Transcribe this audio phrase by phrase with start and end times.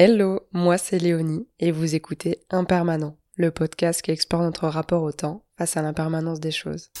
[0.00, 5.10] Hello, moi c'est Léonie et vous écoutez Impermanent, le podcast qui explore notre rapport au
[5.10, 6.92] temps face à l'impermanence des choses.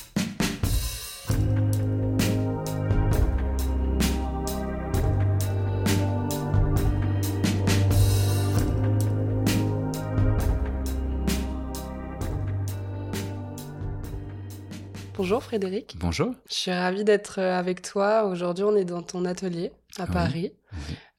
[15.16, 15.94] Bonjour Frédéric.
[16.00, 16.34] Bonjour.
[16.48, 18.24] Je suis ravie d'être avec toi.
[18.24, 20.52] Aujourd'hui, on est dans ton atelier à Paris.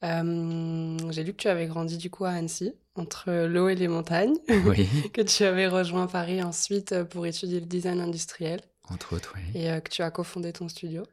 [0.03, 3.87] Euh, j'ai lu que tu avais grandi du coup à Annecy, entre l'eau et les
[3.87, 4.35] montagnes.
[4.65, 4.87] Oui.
[5.13, 8.61] que tu avais rejoint Paris ensuite euh, pour étudier le design industriel.
[8.89, 9.61] Entre autres, oui.
[9.61, 11.03] Et euh, que tu as cofondé ton studio.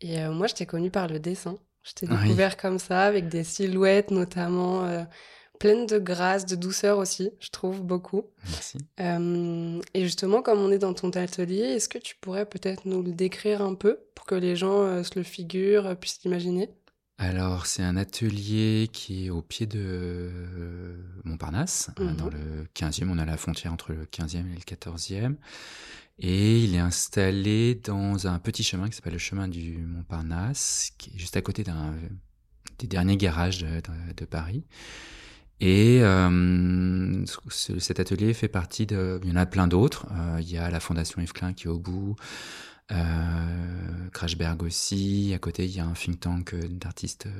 [0.00, 1.58] Et moi, je t'ai connu par le dessin.
[1.82, 5.06] Je t'ai découvert comme ça, avec des silhouettes notamment
[5.58, 8.24] pleines de grâce, de douceur aussi, je trouve beaucoup.
[8.44, 8.78] Merci.
[9.92, 13.12] et justement, comme on est dans ton atelier, est-ce que tu pourrais peut-être nous le
[13.12, 16.70] décrire un peu pour que les gens se le figurent, puissent l'imaginer?
[17.22, 22.32] Alors, c'est un atelier qui est au pied de euh, Montparnasse, hein, dans mhm.
[22.32, 23.10] le 15e.
[23.10, 25.34] On a la frontière entre le 15e et le 14e.
[26.18, 31.10] Et il est installé dans un petit chemin qui s'appelle le chemin du Montparnasse, qui
[31.14, 31.92] est juste à côté d'un
[32.78, 34.64] des derniers garages de, Paris.
[35.60, 39.20] Et euh, cet atelier fait partie de...
[39.24, 40.06] Il y en a plein d'autres.
[40.10, 42.16] Euh, il y a la Fondation Yves Klein qui est au bout.
[42.92, 45.32] Euh, Crashberg aussi.
[45.34, 47.32] À côté, il y a un think tank euh, d'artistes euh,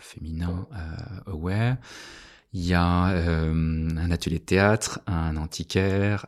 [0.00, 1.76] féminins, euh, Aware.
[2.52, 6.24] Il y a un atelier de théâtre, un antiquaire,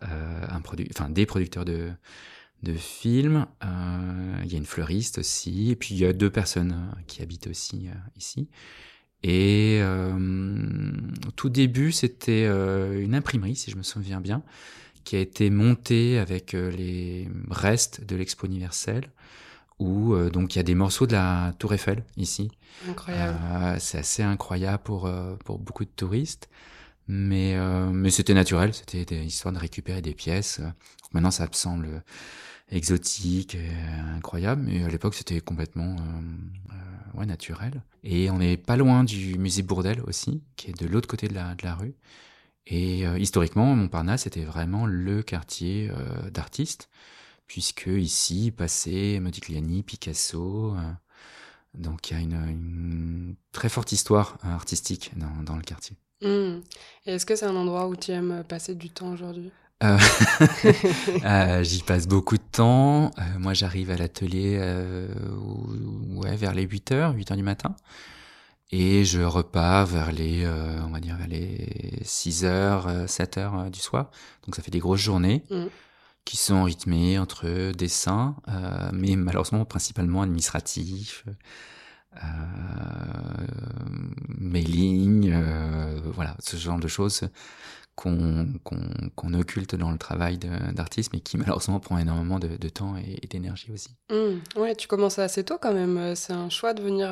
[1.09, 1.91] des producteurs de
[2.65, 3.47] de films.
[3.63, 7.47] il y a une fleuriste aussi, et puis il y a deux personnes qui habitent
[7.47, 8.51] aussi ici.
[9.23, 14.43] Et au tout début, c'était une imprimerie, si je me souviens bien,
[15.05, 19.11] qui a été monté avec euh, les restes de l'Expo universelle,
[19.79, 22.51] où euh, donc il y a des morceaux de la Tour Eiffel ici.
[22.89, 23.39] Incroyable.
[23.43, 25.11] Euh, c'est assez incroyable pour
[25.45, 26.49] pour beaucoup de touristes,
[27.07, 27.57] mais
[27.93, 30.61] mais c'était naturel, c'était des histoires de récupérer des pièces.
[31.13, 32.03] Maintenant ça me semble
[32.71, 33.71] exotique, et
[34.15, 35.97] incroyable, mais à l'époque c'était complètement
[37.15, 37.83] ouais, naturel.
[38.05, 41.35] Et on n'est pas loin du musée Bourdelle aussi, qui est de l'autre côté de
[41.35, 41.95] la, de la rue.
[42.71, 46.91] Et euh, historiquement, Montparnasse était vraiment le quartier euh, d'artistes,
[47.47, 50.75] puisque ici passaient Modigliani, Picasso.
[50.77, 50.81] Euh,
[51.75, 55.97] donc il y a une, très forte histoire artistique dans, dans le quartier.
[56.23, 56.61] Mmh.
[57.07, 59.51] Et est-ce que c'est un endroit où tu aimes passer du temps aujourd'hui?
[61.63, 63.13] J'y passe beaucoup de temps.
[63.39, 64.59] moi, j'arrive à l'atelier
[66.17, 67.77] ouais, vers les 8 h 8 h du matin.
[68.71, 73.41] Et je repars vers les, euh, on va dire, vers les 6 heures, 7 euh,
[73.41, 74.11] heures euh, du soir.
[74.45, 75.65] Donc ça fait des grosses journées mmh.
[76.27, 81.25] qui sont rythmées entre dessins, euh, mais malheureusement principalement administratifs,
[82.17, 82.27] euh,
[84.29, 85.35] mailing,
[86.13, 87.23] voilà, ce genre de choses
[87.95, 88.53] qu'on
[89.17, 93.27] qu'on occulte dans le travail d'artiste, mais qui malheureusement prend énormément de, de temps et,
[93.29, 93.97] d'énergie aussi.
[94.11, 94.61] Mmh.
[94.61, 96.15] Ouais, tu commences assez tôt quand même.
[96.15, 97.09] C'est un choix de venir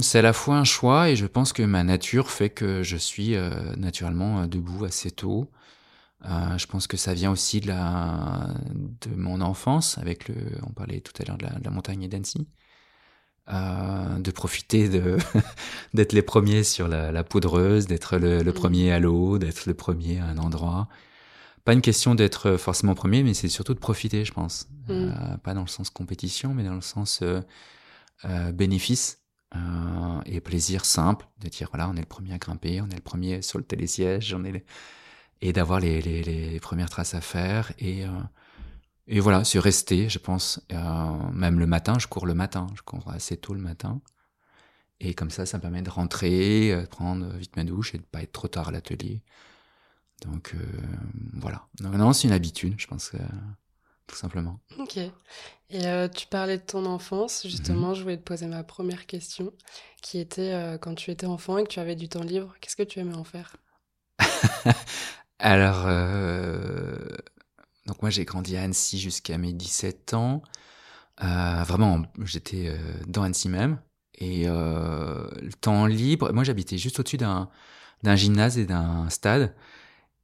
[0.00, 2.96] c'est à la fois un choix et je pense que ma nature fait que je
[2.96, 5.50] suis euh, naturellement euh, debout assez tôt.
[6.24, 10.34] Euh, je pense que ça vient aussi de, la, de mon enfance, avec le,
[10.66, 12.48] on parlait tout à l'heure de la, de la montagne et d'Annecy,
[13.52, 15.16] euh, de profiter de
[15.94, 18.54] d'être les premiers sur la, la poudreuse, d'être le, le, mmh.
[18.54, 20.88] premier à l'eau, d'être le premier à un endroit.
[21.64, 24.68] Pas une question d'être forcément premier, mais c'est surtout de profiter, je pense.
[24.90, 25.12] Euh,
[25.44, 27.22] pas dans le sens compétition, mais dans le sens
[28.54, 29.18] bénéfice
[29.56, 32.96] euh, et plaisir simple de dire voilà on est le premier à grimper, on est
[32.96, 34.64] le premier sur le télésiège, on est
[35.40, 37.72] et d'avoir les, les, premières traces à faire.
[37.78, 38.10] Et euh,
[39.06, 42.82] et voilà c'est rester je pense euh, même le matin je cours le matin je
[42.82, 44.00] cours assez tôt le matin.
[45.00, 48.22] Et comme ça ça me permet de rentrer prendre vite ma douche et de pas
[48.22, 49.22] être trop tard à l'atelier.
[50.22, 50.54] Donc
[51.34, 51.68] voilà.
[51.80, 53.12] Non, non c'est une habitude je pense
[54.08, 54.58] tout simplement.
[54.78, 54.96] Ok.
[55.70, 57.94] Et euh, tu parlais de ton enfance, justement, mhm.
[57.94, 59.52] je voulais te poser ma première question,
[60.02, 62.74] qui était euh, quand tu étais enfant et que tu avais du temps libre, qu'est-ce
[62.74, 63.56] que tu aimais en faire?
[65.38, 66.96] Alors, euh,
[67.86, 70.42] donc moi j'ai grandi à Annecy jusqu'à mes 17 ans.
[71.20, 72.74] vraiment, j'étais
[73.06, 73.78] dans Annecy même.
[74.14, 77.48] Et le temps libre, moi j'habitais juste au-dessus d'un
[78.16, 79.54] gymnase et d'un stade.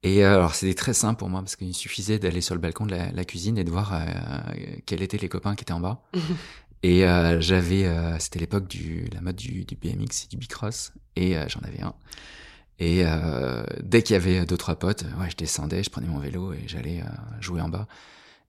[0.04, 2.84] Et euh, alors c'était très simple pour moi parce qu'il suffisait d'aller sur le balcon
[2.84, 4.04] de la, cuisine et de voir euh,
[4.84, 6.02] quels étaient les copains qui étaient en bas.
[6.82, 10.92] et euh, j'avais, euh, c'était l'époque du la mode du, du BMX et du bicross
[11.16, 11.94] et j'en avais un.
[12.80, 13.04] Et
[13.82, 16.64] dès qu'il y avait deux trois potes, ouais, je descendais, je prenais mon vélo et
[16.66, 17.02] j'allais
[17.40, 17.86] jouer en bas.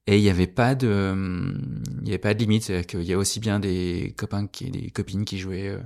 [0.08, 1.54] Et il n'y avait pas de,
[2.02, 2.72] il y avait pas de limite.
[2.94, 5.78] Il y a aussi bien des copains qui, des copines qui jouaient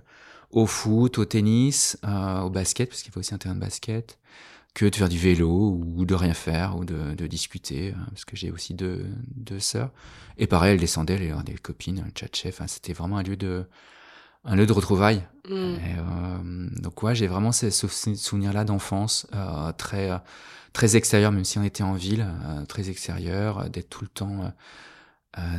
[0.51, 4.18] au foot, au tennis, au basket, parce qu'il faut aussi un terrain de basket,
[4.79, 8.37] que de faire du vélo ou de rien faire ou de, de discuter, parce que
[8.37, 9.05] j'ai aussi deux,
[9.35, 9.91] deux sœurs.
[10.37, 12.61] Et pareil, elles descendaient, elles avaient des copines, un chat chef.
[12.67, 13.65] c'était vraiment un lieu de,
[14.45, 15.27] un lieu de retrouvailles.
[15.49, 15.51] Mm.
[15.51, 20.09] Euh, donc ouais, j'ai vraiment ce, souvenir-là d'enfance, euh, très
[20.71, 24.53] très extérieur, même si on était en ville, euh, très extérieur, d'être tout le temps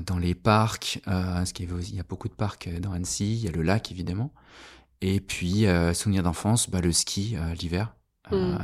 [0.07, 1.01] dans les parcs.
[1.05, 4.33] parce qu'il y a beaucoup de parcs dans Annecy, il y a le lac évidemment.
[5.03, 7.95] Et puis souvenir d'enfance, bah, le ski l'hiver.
[8.31, 8.59] Mm.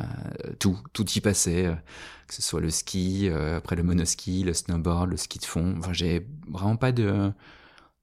[0.58, 1.76] tout, tout y passait,
[2.26, 5.74] que ce soit le ski, après le monoski, le snowboard, le ski de fond.
[5.78, 7.32] Enfin, j'ai vraiment pas de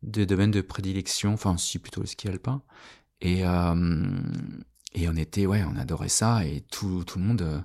[0.03, 2.61] de domaine de prédilection, enfin si plutôt le ski alpin.
[3.21, 4.19] Et, euh,
[4.93, 7.59] et on était, ouais, on adorait ça et tout, tout le monde, euh,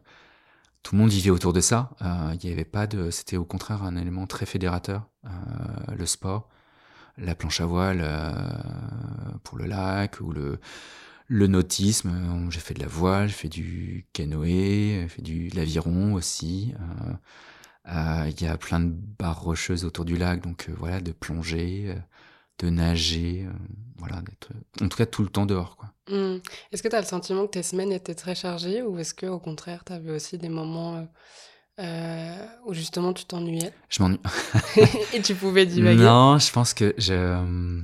[0.83, 1.91] tout le monde vivait autour de ça.
[2.03, 5.09] Euh, il n'y avait pas de, c'était au contraire un élément très fédérateur,
[5.95, 6.49] le sport,
[7.19, 8.03] la planche à voile
[9.43, 10.61] pour le lac ou le
[11.29, 12.51] le nautisme.
[12.51, 16.75] J'ai fait de la voile, j'ai fait du canoë, j'ai fait du l'aviron aussi.
[17.87, 21.95] Il y a plein de barres rocheuses autour du lac, donc voilà, de plonger,
[22.59, 23.53] de nager, euh,
[23.99, 24.49] voilà, d'être
[24.83, 25.77] en tout cas tout le temps dehors.
[25.77, 25.93] Quoi.
[26.11, 26.41] Mmh.
[26.73, 29.27] Est-ce que tu as le sentiment que tes semaines étaient très chargées ou est-ce que
[29.27, 31.05] au contraire tu avais aussi des moments euh,
[31.81, 33.73] euh, où justement tu t'ennuyais?
[33.89, 34.21] Je m'ennuie.
[35.15, 36.03] Et tu pouvais divaguer?
[36.03, 37.83] Non, je pense que je,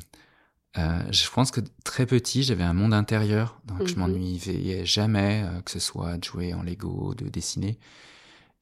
[0.76, 5.70] je pense que très petit j'avais un monde intérieur, donc je mmh m'ennuyais jamais, que
[5.70, 7.78] ce soit de jouer en Lego, de dessiner.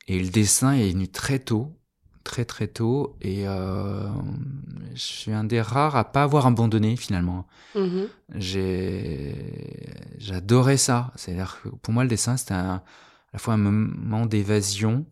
[0.09, 1.73] Et le dessin est venu très tôt
[2.23, 4.09] très très tôt et euh,
[4.95, 7.47] je suis un des rares à pas avoir abandonné finalement.
[8.35, 9.35] J'ai
[10.19, 11.13] j'adorais ça.
[11.17, 12.83] C'est-à-dire que pour moi le dessin c'était à
[13.33, 15.07] la fois un moment d'évasion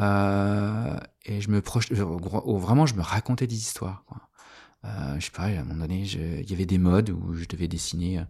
[0.00, 4.04] euh, et je me proche vraiment je me racontais des histoires.
[4.06, 4.18] Quoi.
[4.84, 7.46] Euh, je sais pas à un moment donné il y avait des modes où je
[7.46, 8.22] devais dessiner.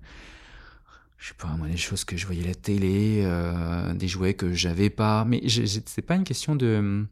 [1.18, 4.34] je sais pas, moi, des choses que je voyais à la télé, euh, des jouets
[4.34, 5.24] que j'avais pas.
[5.24, 7.06] Mais c'est pas une question de,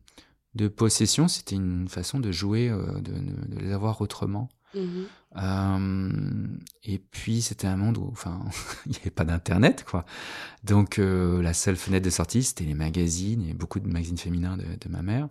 [0.54, 3.14] de possession, c'était une façon de jouer, euh, de,
[3.60, 4.48] les avoir autrement.
[5.36, 6.08] Euh,
[6.82, 8.40] et puis c'était un monde où, enfin,
[8.86, 10.04] il n'y avait pas d'internet, quoi.
[10.64, 14.56] Donc euh, la seule fenêtre de sortie, c'était les magazines, et beaucoup de magazines féminins
[14.56, 15.28] de, ma mère,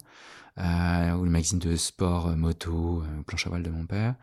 [0.57, 4.15] ou le magazine de sport, moto, planche à voile de mon père.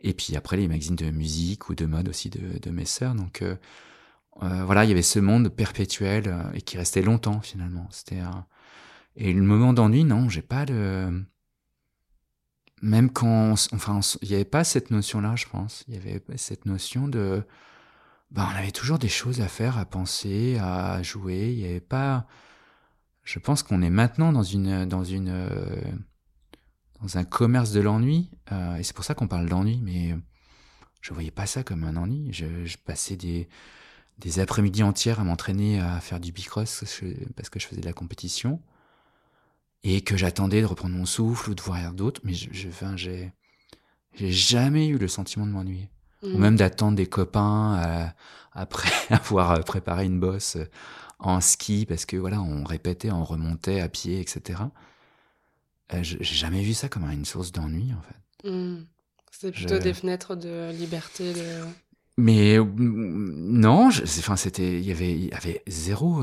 [0.00, 3.14] Et puis après les magazines de musique ou de mode aussi de, mes sœurs.
[3.14, 3.42] Donc
[4.40, 7.86] voilà, il y avait ce monde perpétuel et qui restait longtemps finalement.
[7.90, 8.20] C'était
[9.16, 11.24] et le moment d'ennui, non, j'ai pas de.
[12.82, 13.54] Même quand.
[13.72, 15.84] Enfin, il n'y avait pas cette notion-là, je pense.
[15.88, 17.44] Il y avait cette notion de.
[18.30, 21.52] Ben, on avait toujours des choses à faire, à penser, à jouer.
[21.52, 22.26] Il n'y avait pas.
[23.24, 24.86] Je pense qu'on est maintenant dans une.
[24.86, 25.48] Dans une
[27.00, 28.30] dans un commerce de l'ennui.
[28.50, 30.16] Euh, et c'est pour ça qu'on parle d'ennui, mais
[31.02, 32.32] je voyais pas ça comme un ennui.
[32.32, 33.48] Je, je passais des,
[34.18, 36.84] des après-midi entières à m'entraîner à faire du bicross
[37.36, 38.60] parce que je faisais de la compétition
[39.82, 43.32] et que j'attendais de reprendre mon souffle ou de voir d'autres, mais je, je j'ai,
[44.14, 45.90] j'ai jamais eu le sentiment de m'ennuyer.
[46.22, 46.40] Ou mm.
[46.40, 48.06] même d'attendre des copains euh,
[48.52, 50.64] après avoir euh, préparé une bosse euh,
[51.18, 54.60] en ski, parce que voilà, on répétait, on remontait à pied, etc.
[56.02, 58.50] j'ai jamais vu ça comme une source d'ennui, en fait.
[58.50, 58.86] Mm.
[59.30, 61.32] C'est plutôt des fenêtres de liberté.
[61.32, 61.64] De...
[62.16, 66.22] Mais non, enfin c'était, il y avait, il y avait zéro.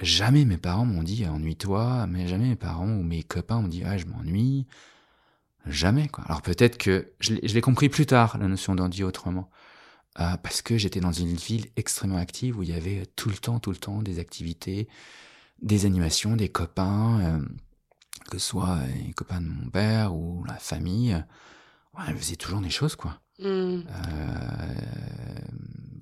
[0.00, 3.82] Jamais mes parents m'ont dit ennuie-toi, mais jamais mes parents ou mes copains m'ont dit
[3.84, 4.66] ah je m'ennuie.
[5.66, 6.24] Jamais quoi.
[6.24, 9.50] Alors peut-être que je l'ai compris plus tard la notion d'ennui autrement,
[10.20, 13.36] euh, parce que j'étais dans une ville extrêmement active où il y avait tout le
[13.36, 14.88] temps, tout le temps des activités,
[15.62, 17.38] des animations, des copains, euh,
[18.30, 21.14] que ce soit les copains de mon père ou la famille.
[21.96, 23.20] Ouais, ils faisaient toujours des choses quoi.
[23.38, 23.44] Mmh.
[23.44, 23.82] Euh,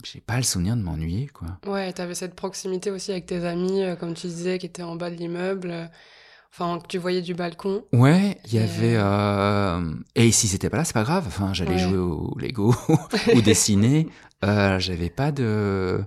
[0.04, 1.58] j'ai pas le souvenir de m'ennuyer, quoi.
[1.66, 4.96] Ouais, t'avais cette proximité aussi avec tes amis, euh, comme tu disais, qui étaient en
[4.96, 5.90] bas de l'immeuble,
[6.52, 7.84] enfin, que tu voyais du balcon.
[7.92, 8.96] Ouais, il y avait...
[8.96, 11.24] Euh, et si c'était pas là, c'est pas grave.
[11.26, 12.74] Enfin, j'allais jouer au Lego
[13.34, 14.08] ou dessiner.
[14.42, 16.04] j'avais pas de...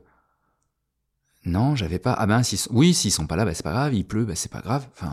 [1.45, 2.13] Non, j'avais pas...
[2.13, 2.59] Ah ben, si...
[2.71, 3.93] oui, s'ils sont pas là, bah, c'est pas grave.
[3.93, 4.87] Il pleut, bah, c'est pas grave.
[4.93, 5.11] Enfin,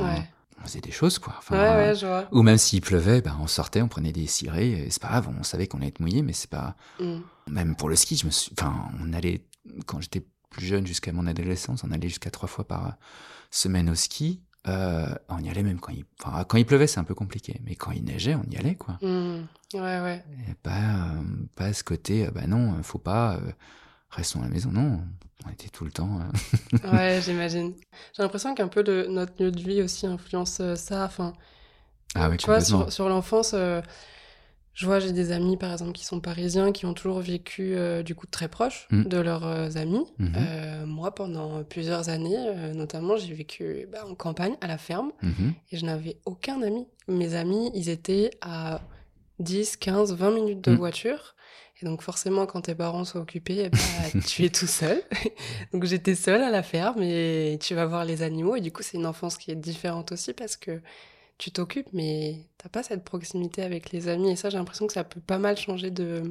[0.58, 1.34] on faisait des choses, quoi.
[1.38, 2.28] Enfin, ouais, ouais, je vois.
[2.32, 4.86] Ou même s'il pleuvait, bah, on sortait, on prenait des cirés.
[4.90, 6.76] C'est pas grave, on savait qu'on allait être mouillé, mais c'est pas...
[7.00, 7.18] Mm.
[7.50, 8.52] Même pour le ski, je me suis...
[8.58, 9.44] enfin, on allait,
[9.86, 12.94] quand j'étais plus jeune, jusqu'à mon adolescence, on allait jusqu'à trois fois par
[13.50, 14.40] semaine au ski.
[14.68, 17.60] Euh, on y allait même quand il, enfin, quand il pleuvait, c'est un peu compliqué,
[17.64, 18.98] mais quand il neigeait, on y allait, quoi.
[19.02, 19.46] Mmh.
[19.74, 20.24] Ouais, ouais.
[20.48, 21.22] Et pas, euh,
[21.56, 23.40] pas ce côté, euh, bah non, faut pas,
[24.10, 24.70] restons à la maison.
[24.70, 25.00] Non,
[25.46, 26.20] on était tout le temps.
[26.92, 27.74] ouais, j'imagine.
[28.16, 31.06] J'ai l'impression qu'un peu de notre lieu de vie aussi influence ça.
[31.06, 31.32] Enfin,
[32.14, 33.54] ah oui, tu vois, sur, sur l'enfance
[34.74, 38.02] je vois, j'ai des amis, par exemple, qui sont parisiens, qui ont toujours vécu, euh,
[38.02, 39.02] du coup, très proche Mm.
[39.04, 40.04] de leurs euh, amis.
[40.18, 40.32] Mhm.
[40.36, 42.38] Euh, moi, pendant plusieurs années,
[42.74, 45.52] notamment, j'ai vécu bah, en campagne, à la ferme, Mhm.
[45.70, 46.86] et je n'avais aucun ami.
[47.08, 48.80] Mes amis, ils étaient à
[49.38, 50.76] 10, 15, 20 minutes de Mm.
[50.76, 51.34] voiture.
[51.80, 53.78] Et donc, forcément, quand tes parents sont occupés, eh ben,
[54.36, 55.02] tu es tout seul.
[55.72, 58.54] donc, j'étais seule à la ferme, et tu vas voir les animaux.
[58.56, 60.80] Et du coup, c'est une enfance qui est différente aussi, parce que
[61.42, 64.30] tu t'occupes, mais t'as pas cette proximité avec les amis.
[64.30, 66.22] Et ça, j'ai l'impression que ça peut pas mal changer de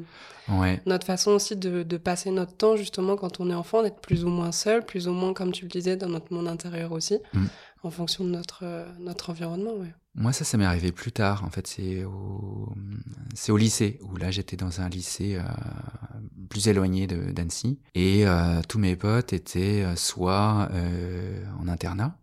[0.49, 0.81] Ouais.
[0.85, 4.23] notre façon aussi de, de passer notre temps, justement, quand on est enfant, d'être plus
[4.23, 7.17] ou moins seul, plus ou moins, comme tu le disais, dans notre monde intérieur aussi,
[7.33, 7.45] Mm.
[7.83, 9.73] en fonction de notre, euh, notre environnement.
[9.73, 9.93] Ouais.
[10.15, 11.43] Moi, ça, ça m'est arrivé plus tard.
[11.45, 12.69] En fait, c'est au,
[13.35, 15.43] c'est au lycée, où là, j'étais dans un lycée euh,
[16.49, 17.79] plus éloigné de- d'Annecy.
[17.95, 20.69] Et euh, tous mes potes étaient soit
[21.59, 22.15] en internat,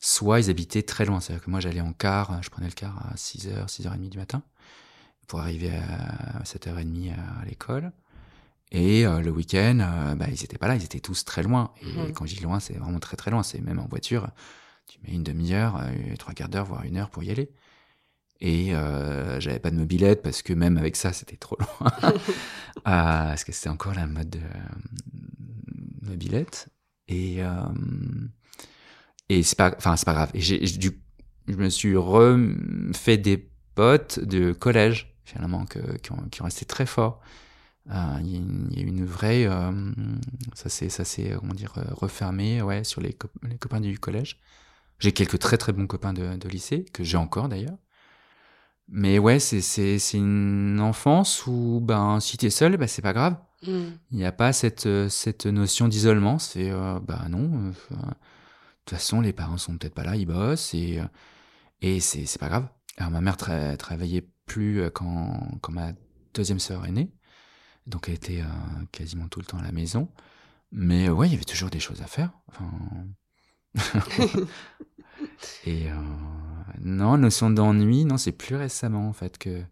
[0.00, 1.20] soit ils habitaient très loin.
[1.20, 4.42] C'est-à-dire que moi, j'allais en car, je prenais le car à 6h, 6h30 du matin,
[5.28, 7.92] pour arriver à 7h30 à, l'école.
[8.72, 11.72] Et euh, le week-end, euh, bah, ils étaient pas là, ils étaient tous très loin.
[11.82, 12.12] Et Mhm.
[12.12, 13.42] quand je dis loin, c'est vraiment très très loin.
[13.42, 14.28] C'est même en voiture,
[14.86, 17.50] tu mets une demi-heure, euh, trois quarts d'heure, voire une heure pour y aller.
[18.42, 18.72] Et
[19.38, 21.90] j'avais pas de mobilette parce que même avec ça, c'était trop loin.
[22.86, 24.40] Ah, parce que c'était encore la mode de
[26.00, 26.68] mobilette.
[27.08, 27.42] Et,
[29.30, 30.30] et c'est pas, enfin, c'est pas grave.
[30.34, 30.90] Et j'ai, du,
[31.46, 33.38] je me suis refait des
[33.74, 37.20] potes de collège, finalement, que, qui, ont, qui ont resté très forts.
[37.90, 39.72] Euh, Il y, y a une vraie, euh,
[40.54, 43.98] ça s'est, ça s'est, comment dire, euh, refermé, ouais, sur les, cop- les copains du
[43.98, 44.38] collège.
[44.98, 47.78] J'ai quelques très très bons copains de, de lycée, que j'ai encore d'ailleurs.
[48.92, 53.12] Mais ouais, c'est, c'est, c'est une enfance où, ben, si t'es seul, ben, c'est pas
[53.12, 53.36] grave.
[53.66, 53.84] Mm.
[54.10, 56.38] Il n'y a pas cette, cette notion d'isolement.
[56.38, 58.14] C'est, euh, bah non, enfin,
[58.84, 61.06] toute façon, les parents sont peut-être pas là, ils bossent et, euh,
[61.82, 62.68] et c'est, c'est pas grave.
[62.98, 65.92] Alors, ma mère tra- travaillait plus euh, quand, quand ma
[66.34, 67.12] deuxième sœur est née.
[67.86, 70.10] Donc, elle était euh, quasiment tout le temps à la maison.
[70.72, 72.32] Mais ouais, il y avait toujours des choses à faire.
[72.48, 72.70] Enfin...
[75.66, 75.94] et euh,
[76.80, 79.62] non, notion d'ennui, non, c'est plus récemment en fait que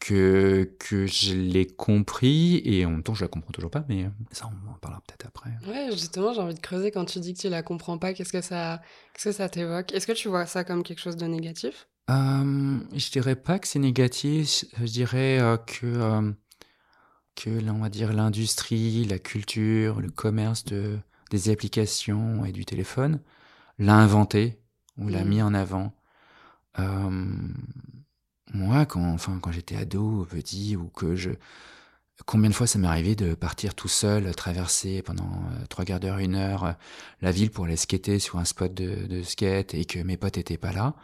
[0.00, 4.04] que, que je l'ai compris et en même temps je la comprends toujours pas, mais
[4.04, 5.50] euh, ça on en parlera peut-être après.
[5.66, 8.12] Ouais, justement, j'ai envie de creuser quand tu dis que tu la comprends pas.
[8.14, 8.80] Qu'est-ce que ça,
[9.14, 9.92] qu'est-ce que ça t'évoque?
[9.92, 11.88] Est-ce que tu vois ça comme quelque chose de négatif?
[12.10, 16.32] Euh, je dirais pas que c'est négatif, je dirais euh, que euh,
[17.34, 20.98] que là, on va dire l'industrie, la culture, le commerce de
[21.30, 23.20] des applications et du téléphone
[23.78, 24.58] l'a inventé
[24.96, 25.28] ou l'a Mhm.
[25.28, 25.92] mis en avant.
[26.78, 27.26] Euh,
[28.54, 31.30] moi, quand enfin quand j'étais ado, petit ou que je
[32.26, 36.00] Combien de fois ça m'est arrivé de partir tout seul, traverser pendant euh, trois quarts
[36.00, 36.72] d'heure, une heure, euh,
[37.22, 40.36] la ville pour aller skater sur un spot de, de skate et que mes potes
[40.36, 40.94] étaient pas là.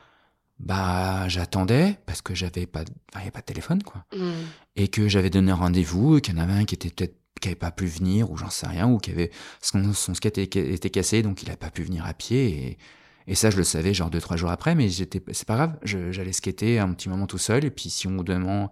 [0.58, 4.04] Bah, j'attendais parce que j'avais pas, de- enfin, il y avait pas de téléphone, quoi.
[4.16, 4.32] Mm.
[4.76, 7.48] Et que j'avais donné rendez-vous, et qu'il y en avait un qui était peut-être, qui
[7.48, 10.72] avait pas pu venir, ou j'en sais rien, ou qui avait, son, son skate était,
[10.72, 12.78] était cassé, donc il a pas pu venir à pied, et,
[13.26, 15.78] et ça, je le savais genre deux, trois jours après, mais j'étais, c'est pas grave,
[15.82, 18.68] j'allais skater un petit moment tout seul, et puis si on demande,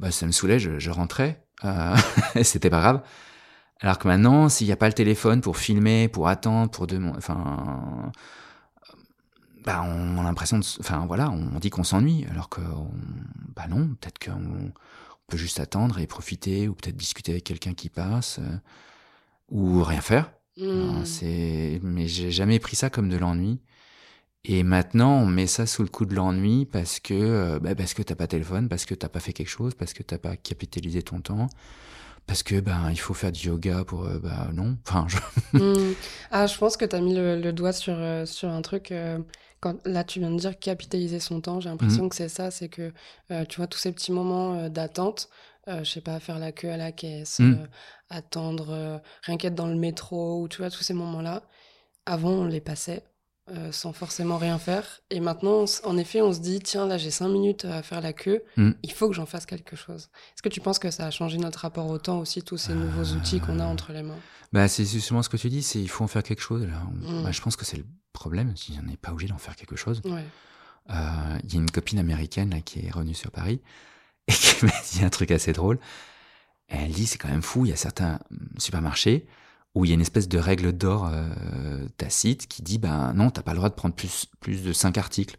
[0.00, 1.96] bah, ça me saoulait, je, rentrais, euh,
[2.42, 3.02] c'était pas grave.
[3.80, 7.16] Alors que maintenant, s'il n'y a pas le téléphone pour filmer, pour attendre, pour demander,
[7.18, 8.10] enfin,
[9.64, 12.60] bah, on a l'impression de, enfin, voilà, on dit qu'on s'ennuie, alors que,
[13.54, 14.72] bah non, peut-être qu'on on
[15.28, 18.56] peut juste attendre et profiter, ou peut-être discuter avec quelqu'un qui passe, euh,
[19.50, 20.32] ou rien faire.
[20.58, 20.64] Mm.
[20.66, 23.60] Non, C'est, mais j'ai jamais pris ça comme de l'ennui.
[24.44, 27.94] Et maintenant, on met ça sous le coup de l'ennui parce que, euh, bah, parce
[27.94, 30.18] que t'as pas de téléphone, parce que t'as pas fait quelque chose, parce que t'as
[30.18, 31.48] pas capitalisé ton temps,
[32.26, 34.78] parce que ben il faut faire du yoga pour, euh, bah non.
[34.88, 35.18] Enfin, je...
[35.58, 35.96] Mm.
[36.30, 38.92] Ah, je pense que tu as mis le, le doigt sur, euh, sur un truc.
[38.92, 39.18] euh,
[39.60, 41.60] quand, là, tu viens de dire capitaliser son temps.
[41.60, 42.50] J'ai l'impression que c'est ça.
[42.52, 42.92] C'est que,
[43.48, 45.28] tu vois, tous ces petits moments d'attente,
[45.68, 47.52] euh, je sais pas, faire la queue à la caisse, Mm.
[47.60, 47.66] euh,
[48.10, 51.42] attendre, euh, rien qu'être dans le métro, ou tu vois, tous ces moments-là.
[52.06, 53.04] Avant, on les passait
[53.50, 55.00] euh, sans forcément rien faire.
[55.08, 58.02] Et maintenant, on en effet, on se dit, tiens, là, j'ai cinq minutes à faire
[58.02, 58.42] la queue.
[58.58, 58.72] Mm.
[58.82, 60.10] Il faut que j'en fasse quelque chose.
[60.34, 62.74] Est-ce que tu penses que ça a changé notre rapport au temps aussi, tous ces
[62.74, 64.18] nouveaux outils qu'on a entre les mains?
[64.52, 66.66] Bah, c'est justement ce que tu dis, c'est il faut en faire quelque chose.
[66.66, 66.82] Là.
[66.90, 67.24] On- Mm.
[67.24, 69.76] bah, je pense que c'est le problème, si on n'est pas obligé d'en faire quelque
[69.76, 70.02] chose.
[70.04, 70.24] Ouais.
[70.90, 73.60] Euh, Il y a une copine américaine là, qui est revenue sur Paris
[74.28, 75.78] et qui m'a dit un truc assez drôle.
[76.68, 78.20] Elle dit c'est quand même fou, il y a certains
[78.58, 79.26] supermarchés
[79.74, 83.30] où il y a une espèce de règle d'or euh, tacite qui dit ben non,
[83.30, 85.38] t'as pas le droit de prendre plus, plus de 5 articles.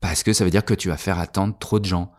[0.00, 2.12] Parce que ça veut dire que tu vas faire attendre trop de gens.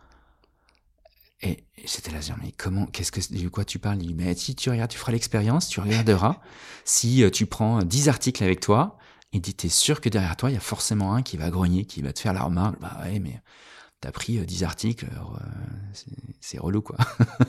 [1.41, 4.01] Et j'étais là, genre, mais comment, qu'est-ce que, de quoi tu parles?
[4.01, 6.41] Il dit, mais si tu regardes, tu feras l'expérience, tu regarderas.
[6.85, 8.97] si euh, tu prends 10 articles avec toi,
[9.33, 11.85] il dit, t'es sûr que derrière toi, il y a forcément un qui va grogner,
[11.85, 12.79] qui va te faire la remarque.
[12.79, 13.39] Bah ouais, mais
[14.05, 15.07] t'as pris 10 articles,
[16.39, 16.97] c'est relou quoi.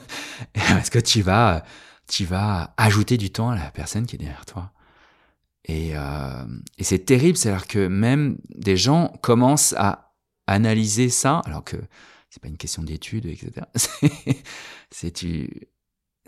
[0.53, 1.63] Parce que tu vas,
[2.07, 4.71] tu vas ajouter du temps à la personne qui est derrière toi.
[5.65, 10.13] Et, et c'est terrible, c'est-à-dire que même des gens commencent à
[10.47, 11.77] analyser ça, alors que
[12.31, 13.67] c'est pas une question d'études, etc.
[14.89, 15.67] c'est tu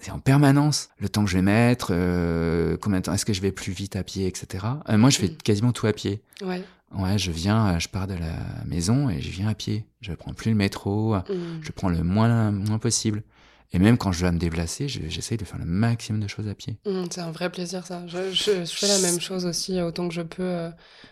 [0.01, 3.33] c'est en permanence le temps que je vais mettre, euh, combien de temps est-ce que
[3.33, 4.65] je vais plus vite à pied, etc.
[4.87, 5.37] Euh, moi, je fais mm.
[5.37, 6.21] quasiment tout à pied.
[6.41, 6.63] Ouais.
[6.97, 8.33] Ouais, je viens, euh, je pars de la
[8.65, 9.85] maison et je viens à pied.
[10.01, 11.61] Je prends plus le métro, mm.
[11.61, 13.23] je prends le moins, moins possible.
[13.71, 16.55] Et même quand je dois me déplacer, j'essaye de faire le maximum de choses à
[16.55, 16.79] pied.
[16.85, 18.07] Mm, c'est un vrai plaisir, ça.
[18.07, 20.69] Je, je, fais la même chose aussi, autant que je peux.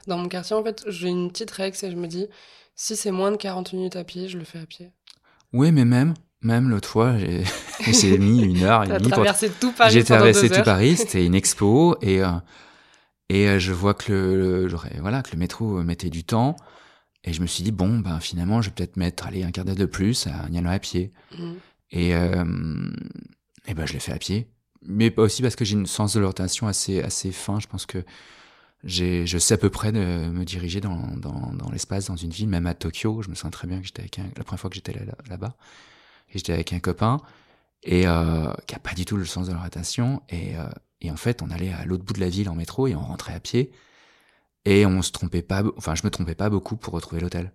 [0.08, 2.26] dans mon quartier, en fait, j'ai une petite règle, c'est je me dis,
[2.76, 4.92] si c'est moins de 40 minutes à pied, je le fais à pied.
[5.54, 9.10] Oui, mais même, même l'autre fois, j'ai mis une heure et demie.
[9.10, 9.94] traversé tout Paris.
[9.94, 10.98] J'ai traversé tout Paris.
[10.98, 12.28] C'était une expo et euh,
[13.30, 14.68] et euh, je vois que le,
[15.00, 16.56] voilà que le métro mettait du temps
[17.24, 19.66] et je me suis dit bon ben finalement je vais peut-être mettre aller un quart
[19.66, 21.54] d'heure de plus à y aller à pied mmh.
[21.92, 22.92] et euh,
[23.68, 24.48] et ben je l'ai fait à pied
[24.82, 27.60] mais aussi parce que j'ai une sens de l'orientation assez assez fin.
[27.60, 28.04] Je pense que
[28.84, 32.32] j'ai je sais à peu près de me diriger dans dans, dans l'espace dans une
[32.32, 33.22] ville même à Tokyo.
[33.22, 34.94] Je me sens très bien que j'étais avec la première fois que j'étais
[35.30, 35.56] là-bas
[36.30, 37.22] et j'étais avec un copain
[37.84, 40.68] et euh, qui a pas du tout le sens de l'orientation et, euh,
[41.02, 43.02] et en fait on allait à l'autre bout de la ville en métro et on
[43.02, 43.72] rentrait à pied.
[44.66, 47.52] Et on se trompait pas enfin je me trompais pas beaucoup pour retrouver l'hôtel.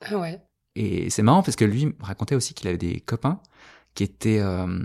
[0.00, 0.40] Ah ouais.
[0.74, 3.40] Et c'est marrant parce que lui me racontait aussi qu'il avait des copains
[3.94, 4.78] qui étaient euh,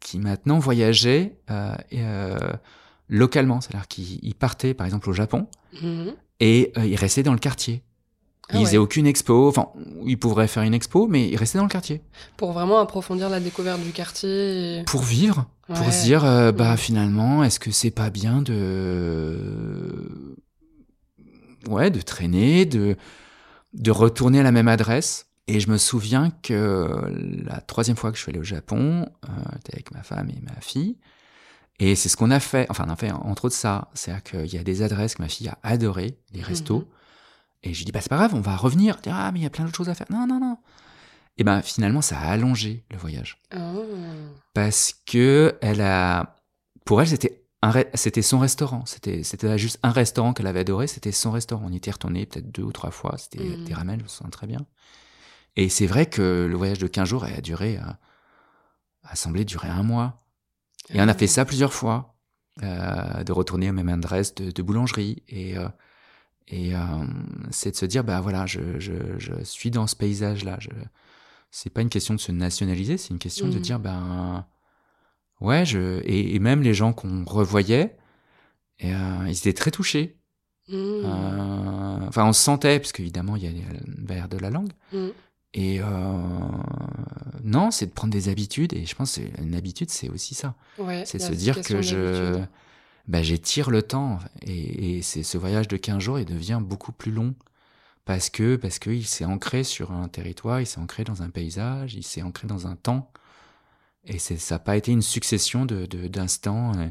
[0.00, 2.38] qui maintenant voyageaient euh, euh,
[3.08, 3.60] localement.
[3.60, 5.48] C'est-à-dire qu'ils partaient par exemple au Japon
[5.80, 7.84] mmh et ils restaient dans le quartier
[8.50, 9.68] ah ils faisaient aucune expo, enfin,
[10.04, 12.02] ils pourraient faire une expo, mais ils restaient dans le quartier.
[12.36, 14.82] Pour vraiment approfondir la découverte du quartier.
[14.86, 20.36] Pour vivre, pour se dire, euh, bah finalement, est-ce que c'est pas bien de,
[21.68, 22.96] ouais, de traîner, de
[23.72, 25.26] de retourner à la même adresse?
[25.46, 26.88] Et je me souviens que
[27.44, 29.28] la troisième fois que je suis allé au Japon, euh,
[29.72, 30.96] avec ma femme et ma fille.
[31.80, 34.54] Et c'est ce qu'on a fait, enfin on a fait entre autres ça, c'est-à-dire qu'il
[34.54, 36.78] y a des adresses que ma fille a adorées, des restos.
[36.78, 36.86] Mhm.
[37.64, 38.96] Et je lui dis, bah, c'est pas grave, on va revenir.
[38.98, 40.06] Dire, ah, mais il y a plein d'autres choses à faire.
[40.10, 40.58] Non, non, non.
[41.38, 43.40] Et ben, finalement, ça a allongé le voyage.
[43.56, 43.84] Oh.
[44.52, 46.36] Parce que elle a,
[46.84, 47.40] pour elle, c'était
[47.94, 48.84] c'était son restaurant.
[48.84, 50.86] C'était, c'était juste un restaurant qu'elle avait adoré.
[50.86, 51.64] C'était son restaurant.
[51.66, 53.16] On y était retourné peut-être deux ou trois fois.
[53.16, 53.64] C'était mm.
[53.64, 54.60] des ramen, je me souviens très bien.
[55.56, 57.98] Et c'est vrai que le voyage de 15 jours a duré, a,
[59.04, 60.26] a semblé durer un mois.
[60.90, 61.28] Et on a fait ah.
[61.28, 62.16] ça plusieurs fois,
[62.62, 65.22] euh, de retourner à même adresse de, de boulangerie.
[65.28, 65.68] Et, euh,
[66.48, 66.78] et euh,
[67.50, 70.58] c'est de se dire, bah voilà, je, je, je suis dans ce paysage-là.
[70.60, 70.70] Je...
[71.50, 73.60] C'est pas une question de se nationaliser, c'est une question de mmh.
[73.60, 74.46] dire, ben
[75.40, 76.02] ouais, je...
[76.04, 77.96] et, même les gens qu'on revoyait,
[78.80, 80.18] et, euh, ils étaient très touchés.
[80.68, 80.74] Mmh.
[80.74, 83.52] Euh, enfin, on se sentait, parce qu'évidemment, il y a
[83.98, 84.72] verre de la langue.
[84.92, 85.08] Mmh.
[85.54, 85.86] Et euh,
[87.44, 88.72] non, c'est de prendre des habitudes.
[88.72, 90.56] Et je pense qu'une habitude, c'est aussi ça.
[90.78, 92.42] Ouais, c'est de se dire que je
[93.08, 96.92] bah, j'étire le temps et, et c'est ce voyage de 15 jours il devient beaucoup
[96.92, 97.34] plus long
[98.04, 101.94] parce que parce qu'il s'est ancré sur un territoire, il s'est ancré dans un paysage,
[101.94, 103.10] il s'est ancré dans un temps
[104.04, 106.88] et c'est ça n'a pas été une succession de d'instants euh,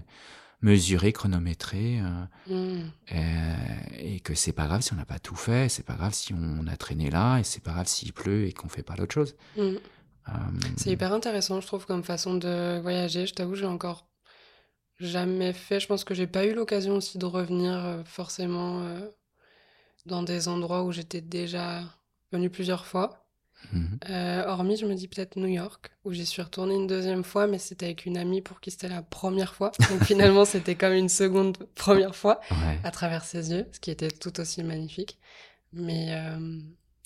[0.64, 2.92] mesurés, chronométrés euh, mmh.
[3.12, 3.56] euh,
[4.00, 6.34] et que c'est pas grave si on n'a pas tout fait, c'est pas grave si
[6.34, 9.14] on a traîné là et c'est pas grave s'il pleut et qu'on fait pas d'autre
[9.14, 9.36] chose.
[9.58, 9.78] Euh,
[10.78, 13.26] c'est hyper intéressant, je trouve, comme façon de voyager.
[13.28, 14.08] Je t'avoue, j'ai encore
[15.06, 15.80] jamais fait.
[15.80, 19.00] Je pense que j'ai pas eu l'occasion aussi de revenir euh, forcément euh,
[20.06, 21.82] dans des endroits où j'étais déjà
[22.32, 23.26] venue plusieurs fois.
[23.72, 24.00] Mhm.
[24.10, 27.48] Euh, hormis, je me dis peut-être New York, où j'y suis retournée une deuxième fois,
[27.48, 29.72] mais c'était avec une amie pour qui c'était la première fois.
[29.90, 32.42] Donc finalement, c'était comme une seconde première fois
[32.84, 35.18] à travers ses yeux, ce qui était tout aussi magnifique.
[35.72, 36.14] Mais,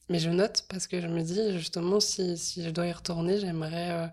[0.10, 3.40] mais je note parce que je me dis justement, si, si je dois y retourner,
[3.40, 4.12] j'aimerais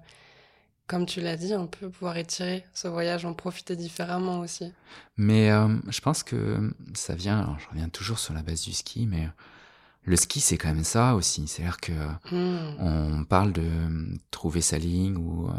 [0.87, 4.73] comme tu l'as dit, on peut pouvoir étirer ce voyage, en profiter différemment aussi.
[5.17, 8.73] Mais euh, je pense que ça vient, alors je reviens toujours sur la base du
[8.73, 9.29] ski, mais
[10.05, 11.49] le ski c'est quand même ça aussi.
[11.49, 11.93] C'est-à-dire que
[12.31, 12.77] hmm.
[12.79, 13.67] on parle de
[14.31, 15.53] trouver sa ligne ou euh,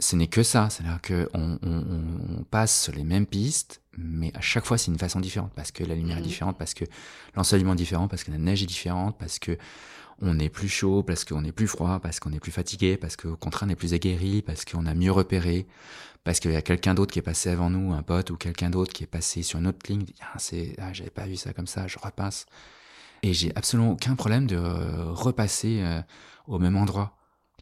[0.00, 0.70] ce n'est que ça.
[0.70, 5.20] C'est-à-dire qu'on on, passe sur les mêmes pistes, mais à chaque fois c'est une façon
[5.20, 6.24] différente parce que la lumière est hmm.
[6.24, 6.86] différente, parce que
[7.36, 9.58] l'ensoleillement est différent, parce que la neige est différente, parce que
[10.20, 13.16] on est plus chaud, parce qu'on est plus froid, parce qu'on est plus fatigué, parce
[13.16, 15.66] qu'au contraire on est plus aguerri, parce qu'on a mieux repéré,
[16.24, 18.70] parce qu'il y a quelqu'un d'autre qui est passé avant nous, un pote ou quelqu'un
[18.70, 21.52] d'autre qui est passé sur une autre ligne, ah, c'est, ah, j'avais pas vu ça
[21.52, 22.46] comme ça, je repasse.
[23.22, 26.00] Et j'ai absolument aucun problème de euh, repasser euh,
[26.46, 27.16] au même endroit.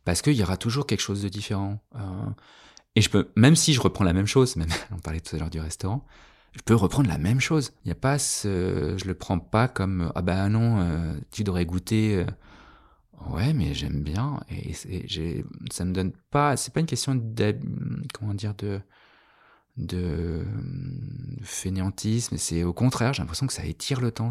[0.05, 1.79] Parce qu'il y aura toujours quelque chose de différent.
[1.97, 2.31] Euh.
[2.97, 5.39] et je peux, même si je reprends la même chose, même, on parlait tout à
[5.39, 6.07] l'heure du restaurant,
[6.53, 7.73] je peux reprendre la même chose.
[7.85, 12.25] Il y a pas je le prends pas comme ah ben non, tu devrais goûter
[13.29, 14.41] Ouais, mais j'aime bien.
[14.49, 14.73] Et,
[15.07, 16.57] j'ai, ça me donne pas.
[16.57, 17.59] C'est pas une question de.
[18.15, 18.81] Comment dire de
[19.77, 20.45] de
[21.43, 22.37] fainéantisme.
[22.37, 24.31] C'est au contraire, j'ai l'impression que ça étire le temps.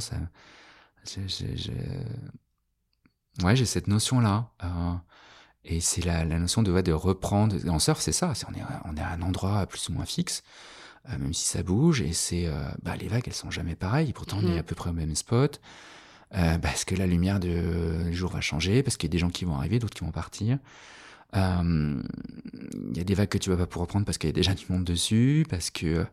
[3.44, 4.52] Ouais, j'ai cette notion-là.
[4.64, 4.94] Euh,
[5.64, 7.56] et c'est la, la, notion de, de reprendre.
[7.70, 8.34] En surf, c'est ça.
[8.48, 10.44] on, est, on est à un endroit plus ou moins fixe,
[11.08, 12.02] euh, même si ça bouge.
[12.02, 14.14] Et c'est euh, bah, les vagues, elles sont jamais pareilles.
[14.14, 14.60] Pourtant, on est mmh.
[14.60, 15.60] à peu près au même spot.
[16.32, 19.46] parce que la lumière du jour va changer, parce qu'il y a des gens qui
[19.46, 20.58] vont arriver, d'autres qui vont partir.
[21.34, 21.38] Il
[22.96, 24.54] y a des vagues que tu vas pas pouvoir prendre parce qu'il y a déjà
[24.54, 26.06] du monde dessus, parce que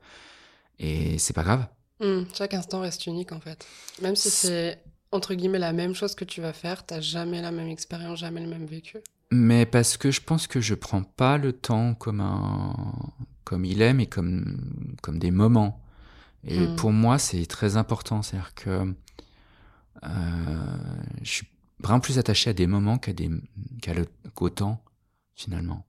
[0.79, 1.67] et c'est pas grave.
[2.01, 3.67] Mmh, chaque instant reste unique en fait.
[4.03, 7.51] Même si c'est entre guillemets la même chose que tu vas faire, t'as jamais la
[7.51, 8.99] même expérience, jamais le même vécu.
[9.31, 12.75] Mais parce que je pense que je prends pas le temps comme un
[13.47, 15.81] comme il est, mais comme comme des moments.
[16.45, 16.77] Et mmh.
[16.77, 18.95] pour moi, c'est très important, c'est-à-dire que
[20.05, 20.77] euh,
[21.23, 21.47] je suis
[21.79, 23.31] vraiment plus attaché à des moments qu'à des
[24.35, 24.83] qu'au temps
[25.35, 25.87] finalement.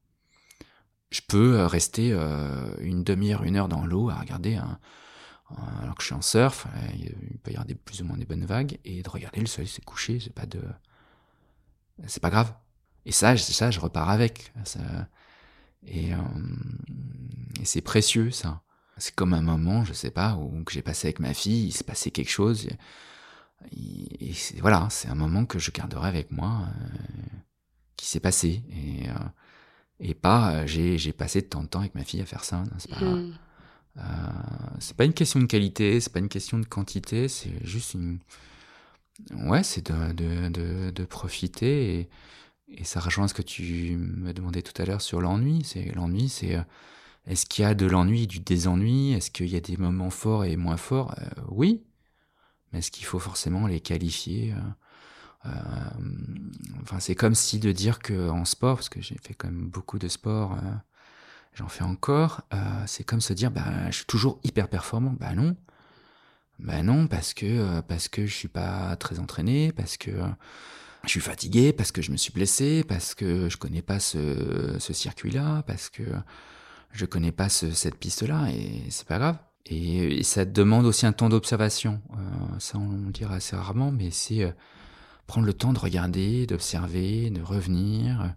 [1.10, 4.80] Je peux euh, rester euh, une demi-heure, une heure dans l'eau à regarder un,
[5.82, 8.26] alors que je suis en surf, il peut y avoir des, plus ou moins des
[8.26, 10.62] bonnes vagues, et de regarder le soleil se coucher, c'est pas de,
[12.06, 12.54] c'est pas grave.
[13.06, 14.52] Et ça, ça, je repars avec.
[15.86, 16.18] Et, euh,
[17.62, 18.62] et c'est précieux, ça.
[18.98, 21.72] C'est comme un moment, je sais pas, où que j'ai passé avec ma fille, il
[21.72, 22.68] s'est passé quelque chose.
[23.72, 27.38] Et, voilà, c'est un moment que je garderai avec moi, euh,
[27.96, 28.64] qui s'est passé.
[28.72, 29.14] Et, euh,
[30.00, 32.64] et pas, j'ai, passé de temps de temps avec ma fille à faire ça.
[32.80, 33.34] C'est pas, hmm.
[34.96, 38.20] Pas une question de qualité, c'est pas une question de quantité, c'est juste une.
[39.32, 42.10] Ouais, c'est de, de, de, de, profiter et,
[42.70, 45.64] et, ça rejoint ce que tu me demandais tout à l'heure sur l'ennui.
[45.64, 46.62] C'est l'ennui, c'est euh,
[47.28, 49.14] est-ce qu'il y a de l'ennui, du désennui?
[49.14, 51.16] Est-ce qu'il y a des moments forts et moins forts?
[51.20, 51.84] Euh, Oui,
[52.72, 54.54] mais est-ce qu'il faut forcément les qualifier
[55.46, 55.50] euh,
[56.82, 59.70] Enfin, c'est comme si de dire que en sport, parce que j'ai fait quand même
[59.70, 60.58] beaucoup de sport
[61.58, 65.16] j'en fais encore, euh, c'est comme se dire, bah, je suis toujours hyper performant.
[65.20, 65.56] Bah non.
[66.60, 70.28] Bah non, parce que, euh, parce que je suis pas très entraîné, parce que euh,
[71.04, 74.78] je suis fatigué, parce que je me suis blessé, parce que je connais pas ce,
[74.80, 76.04] ce circuit-là, parce que
[76.92, 79.38] je connais pas ce, cette piste-là, et c'est pas grave.
[79.66, 82.02] Et, ça demande aussi un temps d'observation.
[82.14, 84.54] Euh, ça, on le dira assez rarement, mais c'est
[85.28, 88.34] prendre le temps de regarder, d'observer, de revenir,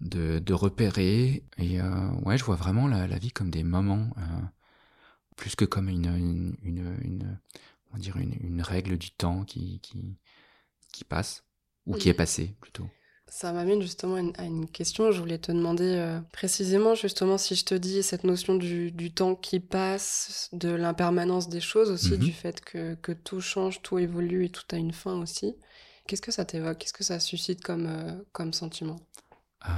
[0.00, 1.44] de, de repérer.
[1.58, 4.40] Et euh, ouais, je vois vraiment la, vie comme des moments, euh,
[5.36, 7.38] plus que comme une, une, une,
[7.92, 11.44] on dire une, règle du temps qui, qui passe,
[11.86, 12.86] ou qui est passée plutôt.
[13.34, 15.10] Ça m'amène justement à une question.
[15.10, 19.10] Je voulais te demander euh, précisément, justement, si je te dis cette notion du, du
[19.10, 22.18] temps qui passe, de l'impermanence des choses aussi, mhm.
[22.18, 25.56] du fait que, que, tout change, tout évolue et tout a une fin aussi.
[26.06, 26.76] Qu'est-ce que ça t'évoque?
[26.76, 29.00] Qu'est-ce que ça suscite comme, euh, comme sentiment?
[29.66, 29.70] Euh,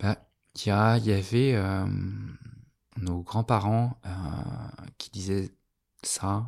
[0.00, 0.16] bah,
[0.54, 1.54] il y, a, y avait
[2.96, 4.00] nos grands-parents
[4.96, 5.50] qui disaient
[6.02, 6.46] ça.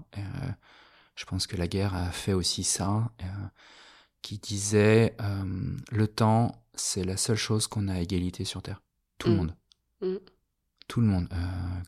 [1.20, 3.12] Je pense que la guerre a fait aussi ça.
[4.22, 5.14] qui disaient
[5.90, 8.82] le temps, c'est la seule chose qu'on a à égalité sur Terre.
[9.18, 9.36] Tout le mmh.
[9.36, 9.56] monde.
[10.00, 10.14] Mmh.
[10.88, 11.28] Tout le monde.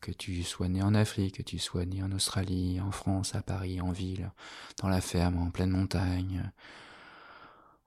[0.03, 3.41] que tu sois né en Afrique, que tu sois né en Australie, en France, à
[3.41, 4.31] Paris, en ville,
[4.83, 6.53] dans la ferme, en pleine montagne,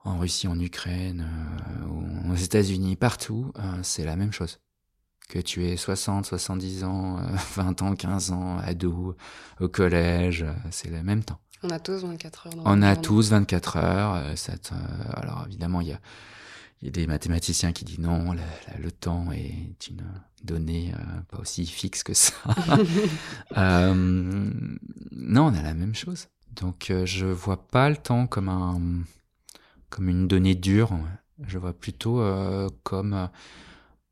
[0.04, 1.28] en Russie, en Ukraine,
[1.84, 4.60] euh, aux États-Unis, partout, euh, c'est la même chose.
[5.28, 7.18] Que tu aies 60, 70 ans,
[7.56, 9.16] 20 euh, ans, 15 ans, ado,
[9.60, 11.40] au collège, c'est le même temps.
[11.64, 12.56] On a tous 24 heures.
[12.56, 14.38] Dans On a tous 24 heures.
[14.38, 14.54] Ça
[15.14, 16.00] alors évidemment, il y a,
[16.84, 18.36] y a, des mathématiciens qui disent non,
[18.80, 20.04] le, temps est une
[20.44, 20.94] donnée
[21.30, 22.34] pas aussi fixe que ça.
[23.56, 24.76] non,
[25.46, 26.28] on a la même chose.
[26.52, 28.80] Donc je vois pas le temps comme un
[29.90, 30.92] comme une donnée dure.
[31.48, 33.28] Je vois plutôt euh, comme euh,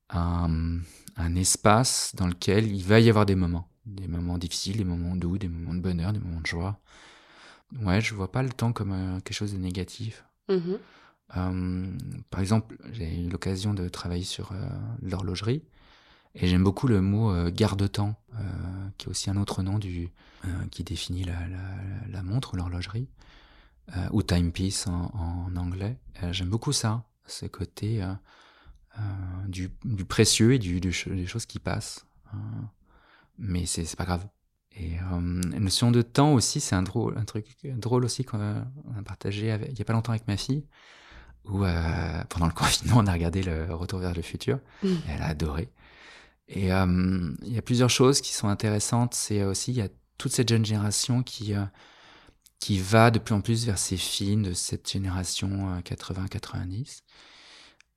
[0.09, 0.79] un,
[1.17, 3.67] un, espace dans lequel il va y avoir des moments.
[3.85, 6.79] Des moments difficiles, des moments doux, des moments de bonheur, des moments de joie.
[7.81, 10.25] Ouais, je vois pas le temps comme euh, quelque chose de négatif.
[10.49, 10.77] Mm-hmm.
[11.37, 11.97] Euh,
[12.29, 14.69] par exemple, j'ai eu l'occasion de travailler sur euh,
[15.01, 15.63] l'horlogerie
[16.35, 18.15] et j'aime beaucoup le mot garde-temps,
[18.97, 20.09] qui est aussi un autre nom du
[20.71, 23.07] qui définit la, la, la montre ou l'horlogerie
[24.11, 25.99] ou timepiece en, en anglais.
[26.31, 28.03] J'aime beaucoup ça, ce côté
[29.47, 32.05] du, du, précieux et du, du, des choses qui passent.
[33.37, 34.27] mais c'est pas grave.
[34.75, 38.65] Et la notion de temps aussi, c'est un drôle, un truc drôle aussi qu'on a,
[39.05, 40.65] partagé avec, il y a pas longtemps avec ma fille,
[41.45, 44.59] où euh, pendant le confinement, on a regardé le Retour vers le futur.
[44.81, 44.93] Mm.
[45.09, 45.69] Elle a adoré.
[46.47, 49.13] Et euh, il y a plusieurs choses qui sont intéressantes.
[49.13, 51.53] C'est aussi il y a toute cette jeune génération qui
[52.59, 57.01] qui va de plus en plus vers ces films de cette génération 80-90.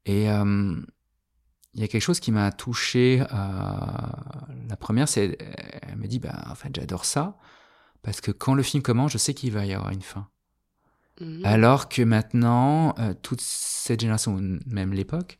[0.07, 3.19] Et il y a quelque chose qui m'a touché.
[3.19, 5.37] la première, c'est
[5.83, 7.37] elle me dit, bah, en fait, j'adore ça
[8.07, 10.29] parce que quand le film commence, je sais qu'il va y avoir une fin.
[11.21, 11.40] Mhm.
[11.45, 15.38] Alors que maintenant, euh, toute cette génération, même l'époque,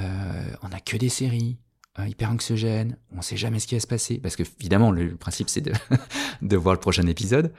[0.00, 1.56] euh, on n'a que des séries
[2.00, 4.90] euh, hyper anxiogènes, on ne sait jamais ce qui va se passer, parce que évidemment,
[4.90, 5.72] le principe, c'est de,
[6.42, 7.52] de voir le prochain épisode.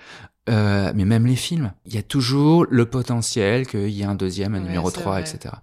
[0.47, 4.55] Mais même les films, il y a toujours le potentiel qu'il y ait un deuxième,
[4.55, 5.55] un numéro 3, etc.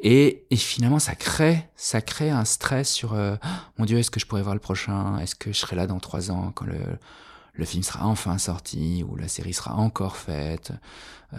[0.00, 3.46] Et, et, finalement, ça crée, ça crée un stress sur oh,
[3.78, 5.18] mon Dieu, est-ce que je pourrais voir le prochain?
[5.18, 6.78] Est-ce que je serai là dans trois ans quand le,
[7.52, 10.72] le film sera enfin sorti ou la série sera encore faite?
[11.34, 11.38] Euh,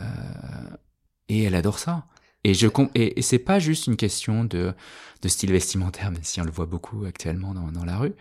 [1.30, 2.06] et elle adore ça.
[2.44, 4.74] Et je et, c'est pas juste une question de,
[5.22, 8.14] de style vestimentaire, même si on le voit beaucoup actuellement dans, dans la rue.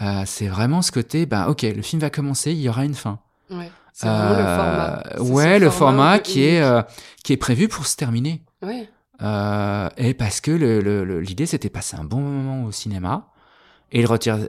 [0.00, 2.94] Euh, c'est vraiment ce côté, ben ok, le film va commencer, il y aura une
[2.94, 3.20] fin.
[3.50, 5.02] Ouais, c'est vraiment le format.
[5.16, 6.86] Euh, ouais, le format, qui est
[7.24, 8.42] qui est prévu pour se terminer.
[8.62, 8.88] Ouais.
[9.96, 13.32] et parce que l'idée le, le, c'était passer un bon moment au cinéma,
[13.90, 14.08] et le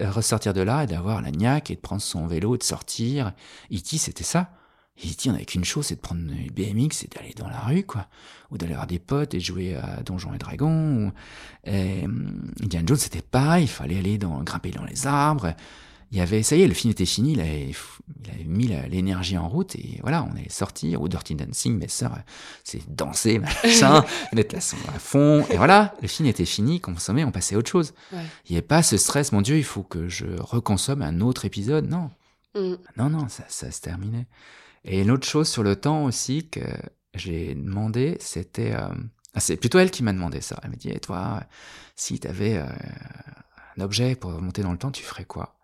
[0.09, 3.31] ressortir de là et d'avoir la niaque et de prendre son vélo et de sortir.
[3.71, 3.97] E.T.
[3.97, 4.51] c'était ça.
[5.03, 5.29] E.T.
[5.29, 8.07] on avait qu'une chose, c'est de prendre une BMX et d'aller dans la rue, quoi.
[8.51, 11.07] Ou d'aller voir des potes et jouer à Donjons et Dragons.
[11.07, 11.11] Ou...
[11.63, 12.03] Et,
[12.61, 15.53] Indiana Jones, c'était pareil, il fallait aller dans, grimper dans les arbres
[16.11, 17.71] il y avait, ça y est, le film était fini, il avait,
[18.23, 21.87] il avait mis l'énergie en route et voilà, on allait sortir au Dirty Dancing, mes
[21.87, 22.17] sœurs,
[22.63, 27.23] c'est danser, machin, mettre la son à fond, et voilà, le film était fini, consommé,
[27.23, 27.93] on passait à autre chose.
[28.11, 31.45] Il n'y avait pas ce stress, mon Dieu, il faut que je reconsomme un autre
[31.45, 32.09] épisode, non.
[32.55, 32.75] Mm.
[32.97, 34.25] Non, non, ça, ça se terminait.
[34.85, 36.61] Et une autre chose sur le temps aussi que
[37.13, 38.87] j'ai demandé, c'était, euh,
[39.33, 40.59] ah, c'est plutôt elle qui m'a demandé ça.
[40.63, 41.43] Elle m'a dit, et toi,
[41.95, 42.65] si tu avais euh,
[43.77, 45.58] un objet pour remonter dans le temps, tu ferais quoi?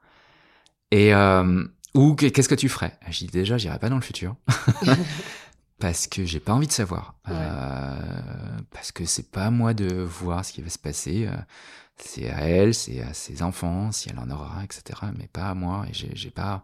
[0.92, 2.98] Et euh, ou qu'est-ce que tu ferais?
[3.10, 4.36] J'ai dit déjà, j'irai pas dans le futur.
[5.80, 7.16] parce que j'ai pas envie de savoir.
[7.30, 11.28] Euh, parce que c'est pas à moi de voir ce qui va se passer.
[11.28, 11.36] Euh,
[11.98, 15.00] c'est à elle, c'est à ses enfants, si elle en aura, etc.
[15.18, 15.86] Mais pas à moi.
[15.90, 16.64] Et j'ai pas.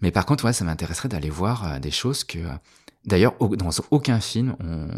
[0.00, 2.38] Mais par contre, ouais, ça m'intéresserait d'aller voir euh, des choses que.
[3.04, 4.88] D'ailleurs, dans aucun film, on...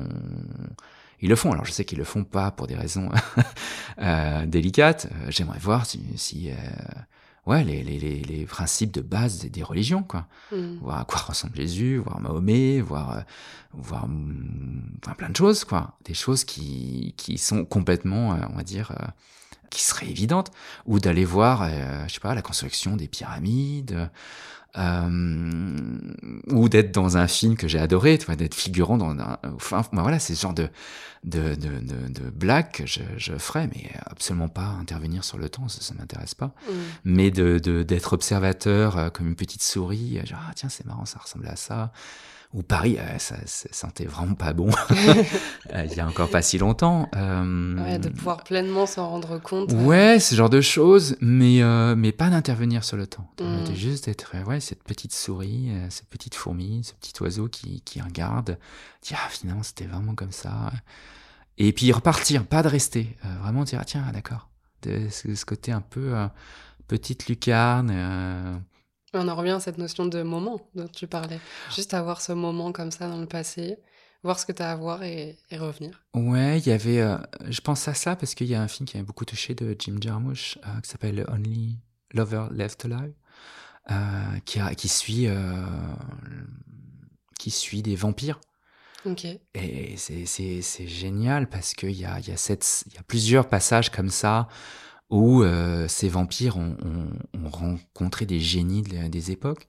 [1.21, 1.53] ils le font.
[1.53, 3.09] Alors, je sais qu'ils le font pas pour des raisons
[4.01, 5.09] euh, délicates.
[5.29, 6.51] J'aimerais voir si, si
[7.47, 10.27] ouais, les, les, les, principes de base des, religions, quoi.
[10.53, 10.79] Mm.
[10.79, 13.21] Voir à quoi ressemble Jésus, voir Mahomet, voir, euh,
[13.73, 14.07] voir
[15.05, 15.99] enfin, plein de choses, quoi.
[16.05, 19.07] Des choses qui, qui sont complètement, euh, on va dire, euh,
[19.71, 20.51] qui seraient évidentes.
[20.87, 21.69] Ou d'aller voir,
[22.09, 24.11] je sais pas, la construction des pyramides,
[24.79, 25.99] euh,
[26.49, 29.83] ou d'être dans un film que j'ai adoré, tu vois, d'être figurant dans un, enfin,
[29.93, 30.69] voilà, c'est ce genre de
[31.23, 35.51] de, de, de, de blague que je, je ferais, mais absolument pas intervenir sur le
[35.51, 36.55] temps, ça, ça m'intéresse pas.
[36.67, 36.73] Mm.
[37.05, 41.19] Mais de d'être observateur euh, comme une petite souris, genre ah tiens c'est marrant, ça
[41.19, 41.93] ressemble à ça
[42.53, 46.43] ou Paris, euh, ça, ça, sentait vraiment pas bon euh, il y a encore pas
[46.43, 47.09] si longtemps.
[47.15, 47.77] Euh...
[47.77, 49.73] Ouais, de pouvoir pleinement s'en rendre compte.
[49.73, 53.31] Ouais, ce genre de choses, mais euh, mais pas d'intervenir sur le temps.
[53.41, 53.73] Mm.
[53.75, 58.59] Juste d'être ouais cette petite souris, cette petite fourmi, ce petit oiseau qui qui regarde,
[59.03, 60.73] dire ah, finalement c'était vraiment comme ça.
[61.57, 64.49] Et puis repartir, pas de rester, vraiment dire ah, tiens d'accord,
[64.83, 66.15] de ce, ce, côté un peu
[66.89, 68.61] petite lucarne
[69.15, 71.41] on en revient à cette notion de moment dont tu parlais.
[71.75, 73.79] Juste avoir ce moment comme ça dans le passé,
[74.23, 76.03] voir ce que tu as à voir et, revenir.
[76.15, 77.01] Ouais, il y avait.
[77.01, 77.17] Euh,
[77.49, 79.75] je pense à ça parce qu'il y a un film qui m'a beaucoup touché de
[79.79, 81.79] Jim Jarmusch euh, qui s'appelle Only
[82.13, 83.15] Lover Left Alive,
[83.91, 83.95] euh,
[84.45, 85.29] qui, qui, suit,
[87.39, 88.41] qui suit des vampires.
[89.07, 89.25] Ok.
[89.55, 94.49] Et c'est génial parce qu'il y a, y, a y a plusieurs passages comme ça
[95.11, 99.67] où euh, ces vampires ont, ont, ont, rencontré des génies des époques.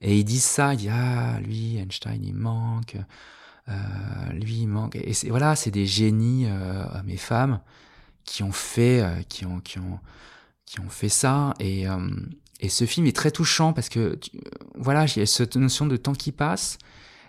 [0.00, 2.96] Et ils disent ça, ils disent ah lui Einstein il manque,
[3.68, 3.72] euh,
[4.32, 4.96] lui il manque.
[4.96, 7.60] Et voilà, c'est des génies euh, hommes et femmes
[8.24, 10.00] qui ont fait, euh, qui ont qui ont
[10.66, 11.54] qui ont fait ça.
[11.60, 11.84] Et
[12.60, 14.18] et ce film est très touchant parce que
[14.74, 16.78] voilà, il y a cette notion de temps qui passe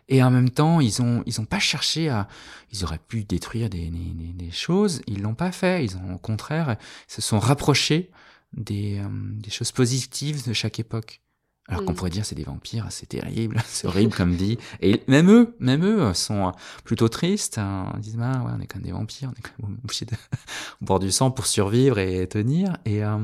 [0.09, 2.27] et en même temps, ils ont ils ont pas cherché à.
[2.71, 5.01] Ils auraient pu détruire des, des, des choses.
[5.07, 5.85] Ils l'ont pas fait.
[5.85, 6.75] Ils ont au contraire
[7.07, 8.09] se sont rapprochés
[8.53, 11.21] des, euh, des choses positives de chaque époque.
[11.69, 11.95] Alors qu'on mm.
[11.95, 14.57] pourrait dire c'est des vampires, c'est terrible, c'est horrible comme vie.
[14.81, 16.51] Et même eux, même eux sont
[16.83, 17.57] plutôt tristes.
[17.57, 17.91] Hein.
[17.95, 20.15] Ils disent bah ouais, on est même des vampires, on est quand même obligé de
[20.81, 22.77] boire du sang pour survivre et tenir.
[22.85, 23.17] Et euh,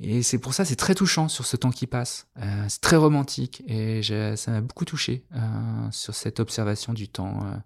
[0.00, 2.28] et c'est pour ça, c'est très touchant sur ce temps qui passe.
[2.38, 4.02] Euh, c'est très romantique et
[4.36, 7.56] ça m'a beaucoup touché euh, sur cette observation du temps euh,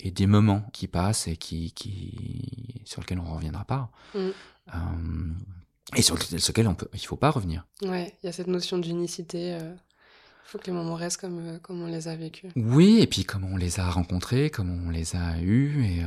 [0.00, 3.90] et des moments qui passent et qui, qui sur lesquels on reviendra pas.
[4.14, 4.30] Mm.
[5.96, 7.66] Et sur lesquels on peut, il faut pas revenir.
[7.82, 9.58] Ouais, il y a cette notion d'unicité
[10.44, 12.50] faut que les moments restent comme, comme on les a vécus.
[12.56, 16.02] Oui, et puis comment on les a rencontrés, comment on les a eus, et,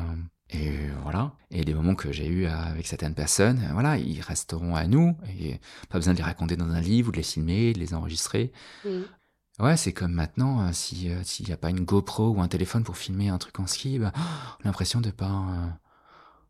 [0.54, 0.72] et
[1.04, 1.34] voilà.
[1.52, 5.16] Et des moments que j'ai eus avec certaines personnes, euh, voilà, ils resteront à nous,
[5.40, 7.94] et pas besoin de les raconter dans un livre ou de les filmer, de les
[7.94, 8.52] enregistrer.
[9.60, 12.98] Ouais, c'est comme maintenant, si s'il n'y a pas une GoPro ou un téléphone pour
[12.98, 15.78] filmer un truc en ski, bah, on a l'impression de pas...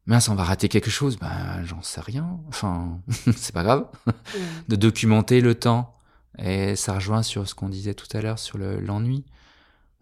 [0.05, 2.39] Mais on va rater quelque chose, ben j'en sais rien.
[2.49, 2.99] Enfin,
[3.37, 3.87] c'est pas grave.
[4.67, 5.97] De documenter le temps
[6.37, 9.25] et ça rejoint sur ce qu'on disait tout à l'heure sur l'ennui.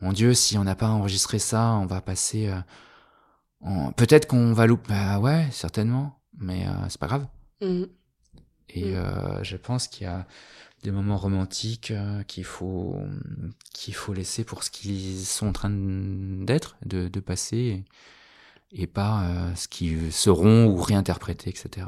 [0.01, 2.47] Mon Dieu, si on n'a pas enregistré ça, on va passer.
[2.47, 2.59] Euh,
[3.95, 4.89] peut-être qu'on va louper.
[4.89, 6.19] Bah ouais, certainement.
[6.37, 7.27] Mais euh, c'est pas grave.
[7.61, 7.83] Mmh.
[8.69, 8.95] Et mmh.
[8.95, 10.25] Euh, je pense qu'il y a
[10.83, 11.93] des moments romantiques
[12.27, 12.99] qu'il faut
[13.71, 17.85] qu'il faut laisser pour ce qu'ils sont en train d'être, de, de, passer,
[18.71, 21.85] et, et pas ce qu'ils seront ou réinterpréter, etc.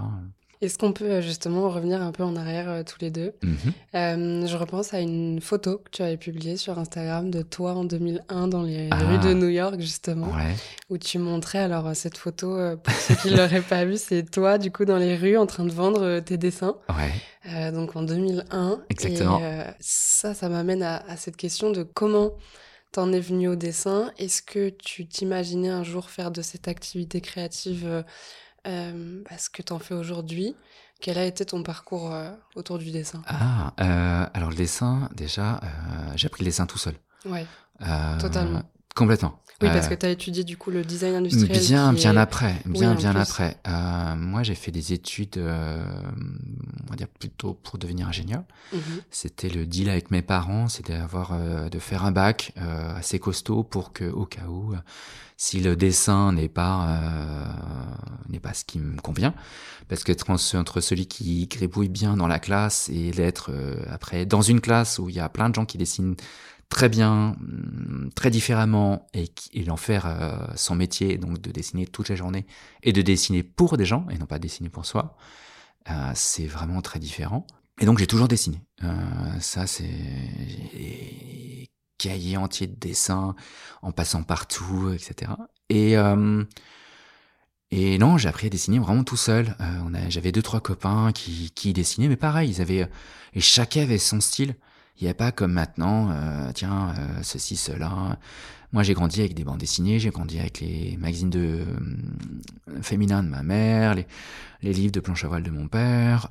[0.63, 3.57] Est-ce qu'on peut euh, justement revenir un peu en arrière euh, tous les deux mhm.
[3.95, 7.83] euh, Je repense à une photo que tu avais publiée sur Instagram de toi en
[7.83, 8.97] 2001 dans les ah.
[8.97, 10.31] rues de New York justement,
[10.89, 14.71] où tu montrais alors cette photo pour ceux qui l'auraient pas vue, c'est toi du
[14.71, 16.77] coup dans les rues en train de vendre tes dessins.
[16.89, 17.71] Ouais.
[17.71, 18.81] donc en 2001.
[18.89, 19.39] Exactement.
[19.39, 22.31] Et ça, ça m'amène à, à cette question de comment
[22.93, 24.11] t'en es venu au dessin.
[24.17, 28.03] Est-ce que tu t'imaginais un jour faire de cette activité créative
[28.67, 30.55] euh, bah, ce que tu en fais aujourd'hui.
[31.01, 33.21] Quel a été ton parcours euh, autour du dessin?
[33.27, 35.59] Ah, euh, alors le dessin, déjà,
[36.15, 36.95] j'ai appris le dessin tout seul.
[37.25, 37.45] Ouais,
[38.19, 38.63] totalement.
[38.95, 39.39] Complètement.
[39.61, 41.57] Oui, parce que tu as étudié du coup le design industriel.
[41.57, 42.55] Bien, bien après.
[42.65, 43.57] Bien, bien après.
[44.17, 48.43] moi, j'ai fait des études, on va dire plutôt pour devenir ingénieur.
[48.73, 48.81] Mhm.
[49.09, 51.31] C'était le deal avec mes parents, c'était d'avoir,
[51.69, 54.75] de faire un bac assez costaud pour que, au cas où,
[55.43, 57.45] si le dessin n'est pas euh,
[58.29, 59.33] n'est pas ce qui me convient
[59.89, 60.13] parce que
[60.57, 64.99] entre celui qui gribouille bien dans la classe et l'être euh, après dans une classe
[64.99, 66.15] où il y a plein de gens qui dessinent
[66.73, 72.09] très bien mm, très différemment et, et faire euh, son métier donc de dessiner toute
[72.09, 72.45] la journée
[72.83, 75.17] et de dessiner pour des gens et non pas dessiner pour soi
[76.15, 77.45] c'est vraiment très différent
[77.81, 78.61] et donc j'ai toujours dessiné
[79.41, 79.89] ça c'est
[82.03, 83.35] cahier entier de dessins
[83.81, 85.31] en passant partout, etc.
[85.69, 86.43] Et, euh,
[87.71, 89.55] et non, j'ai appris à dessiner vraiment tout seul.
[89.61, 92.89] Euh, J'avais deux, trois copains qui, qui dessinaient, mais pareil, ils avaient,
[93.33, 94.55] et chacun avait son style.
[94.99, 98.19] Il n'y a pas comme maintenant, euh, tiens, euh, ceci, cela.
[98.71, 101.65] Moi, j'ai grandi avec des bandes dessinées, j'ai grandi avec les magazines de
[102.69, 104.05] euh, féminins de ma mère, les,
[104.61, 106.29] les, livres de planche à voile de mon père,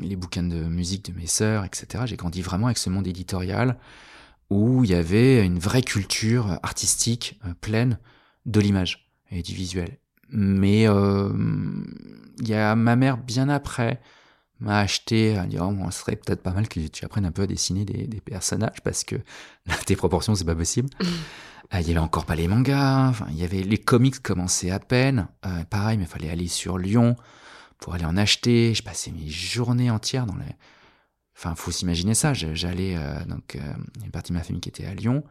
[0.00, 2.04] les bouquins de musique de mes sœurs, etc.
[2.06, 3.76] J'ai grandi vraiment avec ce monde éditorial
[4.50, 7.98] où il y avait une vraie culture artistique pleine
[8.46, 9.98] de l'image et du visuel.
[10.30, 14.00] Mais il y a ma mère bien après
[14.60, 17.42] m'a acheté à dire oh, ce serait peut-être pas mal que tu apprennes un peu
[17.42, 19.16] à dessiner des, des personnages parce que
[19.66, 20.88] là tes proportions c'est pas possible.
[21.74, 24.70] Euh, il y avait encore pas les mangas, enfin il y avait les comics commençaient
[24.70, 25.28] à peine.
[25.44, 27.14] Euh, pareil, mais il fallait aller sur Lyon
[27.76, 28.72] pour aller en acheter.
[28.72, 30.46] Je passais mes journées entières dans les
[31.38, 32.34] Enfin, faut s'imaginer ça.
[32.34, 33.60] J'allais euh, donc euh,
[34.04, 35.22] une partie de ma famille qui était à Lyon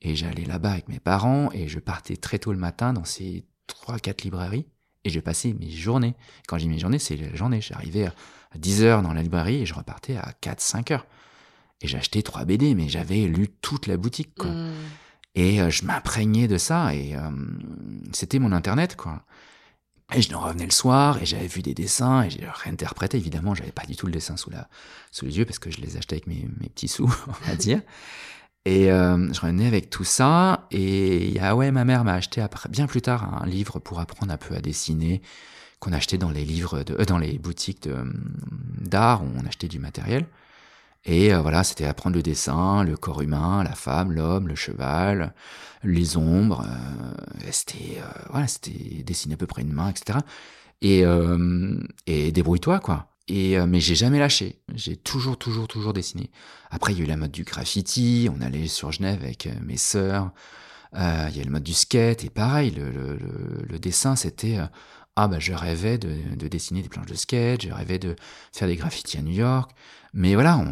[0.00, 3.44] et j'allais là-bas avec mes parents et je partais très tôt le matin dans ces
[3.66, 4.66] trois quatre librairies
[5.02, 6.14] et je passais mes journées.
[6.46, 7.60] Quand dis mes journées, c'est la journée.
[7.60, 8.14] J'arrivais à
[8.56, 11.06] 10 heures dans la librairie et je repartais à 4 5 heures.
[11.82, 14.50] Et j'achetais trois BD, mais j'avais lu toute la boutique, quoi.
[14.50, 14.72] Mmh.
[15.34, 17.14] Et euh, je m'imprégnais de ça et
[18.12, 19.22] c'était mon internet, quoi.
[20.12, 23.16] Et je revenais le soir et j'avais vu des dessins et j'ai réinterprété.
[23.16, 24.68] Évidemment, j'avais pas du tout le dessin sous, la,
[25.12, 27.54] sous les yeux parce que je les achetais avec mes, mes petits sous, on va
[27.54, 27.80] dire.
[28.64, 30.66] Et euh, je revenais avec tout ça.
[30.72, 34.32] Et ah ouais, ma mère m'a acheté après, bien plus tard un livre pour apprendre
[34.32, 35.22] un peu à dessiner
[35.80, 37.88] qu'on achetait dans les livres de, euh, dans les boutiques
[38.80, 40.26] d'art on achetait du matériel.
[41.06, 45.32] Et euh, voilà, c'était apprendre le dessin, le corps humain, la femme, l'homme, le cheval,
[45.82, 46.66] les ombres.
[46.66, 50.18] Euh, c'était voilà, c'était dessiner à peu près une main, etc.
[50.82, 51.04] Et,
[52.06, 53.08] et débrouille-toi quoi.
[53.28, 54.60] Et mais j'ai jamais lâché.
[54.74, 56.30] J'ai toujours, toujours, toujours dessiné.
[56.70, 58.28] Après, il y a eu la mode du graffiti.
[58.34, 60.30] On allait sur Genève avec mes sœurs.
[60.94, 64.58] il y a le mode du skate et pareil, le dessin, c'était
[65.16, 68.16] ah bah je rêvais de, de, dessiner des planches de skate, je rêvais de
[68.52, 69.70] faire des graffitis à New York.
[70.12, 70.64] Mais voilà,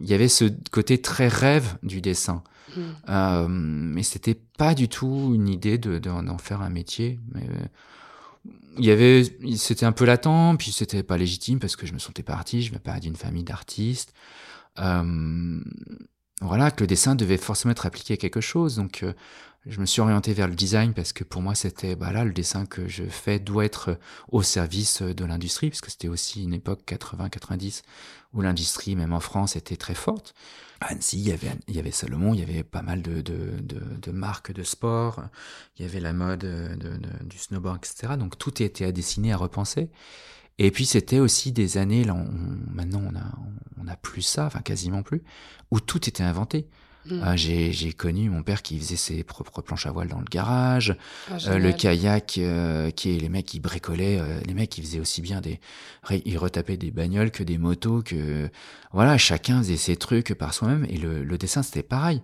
[0.00, 2.42] il y avait ce côté très rêve du dessin.
[2.74, 2.80] Mm.
[3.08, 7.20] Euh, mais c'était pas du tout une idée de, d'en faire un métier.
[7.34, 7.66] Mais, euh,
[8.78, 9.24] il y avait,
[9.56, 12.70] c'était un peu latent, puis c'était pas légitime parce que je me sentais parti, je
[12.70, 14.12] venais pas d'une famille d'artistes.
[14.78, 15.60] Euh,
[16.42, 18.76] voilà, que le dessin devait forcément être appliqué à quelque chose.
[18.76, 19.14] Donc, euh,
[19.66, 22.32] je me suis orienté vers le design parce que pour moi c'était bah là le
[22.32, 23.98] dessin que je fais doit être
[24.28, 27.82] au service de l'industrie parce que c'était aussi une époque 80-90
[28.32, 30.34] où l'industrie même en France était très forte.
[30.80, 34.12] À Annecy, il y avait, il y avait Salomon, il y avait pas mal de,
[34.12, 35.22] marques de sport,
[35.78, 38.14] il y avait la mode de, du snowboard, etc.
[38.18, 39.90] Donc tout était à dessiner, à repenser.
[40.58, 42.14] Et puis c'était aussi des années, là,
[42.70, 43.24] maintenant on a,
[43.82, 45.22] on a plus ça, enfin quasiment plus,
[45.70, 46.68] où tout était inventé.
[47.10, 47.20] Mm.
[47.22, 50.96] Ah, j'ai connu mon père qui faisait ses propres planches à voile dans le garage,
[51.30, 54.82] ah, euh, le kayak, euh, qui est les mecs qui bricolaient, euh, les mecs qui
[54.82, 55.60] faisaient aussi bien des,
[56.24, 58.50] ils retapaient des bagnoles que des motos, que
[58.92, 60.86] voilà, chacun faisait ses trucs par soi-même.
[60.88, 62.22] Et le, le dessin c'était pareil.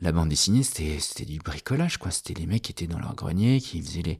[0.00, 2.10] La bande dessinée c'était c'était du bricolage quoi.
[2.10, 4.18] C'était les mecs qui étaient dans leur grenier, qui faisaient les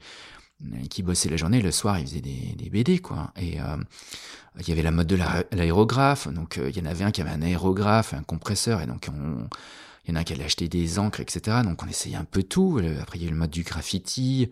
[0.89, 3.31] qui bossaient la journée, le soir ils faisaient des, des BD quoi.
[3.39, 3.59] Et
[4.59, 5.19] il y avait la mode de
[5.53, 9.11] l'aérographe, donc il y en avait un qui avait un aérographe, un compresseur, et donc
[9.13, 9.47] on
[10.07, 11.59] il y en a qui allaient acheter des encres, etc.
[11.65, 12.81] Donc on essayait un peu tout.
[13.01, 14.51] Après, il y a eu le mode du graffiti.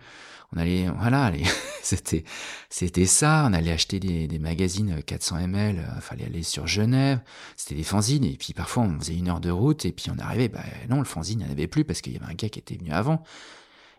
[0.52, 1.32] On allait, voilà,
[1.82, 2.24] c'était,
[2.70, 3.44] c'était ça.
[3.48, 5.84] On allait acheter des, des magazines 400 ml.
[5.94, 7.20] Il fallait aller sur Genève.
[7.56, 8.24] C'était des fanzines.
[8.24, 9.84] Et puis parfois, on faisait une heure de route.
[9.84, 12.12] Et puis on arrivait, bah non, le fanzine, il n'y en avait plus parce qu'il
[12.12, 13.22] y avait un gars qui était venu avant.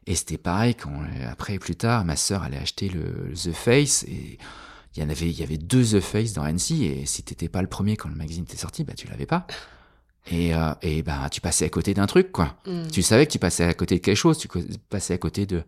[0.08, 0.94] Et c'était pareil quand,
[1.28, 4.04] après, plus tard, ma sœur allait acheter le, The Face.
[4.04, 4.38] Et
[4.96, 6.86] il y en avait, il y avait deux The Face dans Annecy.
[6.86, 9.48] Et si t'étais pas le premier quand le magazine était sorti, bah tu l'avais pas.
[10.28, 12.56] Et, euh, et ben, tu passais à côté d'un truc, quoi.
[12.66, 12.88] Mm.
[12.92, 14.48] Tu savais que tu passais à côté de quelque chose, tu
[14.90, 15.64] passais à côté de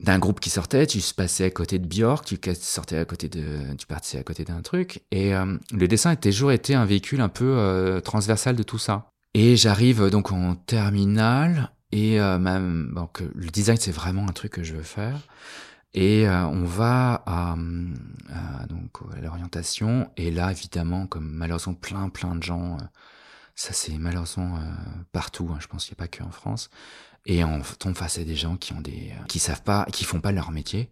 [0.00, 3.76] d'un groupe qui sortait, tu passais à côté de Björk, tu sortais à côté de,
[3.78, 5.02] tu passais à côté d'un truc.
[5.12, 8.78] Et euh, le dessin a toujours été un véhicule un peu euh, transversal de tout
[8.78, 9.06] ça.
[9.34, 14.64] Et j'arrive donc en terminale et même donc le design c'est vraiment un truc que
[14.64, 15.20] je veux faire.
[15.94, 17.56] Et euh, on va à,
[18.68, 20.10] donc à l'orientation.
[20.16, 22.84] Et là, évidemment, comme malheureusement plein plein de gens, euh,
[23.54, 24.60] ça c'est malheureusement euh,
[25.12, 25.48] partout.
[25.52, 26.70] Hein, je pense qu'il n'y a pas que en France.
[27.26, 30.20] Et on tombe face à des gens qui ont des, qui savent pas, qui font
[30.20, 30.90] pas leur métier.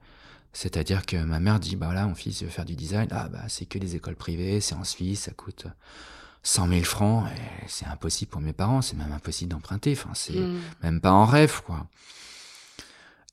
[0.54, 3.08] C'est-à-dire que ma mère dit, bah là, mon fils veut faire du design.
[3.10, 5.66] Ah bah c'est que les écoles privées, c'est en Suisse, ça coûte
[6.42, 7.26] 100 000 francs.
[7.28, 8.82] Et c'est impossible pour mes parents.
[8.82, 9.92] C'est même impossible d'emprunter.
[9.92, 10.60] Enfin, c'est mmh.
[10.82, 11.86] même pas en rêve, quoi.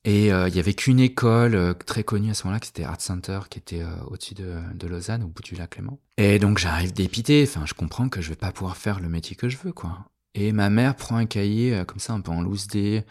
[0.06, 2.84] Et euh, il y avait qu'une école euh, très connue à ce moment-là, qui était
[2.84, 6.00] Art Center, qui était euh, au-dessus de, de, Lausanne, au bout du lac Clément.
[6.18, 9.36] Et donc j'arrive dépité, enfin je comprends que je vais pas pouvoir faire le métier
[9.36, 10.06] que je veux, quoi.
[10.36, 13.06] Et ma mère prend un cahier comme ça, un peu en loose day,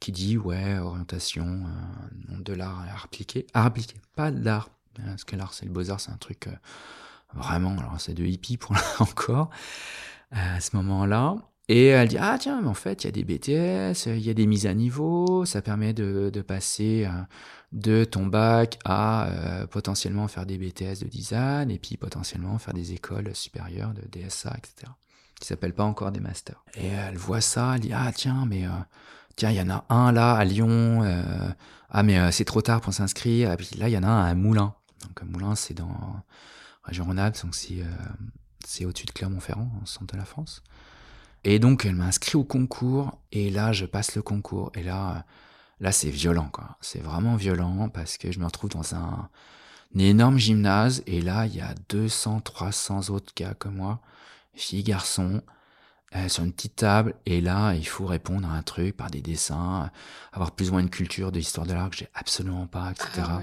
[0.00, 1.64] qui dit ouais, orientation,
[2.28, 3.46] de l'art à appliqué.
[3.52, 4.70] Art appliqué, pas de l'art.
[4.94, 6.48] Parce que l'art, c'est le beaux-arts, c'est un truc
[7.34, 9.50] vraiment, alors c'est de hippie pour là encore,
[10.30, 11.36] à ce moment-là.
[11.68, 14.30] Et elle dit ah tiens mais en fait il y a des BTS, il y
[14.30, 17.22] a des mises à niveau, ça permet de, de passer euh,
[17.72, 22.74] de ton bac à euh, potentiellement faire des BTS de design et puis potentiellement faire
[22.74, 24.92] des écoles supérieures de DSA etc.
[25.40, 26.62] Qui s'appellent pas encore des masters.
[26.74, 28.70] Et elle voit ça, elle dit ah tiens mais euh,
[29.36, 31.02] tiens il y en a un là à Lyon,
[31.90, 34.24] ah mais c'est trop tard pour s'inscrire et puis là il y en a un
[34.24, 34.74] à Moulins.
[35.02, 36.22] Donc Moulins c'est dans
[36.82, 37.84] région Rhône-Alpes donc c'est
[38.64, 40.62] c'est au-dessus de Clermont-Ferrand, au centre de la France.
[41.44, 45.24] Et donc, elle m'a inscrit au concours, et là, je passe le concours, et là,
[45.80, 46.76] là, c'est violent, quoi.
[46.80, 49.28] C'est vraiment violent, parce que je me retrouve dans un,
[49.98, 54.00] énorme gymnase, et là, il y a 200, 300 autres gars comme moi,
[54.54, 55.42] filles, garçons,
[56.14, 59.20] euh, sur une petite table, et là, il faut répondre à un truc par des
[59.20, 59.90] dessins,
[60.32, 63.08] avoir plus ou moins une culture de l'histoire de l'art que j'ai absolument pas, etc.
[63.18, 63.40] Ah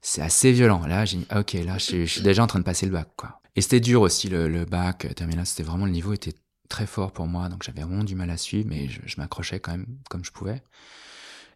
[0.00, 0.86] c'est assez violent.
[0.86, 3.40] Là, j'ai dit, ok, là, je, suis déjà en train de passer le bac, quoi.
[3.56, 6.34] Et c'était dur aussi, le, le bac, terminal, c'était vraiment, le niveau était
[6.68, 9.72] très fort pour moi, donc j'avais vraiment du mal à suivre, mais je, m'accrochais quand
[9.72, 10.62] même comme je pouvais.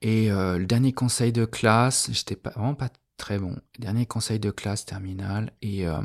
[0.00, 3.56] Et euh, le dernier conseil de classe, j'étais pas, vraiment pas très bon.
[3.78, 6.00] dernier conseil de classe terminale et euh,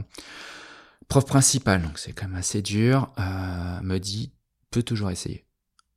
[1.08, 4.34] prof principal, donc c'est quand même assez dur, euh, me dit
[4.72, 5.46] peut toujours essayer.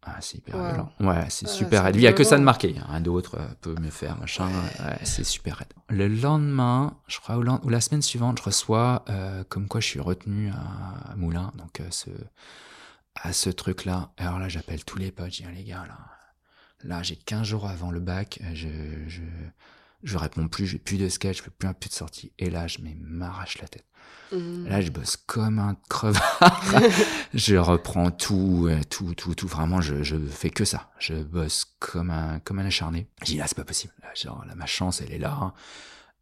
[0.09, 0.93] Ah, c'est hyper violent.
[1.01, 1.97] Ouais, c'est super raide.
[1.97, 2.77] Il n'y a que ça de marqué.
[2.89, 4.49] Un d'autre peut me faire, machin.
[4.79, 5.73] Ouais, c'est super raide.
[5.89, 9.05] Le lendemain, je crois, ou, la semaine suivante, je reçois
[9.49, 12.11] comme quoi je suis retenu à Moulins, donc ce
[13.23, 14.12] à ce truc-là.
[14.17, 15.99] Alors là, j'appelle tous les potes, je dis, ah, les gars, là,
[16.85, 18.69] là j'ai 15 jours avant le bac, je,
[19.09, 19.23] je,
[20.03, 22.33] je réponds plus, j'ai plus de sketch, je fais plus un peu de sortie.
[22.39, 23.85] Et là, je m'arrache la tête.
[24.33, 24.67] Mmh.
[24.67, 26.62] Là, je bosse comme un crevard.
[27.35, 29.47] je reprends tout, euh, tout, tout, tout.
[29.47, 30.91] Vraiment, je, je fais que ça.
[30.99, 33.09] Je bosse comme un, comme un acharné.
[33.21, 33.95] Je dis, là, c'est pas possible.
[34.03, 35.55] Là, genre, là, ma chance, elle est là.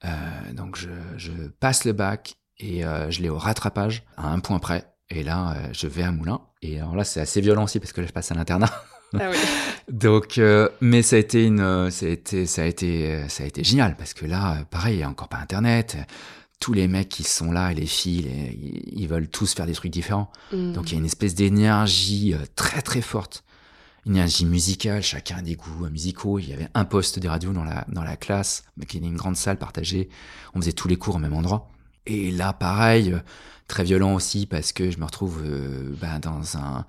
[0.05, 4.41] Euh, donc, je, je passe le bac et euh, je l'ai au rattrapage à un
[4.41, 4.94] point près.
[5.15, 6.41] Et là, euh, je vais à Moulins.
[6.63, 8.71] Et alors là, c'est assez violent aussi parce que là, je passe à l'internat.
[9.15, 9.37] Ah oui.
[9.93, 13.45] Donc, euh, mais ça a été une, euh, ça a été, ça a été, ça
[13.45, 15.97] a été génial parce que là, pareil, il n'y a encore pas Internet.
[16.59, 19.93] Tous les mecs qui sont là et les filles, ils veulent tous faire des trucs
[19.93, 20.31] différents.
[20.53, 20.73] Mm.
[20.73, 23.45] Donc, il y a une espèce d'énergie très très forte.
[24.07, 26.39] une énergie musicale, chacun a des goûts musicaux.
[26.39, 29.07] Il y avait un poste de radio dans la, dans la classe, mais qui était
[29.07, 30.09] une grande salle partagée.
[30.55, 31.71] On faisait tous les cours au même endroit.
[32.07, 33.15] Et là, pareil,
[33.69, 36.87] très violent aussi parce que je me retrouve euh, bah, dans un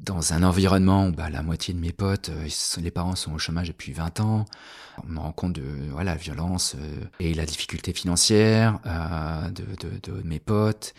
[0.00, 2.48] dans un environnement où bah, la moitié de mes potes, euh,
[2.80, 4.44] les parents sont au chômage depuis 20 ans.
[5.04, 5.62] On me rend compte de
[5.92, 6.74] voilà, la violence
[7.20, 8.80] et la difficulté financière
[9.52, 10.94] de, de, de, mes potes.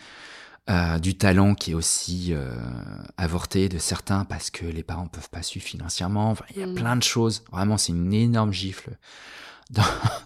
[0.68, 2.50] Euh, du talent qui est aussi euh,
[3.16, 6.34] avorté de certains parce que les parents peuvent pas suivre financièrement.
[6.50, 6.74] il y a mm.
[6.74, 7.44] plein de choses.
[7.52, 8.96] Vraiment, c'est une énorme gifle
[9.70, 9.84] dans,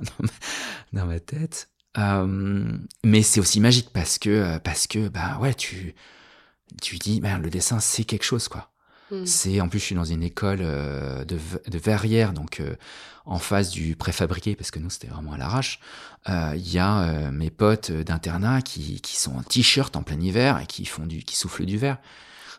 [0.94, 1.68] dans, ma, tête.
[1.98, 5.94] Euh, mais c'est aussi magique parce que parce que bah ouais, tu
[6.82, 8.70] tu dis ben le dessin c'est quelque chose quoi.
[9.10, 9.26] Mm.
[9.26, 12.62] C'est en plus je suis dans une école de, de verrière donc
[13.30, 15.78] en face du préfabriqué, parce que nous c'était vraiment à l'arrache,
[16.28, 20.20] euh, il y a euh, mes potes d'internat qui, qui sont en t-shirt en plein
[20.20, 21.98] hiver et qui font du, qui soufflent du verre.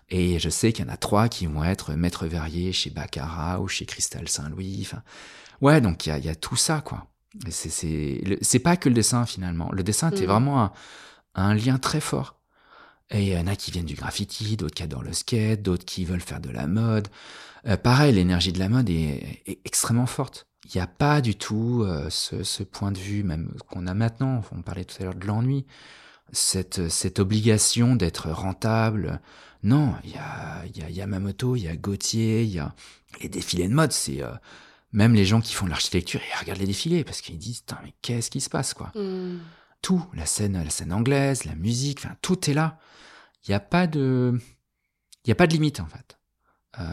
[0.09, 3.61] Et je sais qu'il y en a trois qui vont être maîtres verriers chez Baccarat
[3.61, 4.79] ou chez Cristal Saint-Louis.
[4.81, 5.03] Enfin,
[5.61, 7.07] ouais, donc il y a, y a tout ça, quoi.
[7.49, 9.71] C'est, pas que le dessin finalement.
[9.71, 10.29] Le dessin était mm.
[10.29, 10.71] vraiment un,
[11.35, 12.37] un lien très fort.
[13.09, 15.85] Et il y en a qui viennent du graffiti, d'autres qui adorent le skate, d'autres
[15.85, 17.09] qui veulent faire de la mode.
[17.67, 21.35] Euh, pareil, l'énergie de la mode est, est extrêmement forte il n'y a pas du
[21.35, 25.05] tout euh, ce, ce, point de vue, même qu'on a maintenant, on parlait tout à
[25.05, 25.65] l'heure de l'ennui,
[26.31, 29.21] cette, cette obligation d'être rentable.
[29.63, 32.73] Non, il y a, y a Yamamoto, il y a Gauthier, il y a
[33.21, 34.21] les défilés de mode, c'est...
[34.21, 34.31] Euh,
[34.93, 37.93] même les gens qui font de l'architecture, ils regardent les défilés parce qu'ils disent, mais
[38.01, 38.91] qu'est-ce qui se passe, quoi?
[38.95, 39.39] Hmm.
[39.81, 42.77] Tout, la scène, la scène anglaise, la musique, enfin, tout est là.
[43.47, 44.39] Il n'y a pas de,
[45.25, 46.17] il a pas de limite, en fait.
[46.79, 46.83] Euh,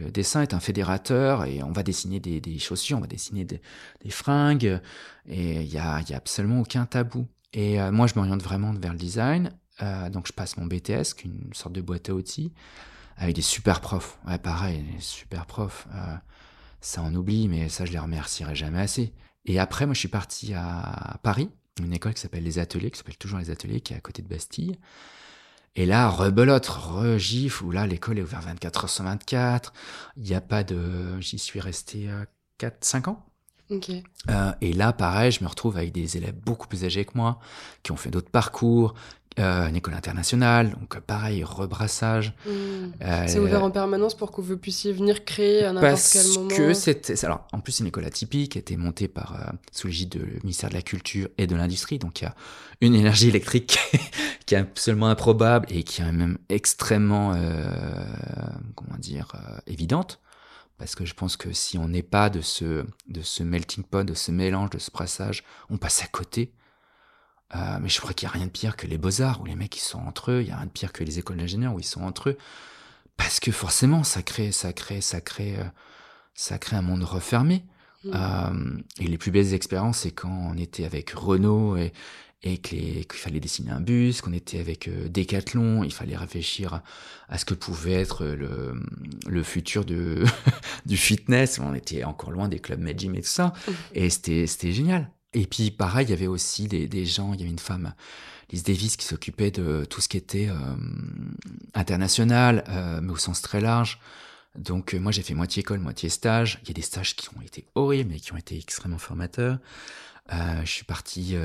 [0.00, 3.44] le dessin est un fédérateur et on va dessiner des, des chaussures, on va dessiner
[3.44, 3.60] des,
[4.02, 4.80] des fringues
[5.26, 7.26] et il y a, y a, absolument aucun tabou.
[7.52, 9.52] Et euh, moi, je m'oriente vraiment vers le design.
[9.82, 12.52] Euh, donc, je passe mon BTS, qui est une sorte de boîte à outils,
[13.16, 14.18] avec des super profs.
[14.26, 15.86] Ouais, pareil, des super profs.
[16.80, 19.12] Ça, on oublie, mais ça, je les remercierai jamais assez.
[19.44, 21.50] Et après, moi, je suis parti à Paris,
[21.80, 24.22] une école qui s'appelle Les Ateliers, qui s'appelle toujours Les Ateliers, qui est à côté
[24.22, 24.78] de Bastille.
[25.76, 29.72] Et là, rebelote, regifle, où là, l'école est ouverte 24 h sur 24.
[30.16, 31.20] Il n'y a pas de...
[31.20, 32.08] J'y suis resté
[32.58, 33.24] 4, euh, 5 ans.
[33.70, 34.02] Okay.
[34.30, 37.38] Euh, et là, pareil, je me retrouve avec des élèves beaucoup plus âgés que moi,
[37.82, 38.94] qui ont fait d'autres parcours,
[39.38, 42.34] euh, une école internationale, donc pareil, rebrassage.
[42.46, 42.90] Hmm.
[43.02, 46.48] Euh, c'est ouvert en permanence pour que vous puissiez venir créer à n'importe quel moment.
[46.48, 49.34] Parce que c'était, alors en plus c'est une école atypique, qui a été montée par
[49.34, 52.34] euh, sous l'égide du ministère de la Culture et de l'Industrie, donc il y a
[52.80, 53.78] une énergie électrique
[54.46, 57.34] qui est absolument improbable et qui est même extrêmement,
[58.74, 59.32] comment dire,
[59.66, 60.20] évidente.
[60.78, 64.04] Parce que je pense que si on n'est pas de ce, de ce melting pot,
[64.04, 66.52] de ce mélange, de ce brassage, on passe à côté
[67.54, 69.54] euh, mais je crois qu'il n'y a rien de pire que les beaux-arts, où les
[69.54, 71.74] mecs ils sont entre eux, il y a rien de pire que les écoles d'ingénieurs
[71.74, 72.38] où ils sont entre eux.
[73.18, 75.64] Parce que forcément, ça crée, ça crée, ça crée, euh,
[76.34, 77.64] ça crée un monde refermé.
[78.04, 78.10] Mmh.
[78.14, 81.92] Euh, et les plus belles expériences, c'est quand on était avec Renault et,
[82.44, 86.82] et qu'il fallait dessiner un bus, qu'on était avec euh, Decathlon, il fallait réfléchir
[87.28, 88.80] à, ce que pouvait être le,
[89.26, 90.22] le futur de,
[90.86, 91.58] du fitness.
[91.58, 93.48] On était encore loin des clubs Med Gym et tout ça.
[93.66, 93.72] Mmh.
[93.94, 95.10] Et c'était génial.
[95.34, 97.94] Et puis pareil, il y avait aussi des, des gens, il y avait une femme,
[98.50, 100.76] Lise Davis, qui s'occupait de tout ce qui était euh,
[101.74, 104.00] international, euh, mais au sens très large.
[104.56, 106.58] Donc euh, moi j'ai fait moitié école, moitié stage.
[106.62, 109.58] Il y a des stages qui ont été horribles, mais qui ont été extrêmement formateurs.
[110.30, 111.36] Je suis parti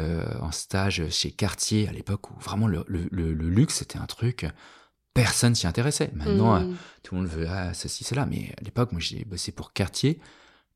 [0.42, 4.46] en stage chez Cartier à l'époque où vraiment le, le, le, luxe c'était un truc,
[5.14, 6.12] personne s'y intéressait.
[6.14, 6.76] Maintenant mmh.
[7.02, 10.20] tout le monde veut ah, ceci, cela, mais à l'époque moi j'ai bossé pour Cartier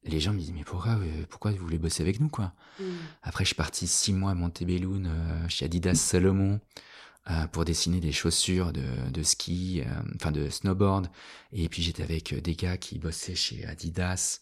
[0.04, 2.54] les gens me disent mais pourquoi euh, pourquoi vous voulez bosser avec nous quoi?
[2.80, 2.84] Mm.
[3.24, 6.60] après je suis parti six mois à Montebello euh, chez Adidas Salomon
[7.30, 9.84] euh, pour dessiner des chaussures de, de ski
[10.16, 11.10] enfin de snowboard.
[11.52, 14.40] Et puis j'étais avec des gars qui bossaient chez Adidas.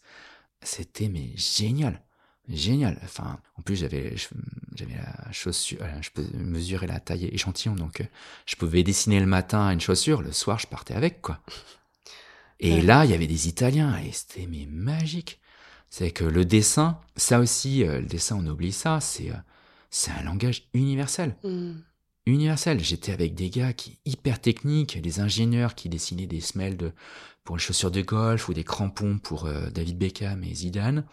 [0.62, 2.02] C'était mais génial!
[2.48, 2.98] Génial!
[3.02, 4.14] Enfin en plus j'avais
[4.74, 8.06] j'avais la chaussure je peux mesurer la taille échantillon donc
[8.46, 11.40] je pouvais dessiner le matin une chaussure le soir je partais avec quoi.
[12.60, 15.40] Et là, il y avait des Italiens et c'était mais magique.
[15.90, 20.22] C'est que le dessin, ça aussi, euh, le dessin, on oublie ça, c'est euh, un
[20.24, 21.36] langage universel.
[21.44, 21.72] Mm.
[22.26, 22.82] Universel.
[22.82, 26.92] J'étais avec des gars qui hyper techniques, des ingénieurs qui dessinaient des semelles de,
[27.44, 31.04] pour les chaussures de golf ou des crampons pour euh, David Beckham et Zidane.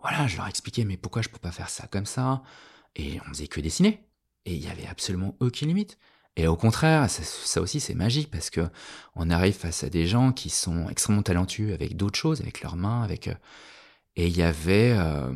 [0.00, 2.42] Voilà, je leur expliquais mais pourquoi je peux pas faire ça comme ça?
[2.96, 4.00] Et on faisait que dessiner.
[4.46, 5.98] Et il y avait absolument aucune limite.
[6.36, 8.68] Et au contraire, ça, ça aussi c'est magique parce que
[9.14, 12.76] on arrive face à des gens qui sont extrêmement talentueux avec d'autres choses, avec leurs
[12.76, 13.30] mains, avec
[14.16, 15.32] et il y avait, euh,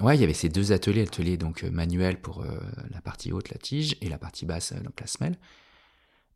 [0.00, 2.58] ouais, il y avait ces deux ateliers, atelier donc euh, manuel pour euh,
[2.90, 5.36] la partie haute, la tige, et la partie basse, donc la semelle.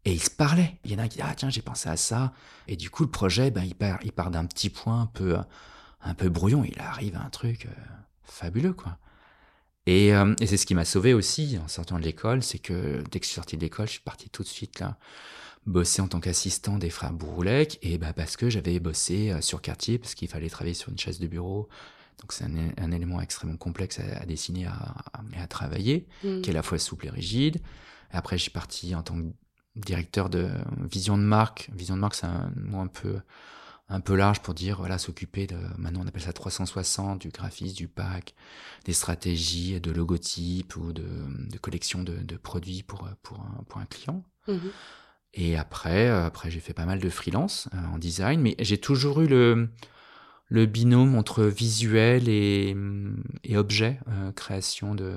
[0.04, 0.78] Et ils se parlaient.
[0.84, 2.32] Il y en a qui disent, ah tiens, j'ai pensé à ça.
[2.68, 5.36] Et du coup, le projet, ben, il part, il part d'un petit point un peu,
[6.02, 6.62] un peu brouillon.
[6.64, 7.66] Il arrive à un truc
[8.22, 8.98] fabuleux, quoi.
[9.86, 13.20] Et, et c'est ce qui m'a sauvé aussi en sortant de l'école, c'est que dès
[13.20, 14.96] que je suis sorti de l'école, je suis parti tout de suite là
[15.66, 19.62] bosser en tant qu'assistant des frères Bouroulec, et bah parce que j'avais bossé euh, sur
[19.62, 21.68] quartier, parce qu'il fallait travailler sur une chaise de bureau.
[22.20, 26.42] Donc c'est un, un, élément extrêmement complexe à, à dessiner et à, à, travailler, mmh.
[26.42, 27.56] qui est à la fois souple et rigide.
[28.12, 29.26] Et après, je suis parti en tant que
[29.76, 30.48] directeur de
[30.90, 31.70] vision de marque.
[31.74, 33.18] Vision de marque, c'est un mot un peu
[33.90, 37.76] un peu large pour dire voilà s'occuper de maintenant on appelle ça 360 du graphisme
[37.76, 38.34] du pack
[38.86, 43.80] des stratégies de logotypes ou de, de collection de, de, produits pour pour un, pour
[43.82, 44.56] un client mmh.
[45.34, 49.20] Et après après j'ai fait pas mal de freelance euh, en design mais j'ai toujours
[49.20, 49.68] eu le
[50.48, 52.76] le binôme entre visuel et,
[53.44, 55.16] et objet, euh, création de.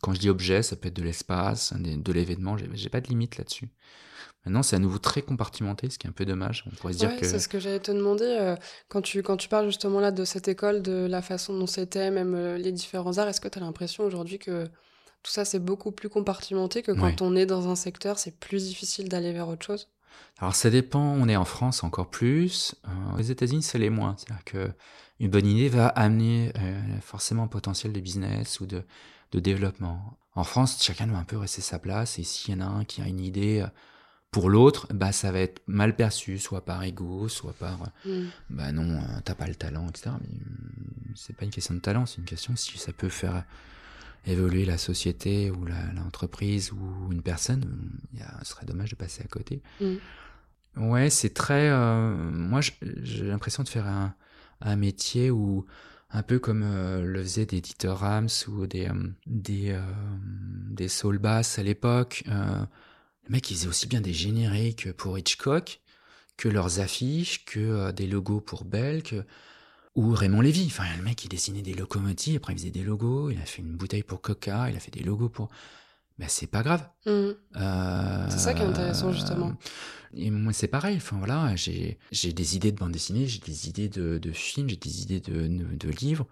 [0.00, 2.56] Quand je dis objet, ça peut être de l'espace, de l'événement.
[2.72, 3.68] J'ai pas de limite là-dessus.
[4.46, 6.64] Maintenant, c'est à nouveau très compartimenté, ce qui est un peu dommage.
[6.66, 7.26] On pourrait se dire ouais, que.
[7.26, 8.24] C'est ce que j'allais te demander.
[8.24, 8.56] Euh,
[8.88, 12.10] quand, tu, quand tu parles justement là de cette école, de la façon dont c'était,
[12.10, 14.68] même euh, les différents arts, est-ce que tu as l'impression aujourd'hui que
[15.22, 17.16] tout ça, c'est beaucoup plus compartimenté que quand ouais.
[17.22, 19.88] on est dans un secteur, c'est plus difficile d'aller vers autre chose
[20.38, 21.00] Alors, ça dépend.
[21.00, 22.74] On est en France encore plus.
[22.86, 24.16] Euh, aux États-Unis, c'est les moins.
[24.16, 24.70] C'est-à-dire que
[25.20, 28.84] une bonne idée va amener euh, forcément un potentiel de business ou de,
[29.32, 30.18] de développement.
[30.34, 32.18] En France, chacun doit un peu rester sa place.
[32.20, 33.66] Et s'il y en a un qui a une idée
[34.30, 38.26] pour l'autre, bah, ça va être mal perçu, soit par ego, soit par, mm.
[38.50, 40.10] bah non, t'as pas le talent, etc.
[40.20, 43.44] Mais mm, c'est pas une question de talent, c'est une question si ça peut faire
[44.26, 45.64] évoluer la société ou
[45.94, 47.64] l'entreprise ou une personne,
[48.12, 49.62] il ce serait dommage de passer à côté.
[49.80, 49.96] Mm.
[50.76, 51.68] Ouais, c'est très.
[51.70, 54.14] Euh, moi, j'ai l'impression de faire un,
[54.60, 55.66] un, métier où,
[56.10, 58.92] un peu comme euh, le faisaient des Dieter Rams ou des, euh,
[59.26, 59.78] des,
[60.70, 62.22] des Soul Bass à l'époque.
[62.26, 65.80] Les mecs, ils faisaient aussi bien des génériques pour Hitchcock
[66.36, 69.24] que leurs affiches, que des logos pour Bell, que...
[69.98, 70.66] ou Raymond Lévy.
[70.66, 73.62] Enfin, le mec, il dessinait des locomotives, après il faisait des logos, il a fait
[73.62, 75.48] une bouteille pour Coca, il a fait des logos pour...
[76.18, 76.88] Ben, c'est pas grave.
[77.06, 77.10] Mmh.
[77.56, 78.26] Euh...
[78.28, 79.56] C'est ça qui est intéressant, justement.
[80.14, 80.96] Et moi, c'est pareil.
[80.96, 81.98] Enfin, voilà, j'ai
[82.32, 85.46] des idées de bande dessinée, j'ai des idées de, de films, j'ai des idées de,
[85.46, 86.26] de, de livres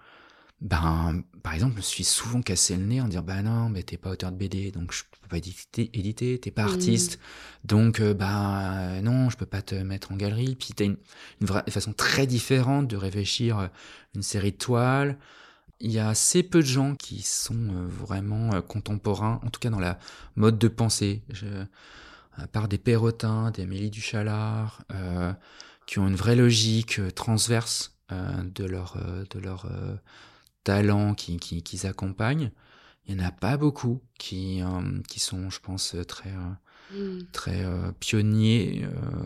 [0.61, 3.83] ben, par exemple, je me suis souvent cassé le nez en disant, bah non, mais
[3.83, 7.67] t'es pas auteur de BD, donc je peux pas éditer, éditer t'es pas artiste, mmh.
[7.67, 10.57] donc euh, bah non, je peux pas te mettre en galerie.
[10.57, 10.97] Puis t'as une,
[11.41, 13.69] une, vraie, façon très différente de réfléchir euh,
[14.15, 15.19] une série de toiles.
[15.81, 19.71] Il y a assez peu de gens qui sont euh, vraiment contemporains, en tout cas
[19.71, 19.99] dans la
[20.37, 21.23] mode de pensée.
[21.29, 21.47] Je,
[22.39, 25.33] à part des Perrotins, des Amélie Duchalard, euh,
[25.87, 28.99] qui ont une vraie logique transverse de leur,
[29.31, 29.67] de leur
[30.67, 32.51] talents qui, qui, qui accompagnent,
[33.07, 37.27] il n'y en a pas beaucoup qui, euh, qui sont, je pense, très, euh, mm.
[37.33, 38.85] très euh, pionniers.
[38.85, 39.25] Euh,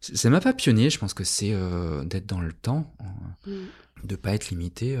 [0.00, 2.90] c'est même pas pionnier, je pense que c'est euh, d'être dans le temps,
[3.46, 3.52] mm.
[4.04, 4.98] de pas être limité.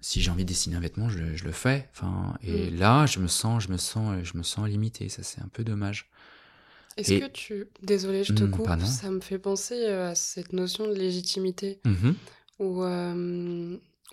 [0.00, 1.86] si j'ai envie de dessiner un vêtement, je, je le fais.
[1.92, 2.78] Enfin, et mm.
[2.78, 5.10] là, je me sens, je me sens, je me sens limité.
[5.10, 6.08] Ça, c'est un peu dommage.
[6.96, 7.66] Est-ce que tu...
[7.82, 8.64] Désolée, je te coupe.
[8.64, 8.86] Pardon.
[8.86, 11.80] Ça me fait penser à cette notion de légitimité.
[11.84, 12.14] Mm -hmm.
[12.60, 12.84] Où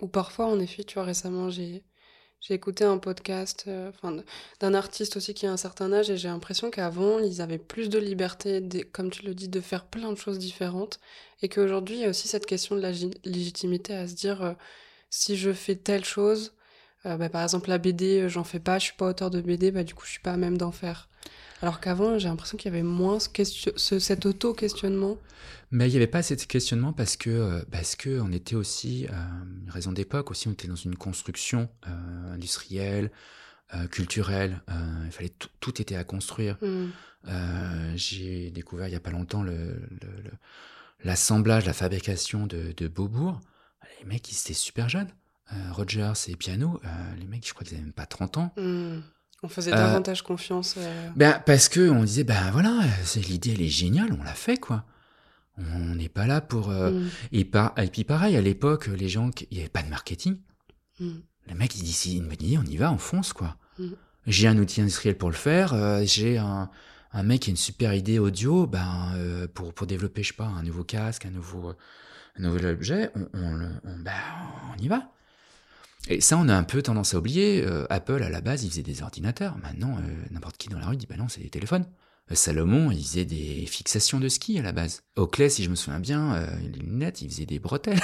[0.01, 1.83] ou parfois, en effet, tu vois, récemment, j'ai
[2.41, 3.91] j'ai écouté un podcast euh,
[4.59, 7.87] d'un artiste aussi qui a un certain âge et j'ai l'impression qu'avant, ils avaient plus
[7.87, 10.99] de liberté, comme tu le dis, de faire plein de choses différentes.
[11.43, 12.91] Et qu'aujourd'hui, il y a aussi cette question de la
[13.25, 14.53] légitimité à se dire euh,
[15.11, 16.53] si je fais telle chose,
[17.05, 19.41] euh, bah, par exemple la BD, euh, j'en fais pas, je suis pas auteur de
[19.41, 21.09] BD, bah, du coup, je suis pas à même d'en faire.
[21.61, 25.17] Alors qu'avant, j'ai l'impression qu'il y avait moins ce question, ce, cet auto-questionnement.
[25.69, 29.05] Mais il n'y avait pas cet questionnement parce que euh, parce que on était aussi
[29.07, 29.13] euh,
[29.63, 33.11] une raison d'époque aussi on était dans une construction euh, industrielle,
[33.75, 34.61] euh, culturelle.
[35.05, 36.57] Il fallait tout, tout était à construire.
[36.61, 36.87] Mm.
[37.95, 39.79] J'ai découvert il y a pas longtemps le
[41.03, 43.39] l'assemblage, la fabrication de, de Beaubourg.
[43.99, 45.09] Les mecs ils étaient super jeunes.
[45.71, 46.79] Rogers et Piano,
[47.19, 48.53] les mecs je crois qu'ils avaient même pas 30 ans.
[48.57, 48.99] Mm.
[49.43, 50.75] On faisait davantage euh, confiance.
[50.77, 51.09] Euh...
[51.15, 52.81] Ben, parce que on disait, ben voilà,
[53.15, 54.85] l'idée, elle est géniale, on l'a fait, quoi.
[55.57, 56.69] On n'est pas là pour.
[56.69, 56.91] Euh...
[56.91, 57.09] Mm.
[57.31, 57.73] Et, par...
[57.77, 60.37] et puis, pareil, à l'époque, les gens, il n'y avait pas de marketing.
[60.99, 61.09] Mm.
[61.47, 63.57] Le mec, il dit, si une bonne idée, on y va, on fonce, quoi.
[63.79, 63.87] Mm.
[64.27, 66.69] J'ai un outil industriel pour le faire, euh, j'ai un,
[67.11, 70.35] un, mec qui a une super idée audio, ben, euh, pour, pour développer, je sais
[70.35, 71.73] pas, un nouveau casque, un nouveau,
[72.37, 74.13] un nouvel objet, on, on, on, ben,
[74.71, 75.11] on y va.
[76.07, 77.63] Et ça, on a un peu tendance à oublier.
[77.63, 79.57] Euh, Apple, à la base, il faisait des ordinateurs.
[79.57, 81.85] Maintenant, euh, n'importe qui dans la rue dit, bah non, c'est des téléphones.
[82.35, 85.03] Salomon, il faisait des fixations de ski à la base.
[85.15, 87.99] Oakley, si je me souviens bien, euh, les lunettes, il faisait des bretelles.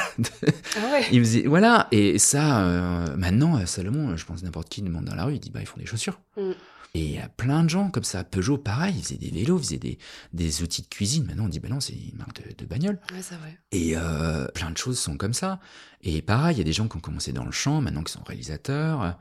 [0.75, 1.05] Ah ouais.
[1.11, 1.87] il faisait, voilà.
[1.91, 5.49] Et ça, euh, maintenant, Salomon, je pense n'importe qui demande dans la rue, il dit,
[5.49, 6.19] bah, ils font des chaussures.
[6.37, 6.51] Mm.
[6.97, 8.23] Et il y a plein de gens comme ça.
[8.23, 9.99] Peugeot, pareil, ils faisaient des vélos, ils faisaient des,
[10.33, 11.25] des outils de cuisine.
[11.25, 12.99] Maintenant, on dit, bah non, c'est une marque de, de bagnole.
[13.13, 13.59] Ouais, c'est vrai.
[13.71, 15.59] Et euh, plein de choses sont comme ça.
[16.01, 18.11] Et pareil, il y a des gens qui ont commencé dans le chant, maintenant qui
[18.11, 19.15] sont réalisateurs.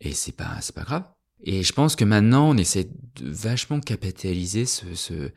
[0.00, 1.02] Et c'est pas, c'est pas grave.
[1.42, 2.84] Et je pense que maintenant, on essaie
[3.16, 5.30] de vachement capitaliser ce, ce euh,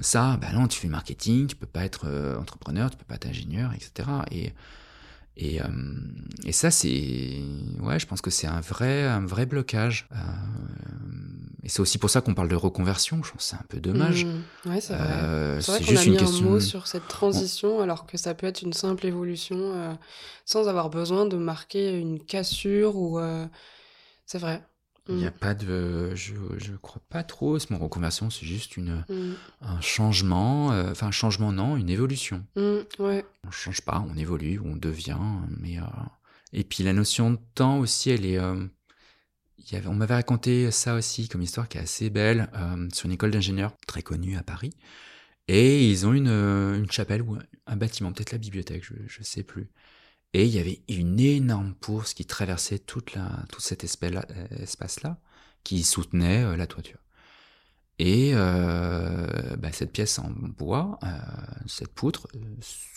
[0.00, 0.38] ça.
[0.40, 3.26] Bah non, tu fais marketing, tu peux pas être euh, entrepreneur, tu peux pas être
[3.26, 4.08] ingénieur, etc.
[4.30, 4.54] Et
[5.36, 5.66] et, euh,
[6.44, 7.34] et ça, c'est,
[7.80, 10.08] ouais, je pense que c'est un vrai, un vrai blocage.
[10.12, 10.16] Euh,
[11.62, 13.22] et c'est aussi pour ça qu'on parle de reconversion.
[13.22, 14.24] Je pense que c'est un peu dommage.
[14.24, 14.70] Mmh.
[14.70, 15.06] Ouais, c'est vrai.
[15.08, 16.46] Euh, C'est vrai qu'on a juste mis une question.
[16.46, 19.94] un mot sur cette transition alors que ça peut être une simple évolution euh,
[20.44, 23.20] sans avoir besoin de marquer une cassure ou...
[24.24, 24.60] C'est vrai.
[25.08, 25.34] Il n'y a Mm.
[25.34, 27.58] pas de, je, je crois pas trop.
[27.58, 29.34] Ce mot reconversion, c'est juste une, Mm.
[29.62, 30.72] un changement.
[30.72, 32.44] euh, Enfin, un changement, non, une évolution.
[32.56, 32.78] Mm.
[32.98, 33.24] Ouais.
[33.46, 35.18] On change pas, on évolue, on devient.
[35.60, 35.82] Mais euh,
[36.52, 38.38] et puis la notion de temps aussi, elle est.
[38.38, 38.66] euh,
[39.58, 42.48] il y avait, on m'avait raconté ça aussi comme histoire qui est assez belle
[42.92, 44.70] sur une école d'ingénieurs très connue à Paris.
[45.48, 47.36] Et ils ont une, une chapelle ou
[47.66, 49.68] un- bâtiment, peut-être la bibliothèque, je, je sais plus.
[50.36, 55.18] Et il y avait une énorme bourse qui traversait toute la, tout cet euh, espace-là,
[55.64, 56.98] qui soutenait euh, la toiture.
[57.98, 60.98] Et euh, bah, cette pièce en bois,
[61.66, 62.28] cette poutre,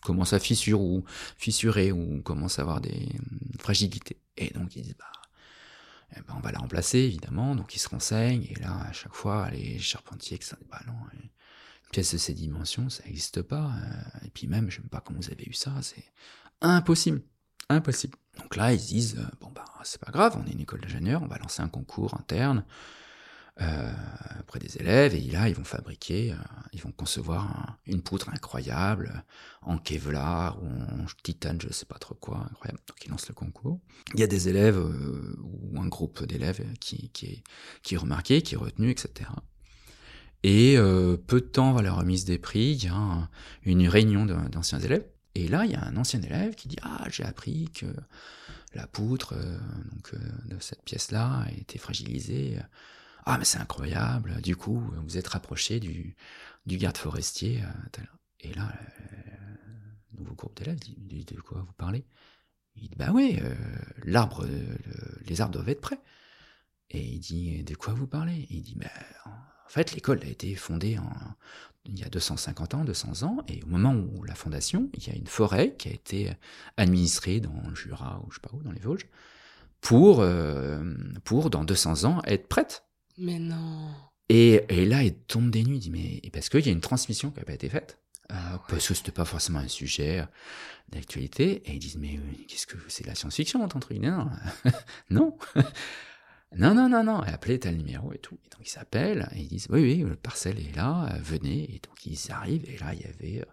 [0.03, 1.05] commence à fissurer ou
[1.37, 4.17] fissurer ou commence à avoir des hum, fragilités.
[4.35, 5.05] Et donc ils disent bah,
[6.17, 7.55] eh ben, on va la remplacer évidemment.
[7.55, 11.29] Donc ils se renseignent et là à chaque fois les charpentiers ça, bah non, une
[11.93, 13.71] pièce de ces dimensions ça n'existe pas.
[14.25, 15.71] et puis même je sais même pas comment vous avez eu ça,
[16.61, 17.21] impossible,
[17.69, 18.17] impossible.
[18.37, 20.81] Donc là ils se disent euh, bon bah c'est pas grave, on est une école
[20.81, 22.63] d'ingénieurs, on va lancer un concours interne
[23.61, 23.91] euh,
[24.39, 26.35] auprès des élèves et là ils vont fabriquer, euh,
[26.71, 29.23] ils vont concevoir un- une poutre incroyable
[29.61, 32.79] en Kevlar ou en titane, je sais pas trop quoi, incroyable.
[32.87, 33.79] Donc ils lancent le concours.
[34.13, 37.11] Il y a des élèves euh, ou un groupe d'élèves qui,
[37.91, 39.29] est, remarqué, qui est retenu, etc.
[40.43, 40.77] Et
[41.27, 43.29] peu de temps avant la remise des prix, il y a un-
[43.63, 45.05] une réunion d'anciens élèves.
[45.35, 47.85] Et là, il y a un ancien élève qui dit Ah, j'ai appris que
[48.73, 49.57] la poutre euh,
[50.13, 52.57] euh, de cette pièce-là été fragilisée.
[53.25, 54.41] Ah, mais c'est incroyable.
[54.41, 56.15] Du coup, vous êtes rapproché du,
[56.67, 57.61] garde forestier.
[57.63, 58.01] euh.
[58.41, 58.71] Et là,
[60.13, 62.05] le nouveau groupe d'élèves dit, De quoi vous parlez?
[62.75, 63.39] Il dit Bah oui,
[64.03, 65.99] l'arbre, le- les arbres doivent être prêts.
[66.89, 68.47] Et il dit De quoi vous parlez?
[68.49, 68.87] Il dit Bah,
[69.25, 71.11] en fait, l'école a été fondée en,
[71.85, 75.11] il y a 250 ans, 200 ans, et au moment où la fondation, il y
[75.11, 76.31] a une forêt qui a été
[76.77, 79.07] administrée dans le Jura ou je sais pas où, dans les Vosges,
[79.81, 82.83] pour, euh, pour dans 200 ans être prête.
[83.17, 83.89] Mais non.
[84.29, 86.81] Et, et là, il tombe des nues, il dit, mais parce qu'il y a une
[86.81, 87.97] transmission qui n'a pas été faite,
[88.31, 88.35] euh,
[88.67, 90.25] parce que c'était pas forcément un sujet euh,
[90.89, 94.29] d'actualité, et ils disent, mais euh, qu'est-ce que c'est de la science-fiction, ton truc Non,
[95.09, 95.37] non,
[96.55, 98.37] non, non, non, non, appelez tel numéro et tout.
[98.45, 101.75] Et donc ils s'appellent, et ils disent, oui, oui, le parcelle est là, euh, venez,
[101.75, 103.51] et donc ils arrivent, et là, il y avait, euh,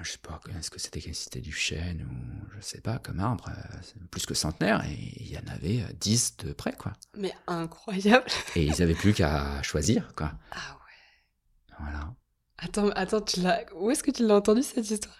[0.00, 3.48] je sais pas, est-ce que c'était c'était du chêne, ou je sais pas, comme arbre,
[3.48, 6.92] euh, plus que centenaire, et il y en avait euh, 10 de près, quoi.
[7.16, 8.26] Mais incroyable.
[8.54, 10.32] Et ils avaient plus qu'à choisir, quoi.
[10.52, 11.76] Ah ouais.
[11.80, 12.14] Voilà.
[12.58, 13.64] Attends, attends, tu l'as...
[13.74, 15.16] Où est-ce que tu l'as entendu cette histoire?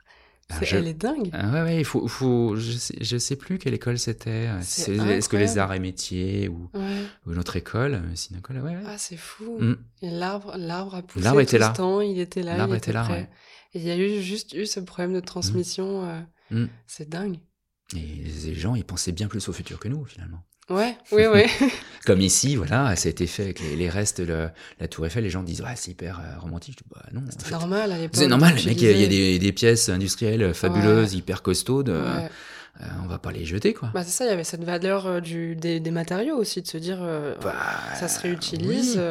[0.50, 1.28] C'est- je- Elle est dingue.
[1.34, 4.48] Ah ouais, ouais, il faut, faut, je sais, je sais plus quelle école c'était.
[4.62, 7.02] C'est Est-ce que les arts et métiers ou, Ouais.
[7.26, 8.82] ou une autre école, euh, c'est une école, ouais, ouais.
[8.86, 9.58] Ah, c'est fou.
[9.60, 9.76] Mm.
[10.02, 11.68] Et l'arbre, l'arbre a poussé L'arbre était là.
[11.70, 13.12] temps, il était là, L'arbre il était était là, prêt.
[13.14, 13.28] ouais.
[13.74, 16.08] Et il y a eu juste eu ce problème de transmission.
[16.08, 16.20] euh,
[16.50, 16.68] Mm.
[16.86, 17.36] C'est dingue.
[17.94, 20.42] Et les gens, ils pensaient bien plus au futur que nous, finalement.
[20.70, 21.42] Ouais, oui, oui.
[22.06, 25.06] Comme ici, voilà, ça a été fait avec les, les restes de la, la Tour
[25.06, 25.24] Eiffel.
[25.24, 26.76] Les gens disent, ouais, c'est hyper euh, romantique.
[26.78, 28.16] Je dis, bah non, en C'est fait, normal à l'époque.
[28.16, 31.88] c'est normal, mecs, il y a- y a des, des pièces industrielles fabuleuses, hyper costaudes.
[31.90, 32.28] euh, Ouais.
[32.82, 33.90] euh, on va pas les jeter, quoi.
[33.94, 36.66] Bah, c'est ça, il y avait cette valeur euh, du, des, des matériaux aussi, de
[36.68, 37.54] se dire euh, Bah,
[37.98, 38.96] ça se réutilise.
[38.96, 39.02] oui.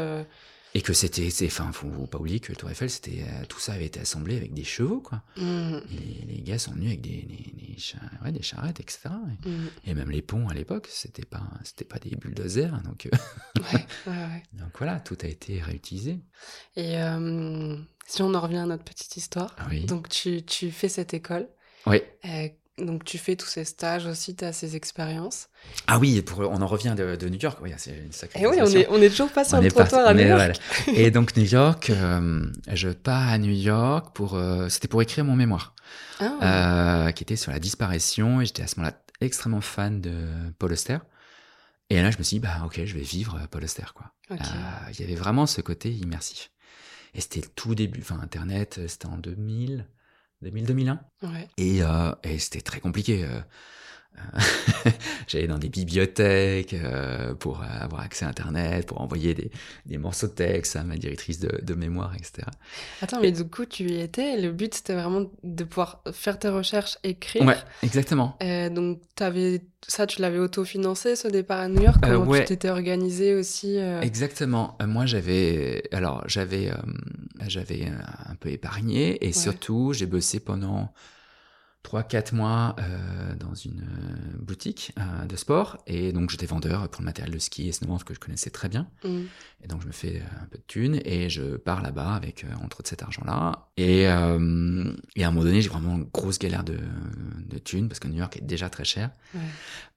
[0.78, 3.60] Et que c'était, c'est- enfin, faut pas oublier que le Tour Eiffel, c'était, euh, tout
[3.60, 5.24] ça avait été assemblé avec des chevaux, quoi.
[5.36, 8.80] mm, Et les, les gars sont venus avec des, des, des, cha- ouais, des charrettes,
[8.80, 9.10] etc.
[9.46, 9.70] Et, mm.
[9.86, 13.18] et même les ponts à l'époque, c'était pas, c'était pas des bulldozers, donc, euh,
[13.74, 14.44] Ouais, ouais, ouais.
[14.54, 16.20] donc voilà, tout a été réutilisé.
[16.76, 17.76] Et euh,
[18.06, 19.86] si on en revient à notre petite histoire, Oui.
[19.86, 21.50] donc tu, tu fais cette école,
[21.88, 22.02] Oui.
[22.26, 25.48] euh, donc tu fais tous ces stages aussi, tu as ces expériences.
[25.88, 27.58] Ah oui, pour, on en revient de, de New York.
[27.62, 28.42] Oui, c'est une sacrée.
[28.42, 30.20] Et oui, on est, on est toujours pas sur On le parti- trottoir à New
[30.22, 30.56] est- York.
[30.86, 31.00] voilà.
[31.00, 35.26] Et donc New York, euh, je pars à New York pour, euh, c'était pour écrire
[35.26, 35.74] mon mémoire,
[36.20, 38.42] Ah, euh, qui était sur la disparition.
[38.42, 40.28] Et j'étais à ce moment-là extrêmement fan de
[40.60, 40.98] Paul Auster.
[41.90, 44.12] Et là, je me suis dit, bah ok, je vais vivre Paul Auster, quoi.
[44.30, 46.52] Il y avait vraiment ce côté immersif.
[47.16, 49.88] Et c'était le tout début, enfin Internet, c'était en 2000,
[50.44, 51.00] 2000-2001.
[51.24, 51.48] Ouais.
[51.58, 53.28] Et, euh, et c'était très compliqué.
[55.28, 59.52] J'allais dans des bibliothèques euh, pour avoir accès à Internet, pour envoyer des,
[59.86, 62.48] des morceaux de texte à ma directrice de, de mémoire, etc.
[63.02, 64.38] Attends, mais du coup, tu y étais.
[64.38, 67.46] et Le but, c'était vraiment de pouvoir faire tes recherches, écrire.
[67.46, 68.38] Ouais, exactement.
[68.44, 69.62] Euh, donc, avais...
[69.88, 71.98] ça, tu l'avais autofinancé, ce départ à New York?
[72.06, 72.42] Euh, Comment ouais.
[72.42, 74.78] tu t'étais organisé aussi Exactement.
[74.86, 76.72] Moi, j'avais, alors j'avais,
[77.48, 77.86] j'avais
[78.26, 80.92] un peu épargné et surtout, j'ai bossé pendant
[81.88, 87.02] 3-4 mois euh, dans une euh, boutique euh, de sport et donc j'étais vendeur pour
[87.02, 89.22] le matériel de ski et snowboard que je connaissais très bien mm.
[89.64, 92.48] et donc je me fais un peu de thunes et je pars là-bas avec euh,
[92.62, 94.40] entre autres cet argent-là et, et à un
[95.32, 96.78] moment donné j'ai vraiment une grosse galère de,
[97.46, 99.42] de thunes parce que New York est déjà très cher Ouais.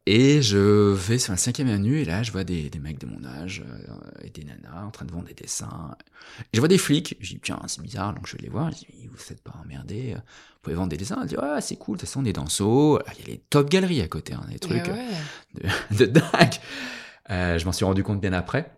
[0.06, 3.06] Et je vais sur la cinquième avenue et là je vois des, des mecs de
[3.06, 5.94] mon âge euh, et des nanas en train de vendre des dessins.
[6.40, 8.70] Et je vois des flics, je dis tiens c'est bizarre donc je vais les voir,
[8.72, 11.60] je dis vous faites pas emmerder, euh, vous pouvez vendre des dessins, ils disent ouais
[11.60, 14.00] c'est cool, de toute façon on est dans Ah, il y a les top galeries
[14.00, 15.68] à côté, hein, des trucs Eh ouais.
[15.90, 16.54] de, de dingue.
[17.30, 18.72] Euh, je m'en suis rendu compte bien après.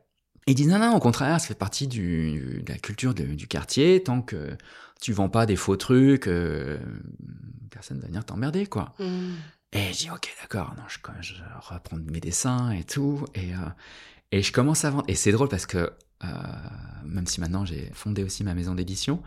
[0.46, 3.24] Et ils disent non, non, au contraire, ça fait partie du, de la culture de-
[3.24, 4.02] du quartier.
[4.02, 4.56] Tant que
[5.00, 6.78] tu vends pas des faux trucs, euh,
[7.70, 8.94] personne va venir t'emmerder, quoi.
[8.98, 9.34] Mm.
[9.72, 13.24] Et je dis ok, d'accord, non, je, reprends mes dessins et tout.
[13.34, 13.58] Et, euh,
[14.30, 15.04] et je commence à vendre.
[15.08, 15.92] Et c'est drôle parce que
[16.24, 16.28] euh,
[17.04, 19.22] même si maintenant j'ai fondé aussi ma maison d'édition,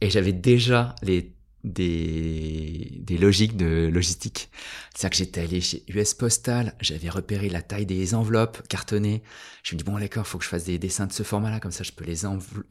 [0.00, 1.33] et j'avais déjà les
[1.64, 4.50] des, des logiques de logistique.
[4.94, 9.22] C'est-à-dire que j'étais allé chez US Postal, j'avais repéré la taille des enveloppes cartonnées.
[9.64, 11.72] Je me dis, bon, d'accord, faut que je fasse des dessins de ce format-là, comme
[11.72, 12.28] ça je peux les, euh,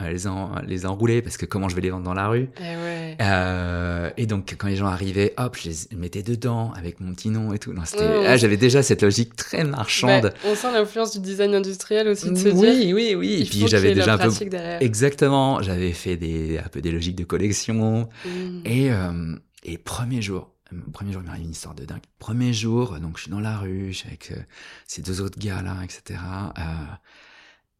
[0.10, 2.50] les, en- les enrouler, parce que comment je vais les vendre dans la rue?
[2.60, 3.18] Eh ouais.
[3.20, 7.30] Euh, Et donc, quand les gens arrivaient, hop, je les mettais dedans, avec mon petit
[7.30, 7.74] nom et tout.
[7.74, 10.24] Non, c'était, ah, j'avais déjà cette logique très marchande.
[10.24, 12.96] Bah, on sent l'influence du design industriel aussi de se oui, dire.
[12.96, 13.38] oui, oui.
[13.42, 14.46] Il puis j'avais déjà un peu...
[14.46, 14.82] derrière.
[14.82, 18.08] Exactement, j'avais fait des, un peu des logiques de collection.
[18.26, 18.30] Mm.
[18.66, 20.54] Et, euh, et premier jour,
[20.92, 22.02] premier jour, il m'arrive une histoire de dingue.
[22.20, 24.42] Premier jour, donc je suis dans la rue, je suis avec euh,
[24.88, 26.20] ces deux autres gars-là, etc.
[26.58, 26.62] Euh,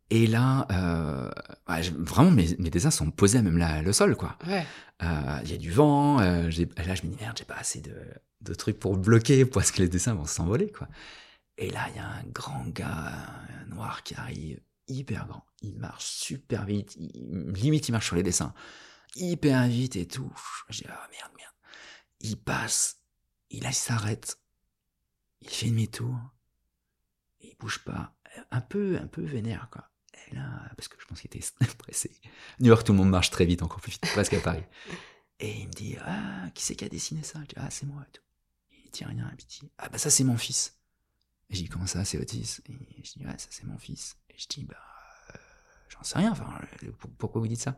[0.10, 1.32] et là, euh,
[1.70, 4.38] ouais, vraiment, mes, mes dessins sont posés à même là, le sol, quoi.
[4.46, 4.66] Ouais.
[5.02, 7.82] Euh, Il y a du vent, euh, là je me dis merde, j'ai pas assez
[7.82, 7.96] de,
[8.42, 10.88] de trucs pour bloquer parce que les dessins vont s'envoler, quoi.
[11.58, 13.12] Et là, il y a un grand gars
[13.64, 15.46] un noir qui arrive, hyper grand.
[15.62, 18.54] Il marche super vite, il- limite il marche sur les dessins,
[19.16, 20.32] hyper vite et tout.
[20.70, 21.54] Dis ah merde, merde.
[22.22, 23.00] Il passe,
[23.50, 24.40] il s'arrête,
[25.42, 26.16] il fait demi-tour,
[27.42, 28.16] il bouge pas,
[28.52, 29.90] un peu, un peu vénère, quoi.
[30.32, 31.46] Et là, parce que je pense qu'il était
[31.78, 32.12] pressé.
[32.60, 34.64] New York, tout le monde marche très vite, encore plus vite, presque à Paris.
[35.40, 37.40] Et il me dit, ah, qui c'est qui a dessiné ça?
[37.42, 38.04] Je dis, ah, c'est moi.
[38.08, 38.22] Et tout.
[38.86, 40.80] Il dit rien, et il dit, ah, bah ça, c'est mon fils.
[41.50, 42.62] Et je dis, comment ça, c'est fils?
[42.68, 44.18] Et je dis, ouais, ça, c'est mon fils.
[44.30, 44.78] Et je dis, bah,
[45.36, 45.38] euh,
[45.90, 46.50] j'en sais rien, enfin,
[46.84, 47.78] euh, pour- pourquoi vous dites ça?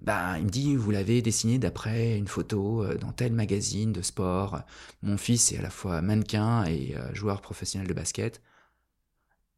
[0.00, 4.02] Bah, il me dit, vous l'avez dessiné d'après une photo euh, dans tel magazine de
[4.02, 4.62] sport.
[5.02, 8.42] Mon fils est à la fois mannequin et euh, joueur professionnel de basket.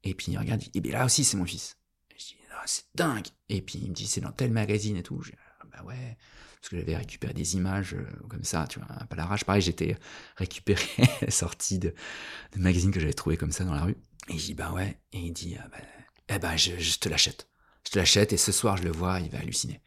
[0.04, 1.76] Et puis il regarde, et bien là aussi, c'est mon fils.
[2.10, 3.26] Et je dis, ah, c'est dingue.
[3.48, 5.20] Et puis il me dit, c'est dans tel magazine et tout.
[5.22, 6.16] Je dis, ah, bah ouais.
[6.60, 9.44] Parce que j'avais récupéré des images euh, comme ça, tu vois, à l'arrache.
[9.44, 9.96] Pareil, j'étais
[10.36, 10.84] récupéré,
[11.28, 11.94] sorti de,
[12.56, 13.96] magazines que j'avais trouvé comme ça dans la rue.
[14.28, 15.00] Et je dis, bah ouais.
[15.12, 15.78] Et il dit, ah bah,
[16.28, 17.48] eh ben, je te l'achète.
[17.84, 19.80] Je te l'achète et ce soir, je le vois, il va halluciner.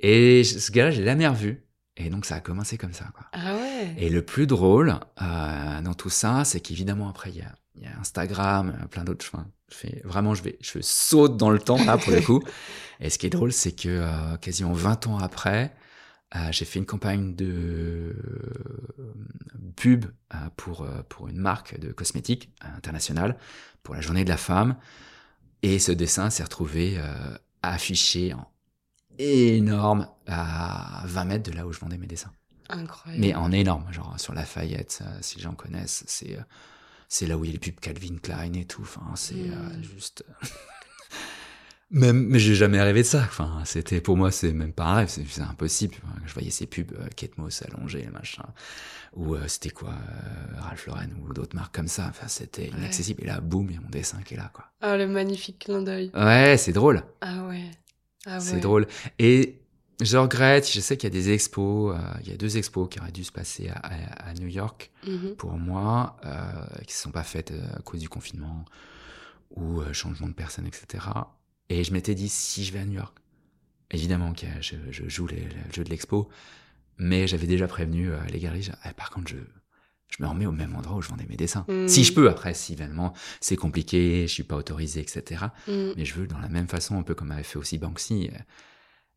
[0.00, 1.64] Et ce gars-là, je l'ai jamais revu.
[1.96, 3.26] Et donc, ça a commencé comme ça, quoi.
[3.32, 3.94] Ah ouais.
[3.98, 7.86] Et le plus drôle euh, dans tout ça, c'est qu'évidemment après il y a, y
[7.86, 9.24] a Instagram, euh, plein d'autres.
[9.32, 12.42] Enfin, je fais vraiment, je vais, je saute dans le temps là pour le coup.
[13.00, 15.72] Et ce qui est drôle, c'est que euh, quasiment 20 ans après,
[16.34, 19.14] euh, j'ai fait une campagne de euh,
[19.76, 23.36] pub euh, pour euh, pour une marque de cosmétiques internationale
[23.84, 24.76] pour la Journée de la femme.
[25.62, 28.46] Et ce dessin s'est retrouvé euh, affiché en
[29.18, 32.32] énorme à 20 mètres de là où je vendais mes dessins.
[32.68, 33.20] Incroyable.
[33.24, 36.42] Mais en énorme, genre sur Lafayette, euh, si les gens connaissent, c'est euh,
[37.08, 38.82] c'est là où il y a les pubs Calvin Klein et tout.
[38.82, 39.82] Enfin, c'est euh, Mm.
[39.82, 40.24] juste.
[41.90, 43.20] même, mais j'ai jamais rêvé de ça.
[43.20, 45.94] Enfin, c'était pour moi, c'est même pas un rêve, c'est impossible.
[46.02, 48.44] Enfin, Je voyais ces pubs euh, Kate Moss allongées, machin,
[49.12, 49.94] ou euh, c'était quoi,
[50.58, 52.06] Ralph Lauren ou d'autres marques comme ça.
[52.08, 52.78] Enfin, c'était Ouais.
[52.78, 53.22] inaccessible.
[53.22, 54.64] Et là, boum, il y a mon dessin qui est là, quoi.
[54.80, 56.10] Ah, le magnifique clin d'œil.
[56.14, 57.04] Ouais, c'est drôle.
[57.20, 57.70] Ah ouais.
[58.26, 58.60] Ah C'est ouais.
[58.60, 58.86] drôle.
[59.18, 59.60] Et
[60.00, 62.88] je regrette, je sais qu'il y a des expos, euh, il y a deux expos
[62.90, 65.34] qui auraient dû se passer à, à- à New York Mhm.
[65.36, 66.52] pour moi, euh,
[66.86, 68.64] qui ne sont pas faites euh, à cause du confinement
[69.56, 71.04] ou euh, changement de personne, etc.
[71.68, 73.16] Et je m'étais dit, si je vais à New York,
[73.90, 76.28] évidemment que je, je joue les- le jeu de l'expo,
[76.98, 79.36] mais j'avais déjà prévenu les galeries, Ah, par contre, je
[80.16, 81.64] je me remets au même endroit où je vendais mes dessins.
[81.68, 81.88] Mm.
[81.88, 85.46] Si je peux, après, si évidemment c'est compliqué, je suis pas autorisé, etc.
[85.66, 85.92] Mm.
[85.96, 88.30] Mais je veux dans la même façon, un peu comme avait fait aussi Banksy.
[88.32, 88.38] euh,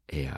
[0.10, 0.32] Et euh,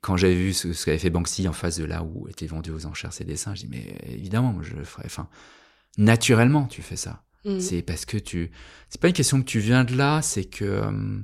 [0.00, 2.70] quand j'avais vu ce, ce qu'avait fait Banksy en face de là où étaient vendus
[2.72, 5.04] aux enchères ses dessins, je dis mais évidemment, moi, je le ferais.
[5.06, 5.28] Enfin,
[5.98, 7.22] naturellement, tu fais ça.
[7.44, 7.60] Mm.
[7.60, 8.50] C'est parce que tu.
[8.88, 10.64] C'est pas une question que tu viens de là, c'est que.
[10.64, 11.18] euh,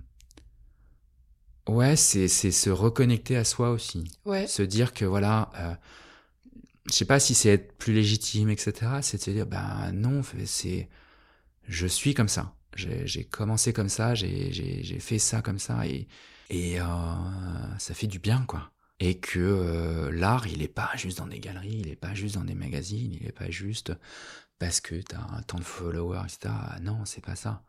[1.69, 4.05] Ouais, c'est c'est se reconnecter à soi aussi.
[4.25, 4.47] Ouais.
[4.47, 5.51] Se dire que voilà.
[5.59, 5.75] euh,
[6.91, 8.73] je sais pas si c'est être plus légitime, etc.
[9.03, 10.89] C'est de se dire, ben non, c'est.
[11.65, 12.55] Je suis comme ça.
[12.77, 16.09] J'ai commencé comme ça, j'ai fait ça comme ça, et,
[16.51, 16.85] et euh,
[17.79, 18.73] ça fait du bien, quoi.
[19.01, 22.35] Et que euh, l'art, il est pas juste dans des galeries, il est pas juste
[22.37, 23.93] dans des magazines, il est pas juste
[24.59, 26.55] parce que t'as un tant de followers, etc.
[26.83, 27.65] Non, c'est pas ça.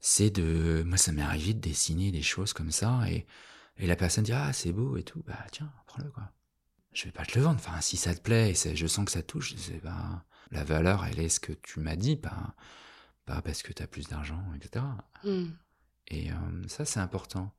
[0.00, 0.82] C'est de.
[0.86, 3.26] Moi, ça m'est arrivé de dessiner des choses comme ça, et,
[3.78, 6.32] et la personne dit Ah, c'est beau et tout, bah tiens, prends-le, quoi.
[6.98, 7.60] Je vais pas te le vendre.
[7.64, 9.80] Enfin, si ça te plaît et je sens que ça touche, c'est.
[10.50, 12.56] La valeur, elle est ce que tu m'as dit, pas,
[13.24, 14.84] pas parce que t'as plus d'argent, etc.
[15.22, 15.44] Mm.
[16.08, 16.34] Et euh,
[16.66, 17.54] ça, c'est important.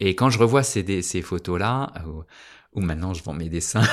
[0.00, 2.24] Et quand je revois ces, photos-là, euh, où,
[2.72, 3.84] où maintenant je vends mes dessins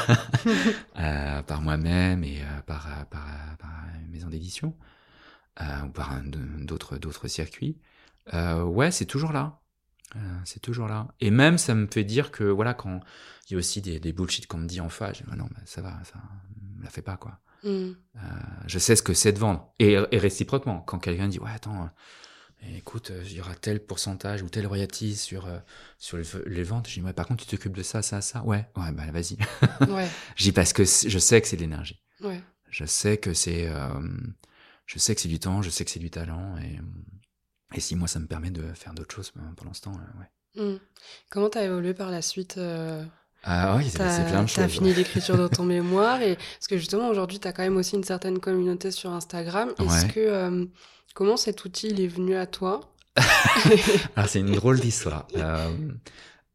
[0.97, 3.71] euh, par moi-même et euh, par, par, par
[4.01, 4.77] une maison d'édition,
[5.59, 7.81] ou par d'autres circuits,
[8.31, 9.59] ouais, c'est toujours là.
[10.15, 11.07] Euh, c'est toujours là.
[11.19, 12.99] Et même, ça me fait dire que, voilà, quand
[13.49, 15.35] il y a aussi des, des bullshit qu'on me dit en face, je dis, Ah
[15.35, 16.19] non, bah, ça va, ça
[16.77, 17.39] me la fait pas, quoi.
[17.63, 17.67] Mm.
[17.67, 18.19] Euh,
[18.67, 19.73] je sais ce que c'est de vendre.
[19.79, 21.89] Et, et réciproquement, quand quelqu'un dit ouais attends,
[22.63, 25.47] euh, écoute, il y aura tel pourcentage ou tel royalty sur
[25.97, 28.43] sur les, les ventes, je dis ouais par contre tu t'occupes de ça ça ça,
[28.45, 29.37] ouais ouais bah vas-y.
[29.93, 30.07] Ouais.
[30.37, 32.01] je dis parce que je sais que c'est de l'énergie.
[32.21, 32.41] Ouais.
[32.69, 33.89] Je sais que c'est euh,
[34.85, 36.79] je sais que c'est du temps, je sais que c'est du talent et
[37.75, 40.73] et si moi ça me permet de faire d'autres choses pour l'instant, euh, ouais.
[40.73, 40.79] Mm.
[41.29, 43.03] Comment t'as évolué par la suite euh,
[43.43, 44.71] Ah oui, c'est T'as plein de t'as choses.
[44.71, 48.03] fini l'écriture de ton mémoire et parce que justement aujourd'hui t'as quand même aussi une
[48.03, 49.69] certaine communauté sur Instagram.
[49.79, 50.11] Est-ce Ouais.
[50.11, 50.65] que euh,
[51.13, 52.91] comment cet outil il est venu à toi
[54.15, 55.27] Alors c'est une drôle d'histoire.
[55.37, 55.69] Euh,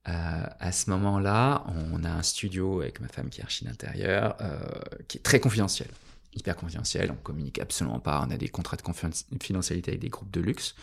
[0.06, 4.36] euh, à ce moment-là, on a un studio avec ma femme qui est archi d'intérieur,
[5.08, 5.88] qui est très confidentiel,
[6.34, 7.10] hyper confidentiel.
[7.12, 8.24] On communique absolument pas.
[8.26, 10.74] On a des contrats de confi- confidentialité avec des groupes de luxe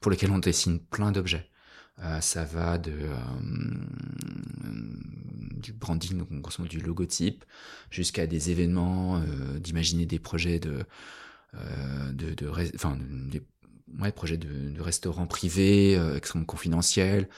[0.00, 1.48] pour lesquels on dessine plein d'objets.
[2.00, 3.16] Euh, ça va de euh,
[5.60, 7.44] du branding, donc grosso modo du logotype,
[7.90, 10.84] jusqu'à des événements, euh, d'imaginer des projets de
[12.14, 12.34] de,
[12.74, 13.42] enfin, de-
[14.02, 17.28] des projets de, restaurants privés extrêmement confidentiels,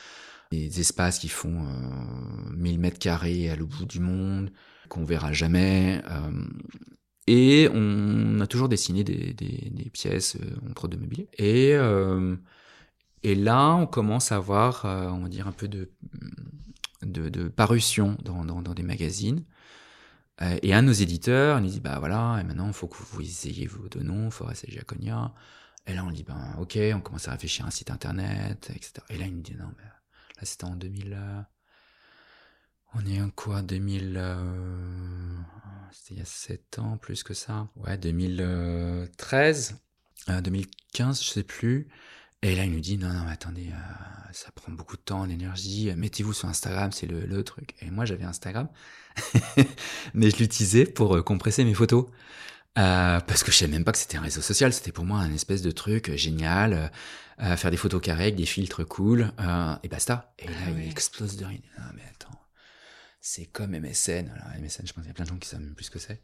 [0.52, 4.52] des espaces qui font euh, 1000 mètres carrés à l'autre bout du monde,
[4.88, 6.00] qu'on verra jamais.
[7.26, 11.28] Et on a toujours dessiné des, des, des pièces euh, entre deux mobilier.
[11.38, 12.36] Et, euh,
[13.22, 15.90] et là, on commence à avoir, euh, on va dire, un peu de,
[17.02, 19.44] de, de parution dans, dans, dans des magazines.
[20.42, 22.96] Euh, et un de nos éditeurs nous dit, bah voilà, et maintenant, il faut que
[22.96, 25.32] vous ayez vos deux noms, Forest et Giaconia.
[25.86, 28.92] Et là, on dit, ben ok, on commence à réfléchir à un site internet, etc.
[29.10, 31.14] Et là, il nous dit, non, mais là, c'était en 2000...
[31.14, 31.40] euh,
[32.94, 34.14] on est en quoi 2000...
[34.16, 35.36] euh,
[35.94, 37.68] C'était il y a 7 ans, plus que ça.
[37.76, 39.76] Ouais, 2013,
[40.28, 41.88] euh, 2015, je sais plus.
[42.42, 45.26] Et là, il nous dit, non, non, mais attendez, euh, ça prend beaucoup de temps,
[45.26, 47.74] d'énergie, mettez-vous sur Instagram, c'est le, le truc.
[47.80, 48.68] Et moi, j'avais Instagram,
[50.14, 52.06] mais je l'utilisais pour euh, compresser mes photos.
[52.78, 55.18] Euh, parce que je savais même pas que c'était un réseau social, c'était pour moi
[55.20, 56.88] un espèce de truc euh, génial, euh,
[57.42, 60.34] euh, faire des photos carrées avec des filtres cool, euh, et basta.
[60.40, 60.88] Et là, Ah il ouais.
[60.88, 61.60] explose de rire.
[61.78, 62.38] Ah, mais attends,
[63.26, 64.28] c'est comme MSN.
[64.28, 65.90] Alors, MSN, je pense qu'il y a plein de gens qui savent même plus ce
[65.90, 66.20] que c'est.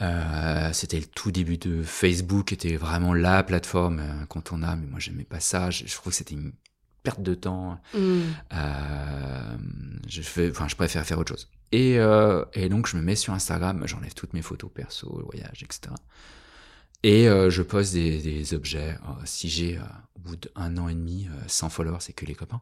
[0.00, 5.00] Euh, c'était le tout début de Facebook, était vraiment la plateforme euh, incontournable, mais moi,
[5.00, 5.70] j'aimais pas ça.
[5.70, 6.52] Je, je trouve que c'était une
[7.02, 7.80] perte de temps.
[7.94, 8.20] Mm.
[8.52, 9.56] Euh,
[10.08, 11.50] je fais, enfin, je préfère faire autre chose.
[11.72, 15.24] Et, euh, et donc, je me mets sur Instagram, j'enlève toutes mes photos perso, le
[15.24, 15.96] voyage, etc.
[17.02, 18.96] Et je poste des, des objets.
[19.24, 19.80] Si j'ai,
[20.14, 22.60] au bout d'un an et demi, euh, 100 followers, c'est que les copains.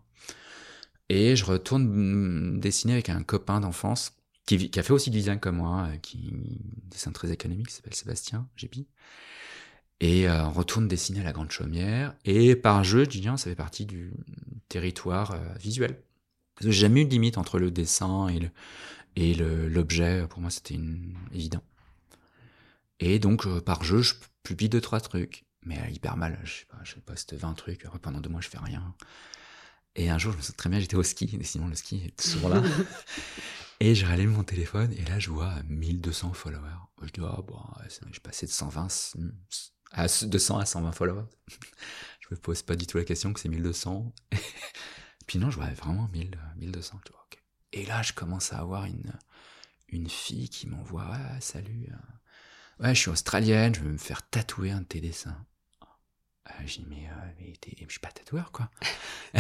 [1.09, 5.57] Et je retourne dessiner avec un copain d'enfance qui, a fait aussi du design comme
[5.57, 6.33] moi, euh, qui
[6.91, 8.87] dessine très économique, qui s'appelle Sébastien Gépi.
[10.01, 12.15] Et euh, on retourne dessiner à la Grande Chaumière.
[12.25, 14.13] Et par jeu, je dis, ça fait partie du
[14.69, 15.99] territoire euh, visuel.
[16.61, 18.29] J'ai jamais eu de limite entre le dessin
[19.17, 20.27] et l'objet.
[20.29, 20.79] Pour moi, c'était
[21.33, 21.63] évident.
[23.01, 25.45] Et donc, euh, par jeu, je publie deux, trois trucs.
[25.65, 26.39] Mais hyper mal.
[26.45, 27.87] Je je poste 20 trucs.
[28.03, 28.95] Pendant deux mois, je fais rien.
[29.97, 31.39] Et un jour, je me souviens très bien, j'étais au ski.
[31.43, 32.63] Sinon, le ski est souvent là.
[33.81, 34.93] et je rallume mon téléphone.
[34.95, 36.61] Et là, je vois 1200 followers.
[37.03, 38.89] Je dis, ah, bon, ouais, c'est- je passais de 120
[39.93, 41.27] à 200 à 120 followers.
[42.21, 44.13] je me pose pas du tout la question que c'est 1200.
[45.27, 46.99] Puis non, je vois vraiment 1000, euh, 1200.
[47.05, 47.43] Je dis, ok.
[47.73, 49.13] Et là, je commence à avoir une,
[49.89, 51.89] une fille qui m'envoie, ah, salut,
[52.81, 55.47] Ouais, je suis australienne, je veux me faire tatouer un de tes dessins.
[56.51, 57.55] Euh, j'ai dit, mais, euh, mais
[57.87, 58.71] je suis pas tatoueur, quoi.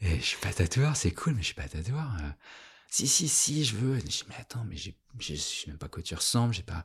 [0.00, 2.10] et je suis pas tatoueur, c'est cool, mais je suis pas tatoueur.
[2.20, 2.30] Euh.
[2.88, 3.98] si, si, si, je veux.
[3.98, 4.90] Je dis, mais attends, mais je
[5.34, 6.84] sais même pas à quoi tu ressembles, j'ai pas.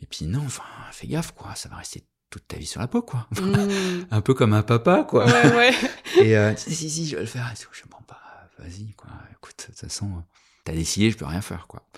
[0.00, 2.04] Et puis non, enfin, fais gaffe, quoi, ça va rester
[2.34, 3.26] toute ta vie sur la peau, quoi.
[3.40, 4.06] Mmh.
[4.10, 5.24] un peu comme un papa, quoi.
[5.24, 5.74] Ouais, ouais.
[6.20, 7.52] et euh, si, si, si, je vais le faire.
[7.72, 8.20] je comprends pas,
[8.58, 9.10] vas-y, quoi.
[9.32, 10.24] Écoute, de toute façon,
[10.64, 11.88] t'as décidé, je peux rien faire, quoi.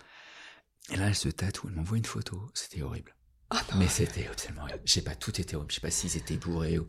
[0.91, 3.16] Et là, elle se tatoue, elle m'envoie une photo, c'était horrible.
[3.55, 4.66] Oh mais c'était absolument.
[4.84, 5.70] Je sais pas, tout était horrible.
[5.70, 6.86] Je sais pas s'ils étaient bourrés ou.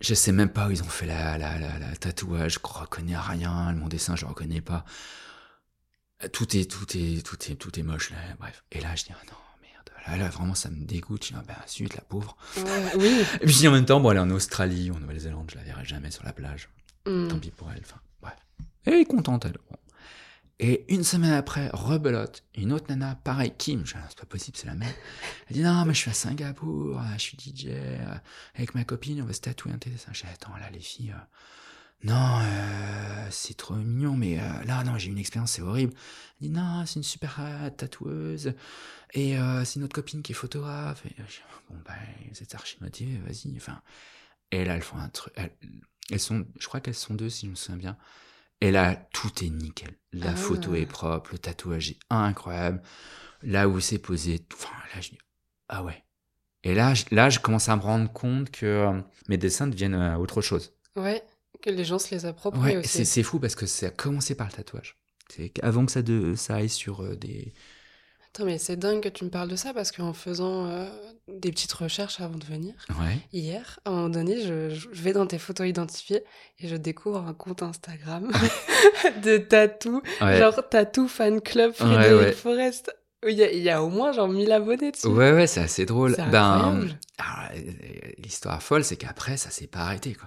[0.00, 2.54] Je sais même pas où ils ont fait la, la, la, tatouage.
[2.54, 3.72] Je reconnais rien.
[3.74, 4.84] Mon dessin, je reconnais pas.
[6.32, 8.16] Tout est, tout est, tout est, tout est moche, là.
[8.38, 8.64] Bref.
[8.72, 9.90] Et là, je dis, ah non, merde.
[10.06, 11.24] Là, là, vraiment, ça me dégoûte.
[11.24, 12.36] Je dis, ah ben, zut, la pauvre.
[12.96, 13.24] oui.
[13.40, 15.84] Et puis, en même temps, bon, elle est en Australie, en Nouvelle-Zélande, je la verrai
[15.84, 16.70] jamais sur la plage.
[17.06, 17.28] Hmm.
[17.28, 17.82] Tant pis pour elle.
[17.84, 18.36] Enfin, bref.
[18.86, 19.58] Elle est contente, elle.
[20.62, 24.74] Et une semaine après, rebelote, une autre nana, pareil, Kim, c'est pas possible, c'est la
[24.74, 24.92] même.
[25.48, 28.14] Elle dit, non, mais je suis à Singapour, je suis DJ, euh,
[28.54, 30.14] avec ma copine, on va se tatouer un téléphone.
[30.14, 35.08] J'ai attends, là, les filles, euh, non, euh, c'est trop mignon, mais là, non, j'ai
[35.08, 35.94] eu une expérience, c'est horrible.
[36.42, 37.40] Elle dit, non, c'est une super
[37.78, 38.52] tatoueuse,
[39.14, 41.04] et c'est une autre copine qui est photographe.
[41.70, 41.94] Bon, bah,
[42.30, 43.80] vous êtes archi motivé, vas-y, enfin.
[44.50, 45.32] Et là, elles font un truc,
[46.10, 47.96] elles sont, je crois qu'elles sont deux, si je me souviens bien.
[48.60, 49.96] Et là, tout est nickel.
[50.12, 50.36] La ah.
[50.36, 52.82] photo est propre, le tatouage est incroyable.
[53.42, 55.18] Là où c'est posé, enfin, là, je dis,
[55.68, 56.04] ah ouais.
[56.62, 59.94] Et là, je, là, je commence à me rendre compte que euh, mes dessins deviennent
[59.94, 60.74] euh, autre chose.
[60.94, 61.22] Ouais,
[61.62, 63.06] que les gens se les approprient aussi.
[63.06, 64.98] C'est fou parce que ça a commencé par le tatouage.
[65.30, 67.54] C'est avant que ça, de, ça aille sur euh, des,
[68.32, 70.88] Attends, mais c'est dingue que tu me parles de ça parce qu'en faisant euh,
[71.26, 72.74] des petites recherches avant de venir,
[73.32, 76.22] hier, à un moment donné, je, vais dans tes photos identifiées
[76.60, 78.30] et je découvre un compte Instagram
[79.24, 82.94] de tatou, genre Tattoo Fan Club Frédéric Forest.
[83.26, 85.08] Il y, a, il y, a, au moins genre 1000 abonnés dessus.
[85.08, 86.16] Ouais, ouais, c'est assez drôle.
[86.30, 86.88] Ben,
[88.16, 90.26] l'histoire folle, c'est qu'après, ça s'est pas arrêté, quoi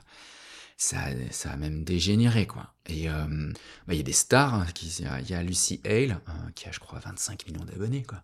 [0.77, 2.73] ça, ça a même dégénéré, quoi.
[2.87, 3.51] Et euh,
[3.87, 6.71] bah, il y a des stars, hein, il y a Lucy Hale, hein, qui a,
[6.71, 8.23] je crois, 25 millions d'abonnés, quoi.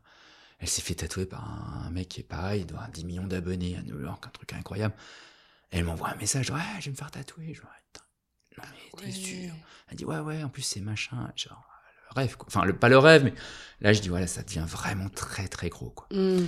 [0.59, 3.27] Elle s'est fait tatouer par un, mec qui est pareil, il doit avoir 10 millions
[3.27, 4.93] d'abonnés à New York, un truc incroyable.
[5.71, 7.53] elle m'envoie un message, ouais, je vais me faire tatouer.
[7.53, 7.67] Je dis,
[8.57, 9.53] non mais t'es sûr
[9.87, 11.65] Elle dit, ouais, ouais, en plus c'est machin, genre,
[12.09, 12.47] le rêve, quoi.
[12.47, 13.33] Enfin, le, pas le rêve, mais
[13.79, 16.07] là je dis, voilà, ça devient vraiment très très gros, quoi.
[16.11, 16.47] Mmh.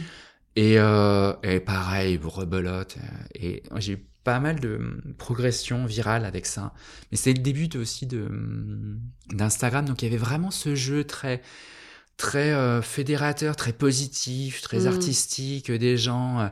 [0.58, 2.98] Et, euh, et pareil, rebelote.
[2.98, 6.74] Euh, et j'ai eu pas mal de hum, progression virale avec ça.
[7.12, 9.00] Mais c'est le début aussi de hum,
[9.32, 11.42] d'Instagram, donc il y avait vraiment ce jeu très
[12.22, 14.88] très euh, fédérateur, très positif, très mmh.
[14.88, 16.40] artistique des gens.
[16.40, 16.48] Euh,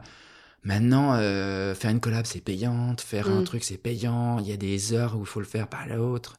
[0.64, 3.46] maintenant, euh, faire une collab c'est payante, faire un mmh.
[3.46, 4.40] truc c'est payant.
[4.40, 6.38] Il y a des heures où il faut le faire par l'autre.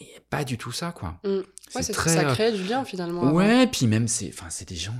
[0.00, 1.18] Il n'y a pas du tout ça, quoi.
[1.24, 1.28] Mmh.
[1.74, 3.32] Ouais, c'est très ça crée du lien finalement.
[3.32, 4.32] Ouais, puis même c'est,
[4.68, 4.94] des gens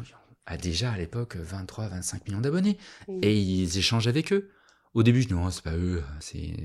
[0.46, 2.76] a déjà à l'époque 23, 25 millions d'abonnés
[3.22, 4.50] et ils échangent avec eux.
[4.94, 6.56] Au début, je dis non, c'est pas eux, c'est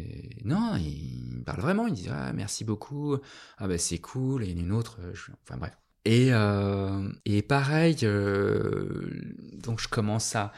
[0.46, 3.18] non, ils parlent vraiment, ils disent ah merci beaucoup,
[3.58, 5.14] ah bah c'est cool, et une autre, euh,
[5.44, 5.76] enfin bref.
[6.06, 9.10] Et euh, et pareil, euh,
[9.56, 10.54] donc je commence à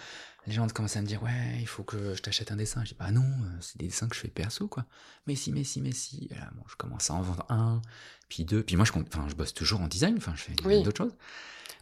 [0.47, 2.83] les gens commencent à me dire ouais il faut que je t'achète un dessin.
[2.83, 3.25] Je dis bah non
[3.61, 4.85] c'est des dessins que je fais perso quoi.
[5.27, 6.27] Mais si mais si mais si.
[6.31, 7.81] Et là bon je commence à en vendre un
[8.27, 10.53] puis deux puis moi je enfin je bosse toujours en design enfin je fais
[10.83, 11.15] d'autres choses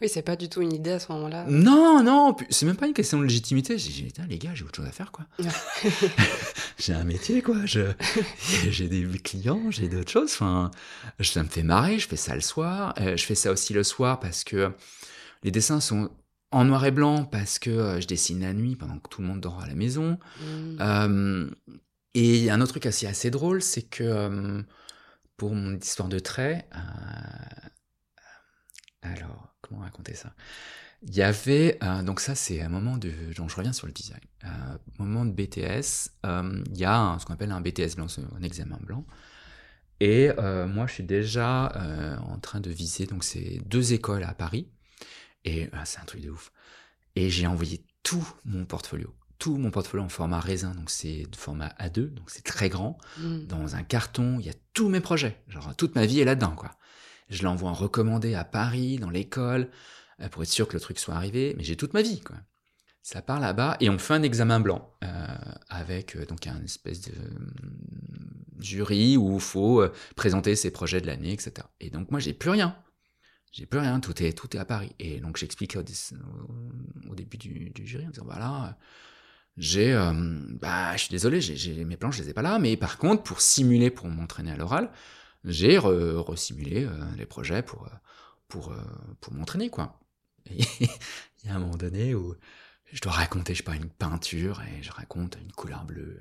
[0.00, 1.44] oui, c'est pas du tout une idée à ce moment-là.
[1.48, 3.76] Non, non, c'est même pas une question de légitimité.
[3.76, 5.26] J'ai dit, les gars, j'ai autre chose à faire, quoi.
[6.78, 7.56] j'ai un métier, quoi.
[7.66, 10.32] J'ai des clients, j'ai d'autres choses.
[10.32, 10.70] Enfin,
[11.20, 12.94] ça me fait marrer, je fais ça le soir.
[12.98, 14.72] Euh, je fais ça aussi le soir parce que
[15.42, 16.10] les dessins sont
[16.50, 19.28] en noir et blanc parce que euh, je dessine la nuit pendant que tout le
[19.28, 20.18] monde dort à la maison.
[20.40, 20.76] Mmh.
[20.80, 21.50] Euh,
[22.14, 24.64] et il y a un autre truc assez, assez drôle, c'est que
[25.36, 26.66] pour mon histoire de trait,
[29.02, 30.34] alors, comment raconter ça.
[31.02, 33.92] Il y avait, euh, donc ça c'est un moment de, donc je reviens sur le
[33.92, 34.48] design, euh,
[34.98, 38.06] moment de BTS, euh, il y a ce qu'on appelle un BTS blanc,
[38.38, 39.06] un examen blanc,
[40.00, 40.30] et
[40.66, 41.72] moi je suis déjà
[42.22, 44.68] en train de viser donc ces deux écoles à Paris,
[45.46, 46.52] et c'est un truc de ouf,
[47.16, 51.36] et j'ai envoyé tout mon portfolio, tout mon portfolio en format raisin, donc c'est de
[51.36, 53.46] format A2, donc c'est très grand, mmh.
[53.46, 56.54] dans un carton, il y a tous mes projets, genre toute ma vie est là-dedans
[56.54, 56.72] quoi
[57.30, 59.70] je l'envoie en recommandé à Paris, dans l'école,
[60.20, 62.36] euh, pour être sûr que le truc soit arrivé, mais j'ai toute ma vie, quoi.
[63.02, 65.26] Ça part là-bas, et on fait un examen blanc, euh,
[65.70, 67.14] avec euh, donc un espèce de
[68.58, 69.82] jury où il faut
[70.16, 71.66] présenter ses projets de l'année, etc.
[71.80, 72.76] Et donc moi, j'ai plus rien.
[73.52, 74.94] J'ai plus rien, tout est, tout est à Paris.
[74.98, 78.76] Et donc j'explique au, début du, jury en disant, voilà,
[79.56, 79.94] j'ai,
[80.60, 83.22] bah, je suis désolé, j'ai mes plans, je les ai pas là, mais par contre,
[83.22, 84.90] pour simuler, pour m'entraîner à l'oral,
[85.44, 87.96] j'ai resimulé euh, les projets pour, euh,
[88.48, 88.80] pour, euh,
[89.20, 90.00] pour m'entraîner, quoi.
[90.46, 92.34] Et il y a un moment donné où
[92.92, 96.18] je dois raconter, je sais pas, une peinture et je raconte une couleur bleue.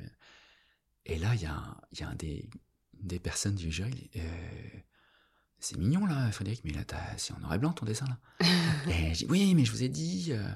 [1.05, 2.49] Et là, il y a, un, y a un des,
[2.93, 4.09] des personnes du jury.
[4.15, 4.79] Euh,
[5.59, 6.83] c'est mignon là, Frédéric, mais là,
[7.17, 8.17] c'est en noir et blanc ton dessin là.
[8.89, 10.47] et je dis, oui, mais je vous ai dit euh,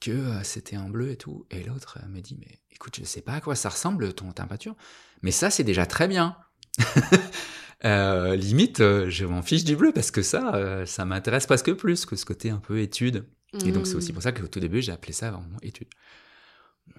[0.00, 1.46] que euh, c'était en bleu et tout.
[1.50, 4.46] Et l'autre me dit, mais écoute, je sais pas à quoi ça ressemble ton, ta
[4.46, 4.76] peinture,
[5.22, 6.36] mais ça, c'est déjà très bien.
[7.84, 12.24] limite, je m'en fiche du bleu parce que ça, ça m'intéresse presque plus que ce
[12.24, 13.26] côté un peu étude.
[13.64, 14.14] Et donc, c'est aussi mmh.
[14.14, 15.88] pour ça qu'au tout début, j'ai appelé ça vraiment étude.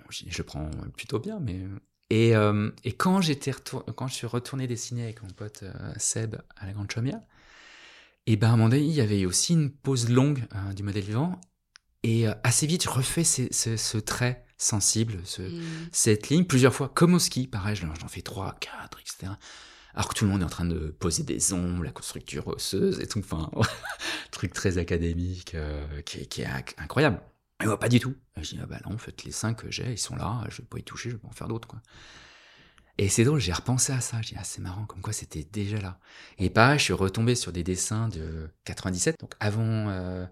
[0.09, 1.65] je, prends plutôt bien, mais.
[2.09, 3.51] Et, euh, et quand, j'étais
[3.95, 7.19] quand je suis retourné dessiner avec mon pote euh, Seb à la Grande Chaumière,
[8.27, 10.83] et ben à un moment donné, il y avait aussi une pause longue euh, du
[10.83, 11.39] modèle vivant.
[12.07, 15.63] Et assez vite, je refais ce, ce, trait sensible, ce, mmh.
[15.91, 19.33] cette ligne, plusieurs fois, comme au ski, pareil, j'en fais trois, quatre, etc
[19.95, 22.99] alors que tout le monde est en train de poser des ombres, la construction osseuse
[22.99, 23.49] et tout, enfin,
[24.31, 27.21] truc très académique euh, qui, est, incroyable.
[27.63, 28.13] Et moi, pas du tout.
[28.35, 30.57] je dis, ah bah non, en fait, les cinq que j'ai, ils sont là, je
[30.57, 31.81] vais pas y toucher, je vais pas en faire d'autres, quoi.
[32.97, 35.43] Et c'est drôle, j'ai repensé à ça, j'ai dit, ah, c'est marrant, comme quoi c'était
[35.43, 35.99] déjà là.
[36.37, 40.25] Et pareil, je suis retombé sur des dessins de 97, donc avant, euh,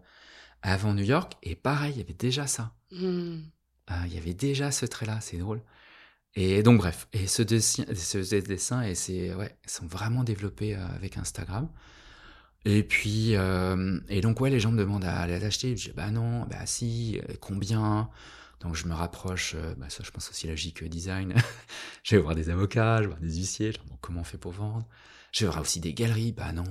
[0.63, 2.73] avant New York, et pareil, il y avait déjà ça.
[2.91, 3.41] Hmm.
[3.87, 5.61] Ah, il y avait déjà ce trait-là, c'est drôle.
[6.35, 10.87] Et donc bref, et ce dessin, ce dessin et c'est ouais, sont vraiment développés euh,
[10.95, 11.69] avec Instagram.
[12.65, 15.75] Et puis euh, et donc ouais, les gens me demandent à aller l'acheter.
[15.77, 18.09] Je dis bah non, bah si, euh, combien?
[18.61, 19.55] Donc je me rapproche.
[19.77, 21.35] bah ça, je pense aussi logique design.
[22.03, 23.73] je vais voir des avocats, je vais voir des huissiers.
[23.89, 24.87] bon, comment on fait pour vendre
[25.33, 26.31] Je vais voir aussi des galeries.
[26.31, 26.63] Bah non,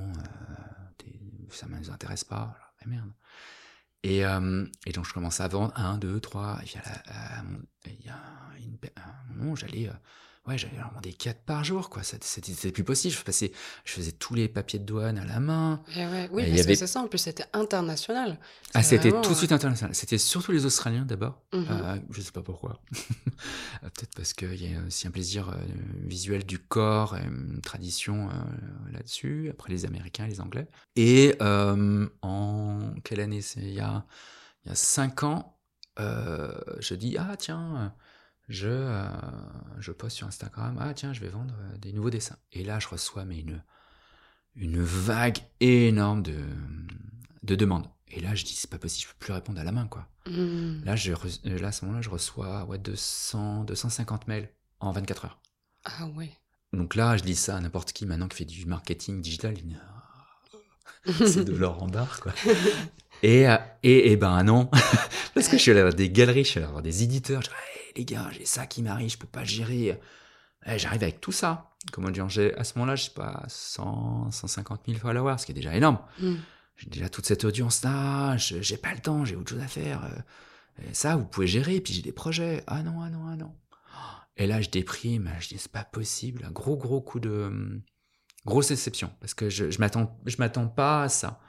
[1.51, 2.57] ça ne nous intéresse pas.
[2.81, 3.13] bah merde.
[4.05, 6.75] Et, euh, et, donc je commence à vendre 1, 2, 3, et puis
[8.01, 8.19] il y a
[8.59, 9.93] une, un moment j'allais euh,
[10.47, 12.03] ouais, j'avais vraiment des 4 par jour, quoi.
[12.03, 13.15] C'était plus possible.
[13.15, 13.53] Je, passais,
[13.85, 15.83] je faisais tous les papiers de douane à la main.
[15.97, 16.73] Eh ouais, oui, parce avait...
[16.73, 17.01] que c'est ça.
[17.01, 18.39] En plus, c'était international.
[18.75, 19.95] Ah, c'était tout de suite international.
[19.95, 21.43] C'était surtout les Australiens d'abord.
[21.53, 21.67] Je mhm.
[21.71, 22.81] euh, je sais pas pourquoi.
[23.83, 25.57] Euh, peut-être parce qu'il y a aussi un plaisir euh,
[26.05, 28.29] visuel du corps, et une tradition
[28.93, 29.49] là-dessus.
[29.51, 30.69] Après, les Américains, les Anglais.
[30.95, 33.61] Et en quelle année c'est?
[33.61, 34.05] Il y a,
[34.65, 35.59] il y a 5 ans,
[35.99, 37.93] je dis, ah tiens
[38.49, 39.07] je, euh,
[39.79, 42.37] je poste sur Instagram, ah tiens, je vais vendre euh, des nouveaux dessins.
[42.53, 43.63] Et là, je reçois mais une,
[44.57, 46.45] une vague énorme de,
[47.43, 47.89] de demandes.
[48.09, 50.07] Et là, je dis, c'est pas possible, je peux plus répondre à la main, quoi.
[50.27, 50.85] Mmh.
[50.85, 51.13] Là, je,
[51.45, 54.51] là, à ce moment-là, je reçois ouais, 200, 250 mails
[54.81, 55.41] en 24 heures.
[55.85, 56.31] Ah ouais.
[56.73, 59.55] Donc là, je dis ça à n'importe qui maintenant qui fait du marketing digital.
[61.07, 62.33] c'est de l'or en barre, quoi.
[63.25, 64.67] Et, euh, et, et, ben non,
[65.35, 67.41] parce que je suis allé voir des galeries, je suis allé voir des éditeurs.
[67.41, 67.55] Je dis,
[67.97, 70.01] les gars, j'ai ça qui m'arrive, je peux pas gérer.
[70.67, 71.73] Eh, j'arrive avec tout ça.
[71.93, 75.53] Comment dire, j'ai, à ce moment-là, je sais pas, 100, 150 000 followers, ce qui
[75.53, 75.99] est déjà énorme.
[76.21, 76.37] Hmm.
[76.77, 80.05] J'ai déjà toute cette audience-là, j'ai pas le temps, j'ai autre chose à faire.
[80.05, 82.65] Euh, ça, vous pouvez gérer, puis j'ai des projets.
[82.67, 83.55] Ah non, ah non, ah non.
[84.37, 86.45] Et là, je déprime, je dis, c'est pas possible.
[86.45, 87.83] Un gros, gros coup de.
[88.45, 91.41] Grosse déception, parce que je, je m'attends, je m'attends pas à ça.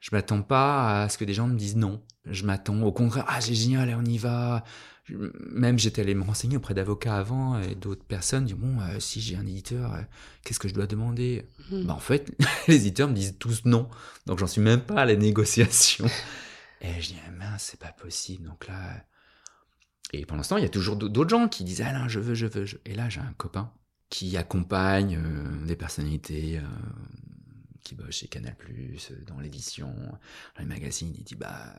[0.00, 2.02] Je m'attends pas à ce que des gens me disent non.
[2.24, 4.64] Je m'attends au contraire, ah c'est génial, on y va.
[5.08, 8.44] Même j'étais allé me renseigner auprès d'avocats avant et d'autres personnes.
[8.44, 10.02] Disent, bon, euh, si j'ai un éditeur, euh,
[10.44, 11.44] qu'est-ce que je dois demander?
[11.70, 11.84] Hmm.
[11.84, 12.32] bah, En fait,
[12.68, 13.88] les éditeurs me disent tous non.
[14.26, 16.06] Donc j'en suis même pas à la négociation.
[16.80, 18.46] et je dis, ah, mince, c'est pas possible.
[18.46, 19.04] Donc là.
[20.12, 22.34] Et pendant ce temps, il y a toujours d'autres gens qui disent, ah je veux,
[22.34, 22.66] je veux.
[22.84, 23.72] Et là, j'ai un copain
[24.08, 26.60] qui accompagne euh, des personnalités
[27.82, 28.56] qui bosse chez Canal+,
[29.26, 31.74] dans l'édition, dans les magazines, il dit bah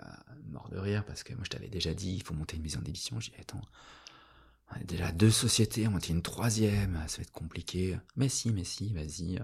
[0.48, 2.82] mort de rire parce que moi je t'avais déjà dit il faut monter une maison
[2.82, 3.20] d'édition.
[3.20, 3.62] J'ai dit attends,
[4.72, 7.98] on a déjà deux sociétés, on monte une troisième, ça va être compliqué.
[8.16, 9.40] Mais si, mais si, vas-y.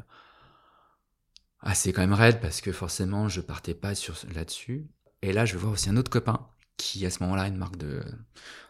[1.61, 4.87] Ah c'est quand même raide parce que forcément je partais pas sur là-dessus.
[5.21, 8.01] Et là je voir aussi un autre copain qui à ce moment-là une marque de,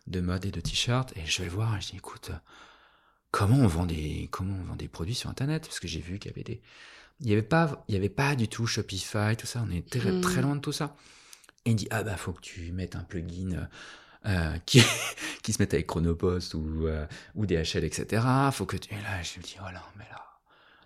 [0.08, 2.32] de mode et de t-shirt et je vais le voir et je dis écoute
[3.32, 5.64] comment on vend des comment on vend des produits sur internet?
[5.64, 6.62] Parce que j'ai vu qu'il y avait des
[7.22, 9.88] il n'y avait, pas, il y avait pas du tout Shopify, tout ça, on est
[9.90, 10.22] très, hmm.
[10.22, 10.96] très loin de tout ça.
[11.66, 13.66] Et il dit, ah bah faut que tu mettes un plugin euh,
[14.28, 14.82] euh, qui,
[15.44, 17.06] qui se mette avec Chronopost ou, euh,
[17.36, 18.24] ou DHL, etc.
[18.54, 18.94] Faut que tu...
[18.94, 20.24] Et là, je me dis, oh là, mais là,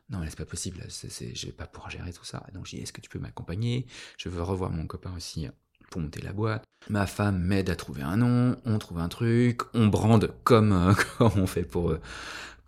[0.10, 2.44] non, mais c'est pas possible, c'est, je vais pas pouvoir gérer tout ça.
[2.54, 3.86] Donc j'ai dit, est-ce que tu peux m'accompagner?
[4.18, 5.48] Je veux revoir mon copain aussi
[5.92, 6.64] pour monter la boîte.
[6.90, 11.32] Ma femme m'aide à trouver un nom, on trouve un truc, on brande comme, comme
[11.38, 11.96] on fait pour,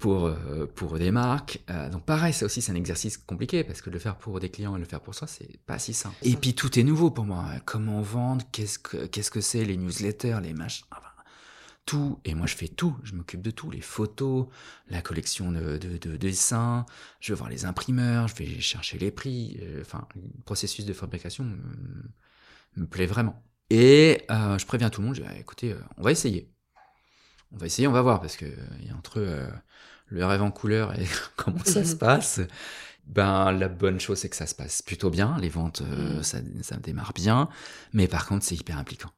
[0.06, 1.64] pour, euh, pour des marques.
[1.72, 4.52] Euh, donc pareil, ça aussi c'est un exercice compliqué parce que le faire pour des
[4.52, 6.16] clients et le faire pour soi, c'est pas si simple.
[6.22, 7.46] Et puis tout est nouveau pour moi.
[7.66, 10.86] Comment vendre Qu'est-ce que qu'est-ce que c'est Les newsletters, les machins.
[11.86, 12.20] tout.
[12.24, 12.96] Et moi je fais tout.
[13.02, 13.72] Je m'occupe de tout.
[13.72, 14.46] Les photos,
[14.90, 16.86] la collection de, de, dessins.
[17.20, 18.28] Je vais voir les imprimeurs.
[18.28, 19.58] Je vais chercher les prix.
[19.64, 21.46] Euh, enfin, le processus de fabrication
[22.76, 23.44] me, plaît vraiment.
[23.72, 26.52] Et euh, je préviens tout le monde, je dis, écoutez, euh, on va essayer.
[27.52, 29.48] On va essayer, on va voir, parce que a entre euh,
[30.08, 31.06] le rêve en couleur et
[31.36, 32.40] comment ça se passe,
[33.06, 36.24] ben la bonne chose c'est que ça se passe plutôt bien, les ventes Mm.
[36.24, 37.50] ça, ça démarre bien,
[37.94, 39.12] mais par contre c'est hyper impliquant.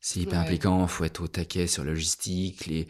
[0.00, 0.44] C'est hyper Ouais.
[0.46, 2.88] impliquant, faut être au taquet sur la logistique, les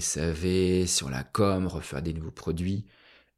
[0.00, 2.84] SAV, sur la com, refaire des nouveaux produits.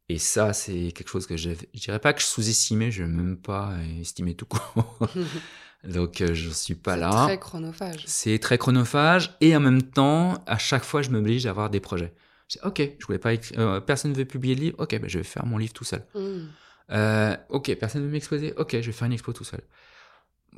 [0.09, 3.37] Et ça, c'est quelque chose que je, dirais pas que je sous-estimais, je vais même
[3.37, 4.99] pas estimer tout court.
[5.83, 7.23] Donc, euh, je suis pas C'est là.
[7.25, 8.03] très chronophage.
[8.05, 11.79] C'est très chronophage et en même temps, à chaque fois, je m'oblige à avoir des
[11.79, 12.13] projets.
[12.47, 15.09] Je dis, ok, je voulais pas, euh, personne ne veut publier le livre, ok, ben,
[15.09, 16.05] je vais faire mon livre tout seul.
[16.13, 16.47] Mm.
[16.91, 19.61] Euh, ok, personne ne veut m'exposer, ok, je vais faire une expo tout seul.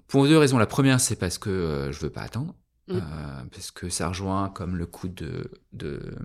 [0.08, 0.58] Pour deux raisons.
[0.58, 2.54] La première, c'est parce que euh, je veux pas attendre.
[2.88, 2.96] Mm.
[2.98, 3.00] Euh,
[3.52, 6.16] parce que ça rejoint comme le coup de, de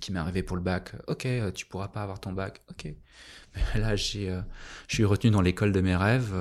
[0.00, 0.92] qui m'est arrivé pour le bac.
[1.08, 2.62] Ok, tu pourras pas avoir ton bac.
[2.70, 2.92] Ok.
[3.74, 4.26] Mais là, j'ai,
[4.88, 6.32] je suis retenu dans l'école de mes rêves.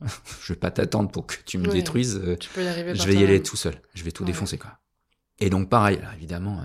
[0.42, 1.74] je vais pas t'attendre pour que tu me Ouais.
[1.74, 2.20] détruises.
[2.40, 3.80] Tu peux y arriver je vais y aller tout seul.
[3.94, 4.28] Je vais tout Ouais.
[4.28, 4.78] défoncer, quoi.
[5.38, 6.60] Et donc, pareil, alors évidemment,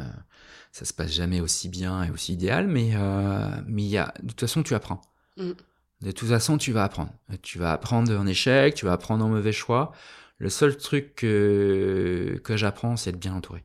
[0.73, 4.11] ça se passe jamais aussi bien et aussi idéal, mais euh, mais il y a,
[4.23, 5.01] de toute façon, tu apprends.
[5.37, 5.51] Mm.
[6.01, 7.13] De toute façon, tu vas apprendre.
[7.43, 9.93] Tu vas apprendre en échec, tu vas apprendre en mauvais choix.
[10.39, 13.63] Le seul truc que, que j'apprends, c'est d'être bien entouré.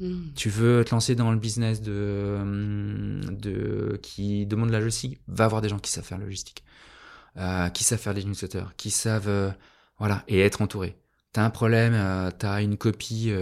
[0.00, 0.34] Mm.
[0.36, 5.46] Tu veux te lancer dans le business de, hum, de qui demande la logistique, va
[5.46, 6.62] avoir des gens qui savent faire la logistique,
[7.38, 9.50] euh, qui savent faire des newsletters, qui savent euh,
[9.98, 10.98] voilà et être entouré.
[11.32, 11.94] T'as un problème,
[12.38, 13.32] t'as une copie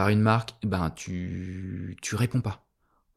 [0.00, 2.66] par une marque, ben tu tu réponds pas.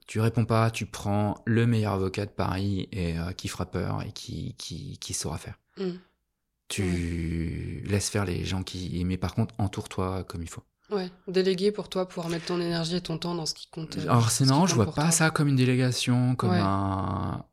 [0.06, 4.02] Tu réponds pas, tu prends le meilleur avocat de Paris et euh, qui fera peur
[4.02, 5.58] et qui qui qui saura faire.
[5.78, 5.92] Mm.
[6.68, 10.64] Tu laisses faire les gens qui mais par contre entoure-toi comme il faut.
[10.92, 13.98] Ouais, déléguer pour toi, pouvoir mettre ton énergie et ton temps dans ce qui compte.
[13.98, 15.12] euh, Alors c'est ce marrant, je vois pas toi.
[15.12, 16.60] ça comme une délégation, comme Ouais.
[16.62, 17.46] un.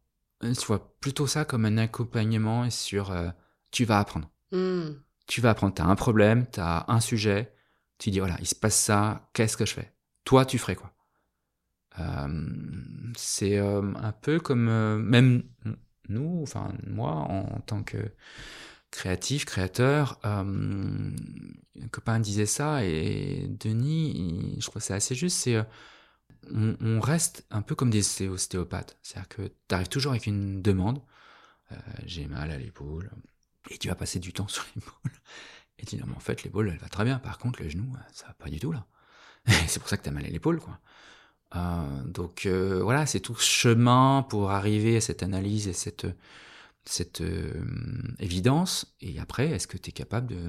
[0.43, 3.29] Je vois plutôt ça comme un accompagnement et sur euh,
[3.71, 4.29] tu vas apprendre.
[4.51, 4.95] Mm.
[5.29, 5.75] Tu vas apprendre.
[5.75, 7.53] T'as un problème, t'as un sujet,
[8.01, 9.95] tu dis voilà, il se passe ça, qu'est-ce que je fais?
[10.25, 10.93] Toi, tu ferais quoi?
[11.99, 12.29] Euh,
[13.17, 15.43] C'est euh, un peu comme euh, même
[16.09, 17.99] nous, enfin moi en tant que
[18.91, 21.13] créatif, créateur, un
[21.93, 25.57] copain disait ça et Denis, je crois que c'est assez juste, c'est
[26.53, 28.99] on, reste un peu comme des osté- ostéopathes.
[29.03, 31.01] C'est-à-dire que tu arrives toujours avec une demande.
[32.07, 33.11] J'ai mal à l'épaule.
[33.71, 35.13] Et tu vas passer du temps sur l'épaule.
[35.81, 37.19] Et tu dis, non, mais en fait, l'épaule, elle va très bien.
[37.19, 38.87] Par contre, le genou, euh, ça va pas du tout, là.
[39.67, 40.79] c'est pour ça que tu as mal à l'épaule, quoi.
[41.57, 46.07] Euh, donc, euh, voilà, c'est tout ce chemin pour arriver à cette analyse et cette,
[46.85, 47.23] cette
[48.19, 48.95] évidence.
[49.01, 50.43] Et après, est-ce que tu es capable de,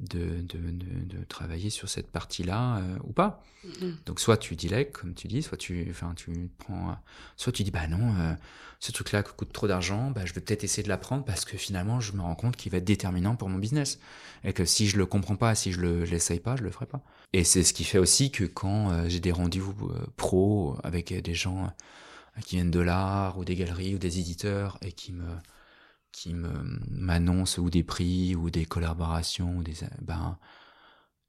[0.00, 3.42] de, de, de, de travailler sur cette partie-là euh, ou pas
[3.80, 3.92] Mm.
[4.06, 6.96] donc soit tu délègues, comme tu dis, soit tu, enfin, tu prends,
[7.36, 8.34] soit tu dis bah non, euh,
[8.78, 12.00] ce truc-là coûte trop d'argent, bah je vais peut-être essayer de l'apprendre parce que finalement
[12.00, 13.98] je me rends compte qu'il va être déterminant pour mon business
[14.44, 16.86] et que si je le comprends pas, si je le l'essaye pas, je le ferai
[16.86, 17.02] pas.
[17.32, 21.34] Et c'est ce qui fait aussi que quand euh, j'ai des rendez-vous pro avec des
[21.34, 21.72] gens
[22.44, 25.24] qui viennent de l'art ou des galeries ou des éditeurs et qui me
[26.16, 26.48] qui me
[26.90, 30.38] m'annoncent ou des prix ou des collaborations ou des ben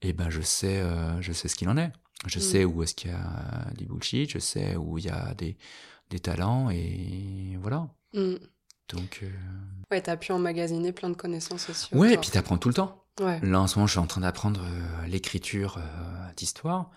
[0.04, 1.92] et ben je sais euh, je sais ce qu'il en est.
[2.28, 2.42] Je Mm.
[2.42, 5.58] sais où est-ce qu'il y a du bullshit, je sais où il y a des,
[6.12, 7.88] des talents et voilà.
[8.14, 8.36] Mm.
[8.90, 9.30] Donc euh,
[9.92, 11.94] Ouais, t'as pu emmagasiner plein de connaissances aussi.
[11.96, 13.04] ouais, et puis t'apprends tout le temps.
[13.20, 13.40] Ouais.
[13.42, 15.80] Là en ce moment, je suis en train d'apprendre euh, l'écriture
[16.38, 16.92] d'histoire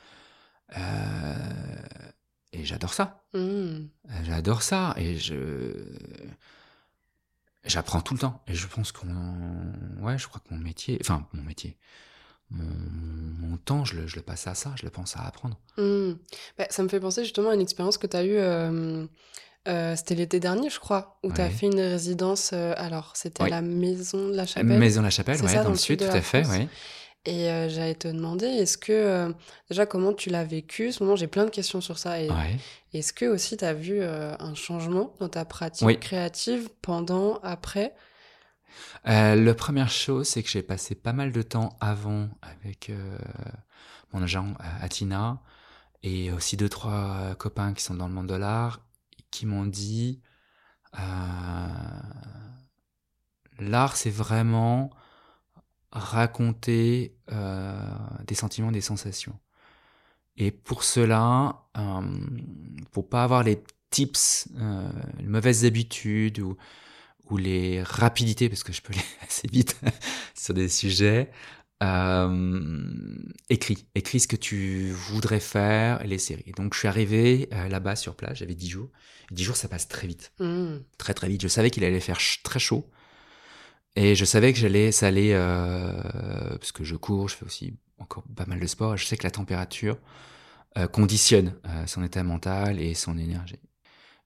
[2.52, 3.24] et j'adore ça.
[3.34, 3.86] Mm.
[4.24, 5.72] J'adore ça et je
[7.68, 9.06] j'apprends tout le temps et je pense qu'on
[10.00, 11.76] ouais, je crois que mon métier, enfin mon métier,
[12.50, 12.64] mon,
[13.46, 15.58] mon temps, je le, je le passe à ça, je le pense à apprendre.
[15.76, 16.12] Mm.
[16.56, 19.06] Bah, ça me fait penser justement à une expérience que tu as eue, euh,
[19.68, 22.50] euh, c'était l'été dernier, je crois, où tu as fait une résidence.
[22.54, 23.48] euh, alors, c'était Oui.
[23.48, 24.78] à la Maison de la Chapelle.
[24.78, 26.68] Maison la Chapelle, ouais, ça, dans, le sud, de tout à fait, ouais.
[27.24, 29.32] Et euh, j'allais te demander, est-ce que, euh,
[29.68, 30.92] déjà, comment tu l'as vécu?
[30.92, 32.20] Ce moment, j'ai plein de questions sur ça.
[32.22, 32.56] Et Ouais.
[32.94, 35.98] est-ce que aussi tu as vu euh, un changement dans ta pratique Oui.
[35.98, 37.94] créative pendant, après?
[39.04, 42.90] La première chose, c'est que j'ai passé pas mal de temps avant avec
[44.12, 45.40] mon agent Atina
[46.02, 48.80] et aussi deux trois copains qui sont dans le monde de l'art
[49.30, 50.20] qui m'ont dit
[53.58, 54.90] l'art c'est vraiment
[55.90, 57.80] raconter euh,
[58.26, 59.38] des sentiments, des sensations.
[60.36, 62.00] Et pour cela, euh,
[62.92, 64.88] pour pas avoir les tips, euh,
[65.18, 66.56] les mauvaises habitudes ou
[67.30, 69.78] ou les rapidités, parce que je peux aller assez vite
[70.34, 71.30] sur des sujets.
[71.82, 73.16] Euh,
[73.50, 76.52] écris, écris ce que tu voudrais faire, les séries.
[76.56, 78.90] Donc je suis arrivé là-bas sur place, j'avais 10 jours.
[79.30, 80.78] 10 jours, ça passe très vite, Mm.
[80.96, 81.42] très très vite.
[81.42, 82.88] Je savais qu'il allait faire ch- très chaud.
[84.00, 86.00] Et je savais que j'allais, ça allait, euh,
[86.56, 88.96] parce que je cours, je fais aussi encore pas mal de sport.
[88.96, 89.98] Je sais que la température
[90.76, 93.58] euh, conditionne euh, son état mental et son énergie.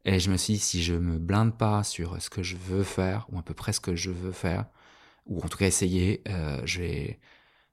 [0.04, 2.82] Et je me suis dit, si je me blinde pas sur ce que je veux
[2.82, 4.66] faire, ou à peu près ce que je veux faire,
[5.24, 6.82] ou en tout cas essayer, euh, je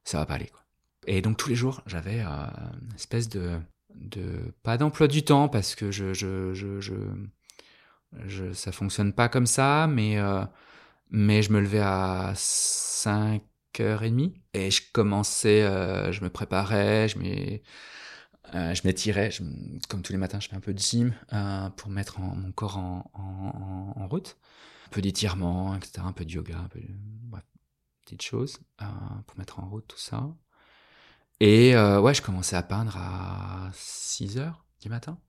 [0.05, 0.47] ça va pas aller.
[0.47, 0.63] Quoi.
[1.05, 3.59] Et donc tous les jours, j'avais une espèce de,
[3.93, 6.79] de pas d'emploi du temps parce que je, je, je,
[8.25, 10.17] je, ça fonctionne pas comme ça, mais
[11.09, 17.17] mais je me levais à 5h30 et je commençais, euh, je me préparais, je
[18.55, 19.43] euh, je m'étirais, je-
[19.89, 22.77] comme tous les matins, je fais un peu de gym euh, pour mettre mon corps
[22.77, 24.37] en, route.
[24.87, 26.87] Un peu d'étirement, etc., un peu de yoga, un peu de
[28.05, 28.59] petites choses
[29.27, 30.27] pour mettre en route tout ça.
[31.39, 35.19] Et ouais, je commençais à peindre à 6 heures du matin.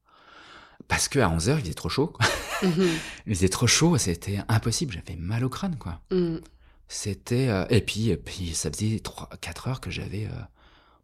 [0.90, 2.08] Parce que à 11 heures, il faisait trop chaud.
[2.08, 2.26] quoi.
[2.62, 2.90] Mhm.
[3.26, 4.92] Il faisait trop chaud, c'était impossible.
[4.92, 6.02] J'avais mal au crâne, quoi.
[6.10, 6.42] Mhm.
[6.88, 10.42] C'était euh, et puis et puis ça faisait 3 4 heures que j'avais euh,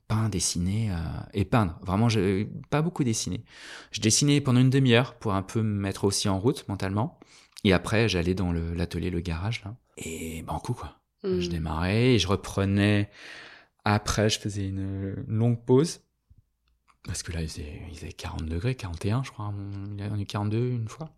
[0.07, 0.97] peint, dessiné euh,
[1.33, 1.79] et peindre.
[1.83, 3.43] Vraiment j'ai pas beaucoup dessiné.
[3.93, 7.19] Je dessinais pendant une demi-heure pour un peu me mettre aussi en route mentalement
[7.65, 10.97] et après j'allais dans l'atelier le garage là et banco quoi.
[11.25, 11.49] Je Mhm.
[11.49, 13.09] démarrais et je reprenais
[13.85, 16.01] après je faisais une longue pause
[17.07, 19.53] parce que là il faisait, il faisait 40 degrés, 41 je crois,
[19.93, 21.11] il y a eu 42 une fois.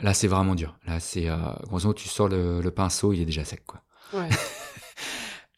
[0.00, 0.76] Là c'est vraiment dur.
[0.86, 3.82] Là c'est euh, grosso modo tu sors le, le pinceau, il est déjà sec quoi.
[4.12, 4.28] Ouais.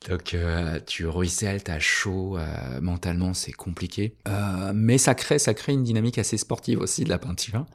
[0.09, 4.16] Donc euh, tu ruisselles, t'as chaud, euh, mentalement c'est compliqué.
[4.28, 7.66] Euh, mais ça crée, ça crée une dynamique assez sportive aussi de la peinture.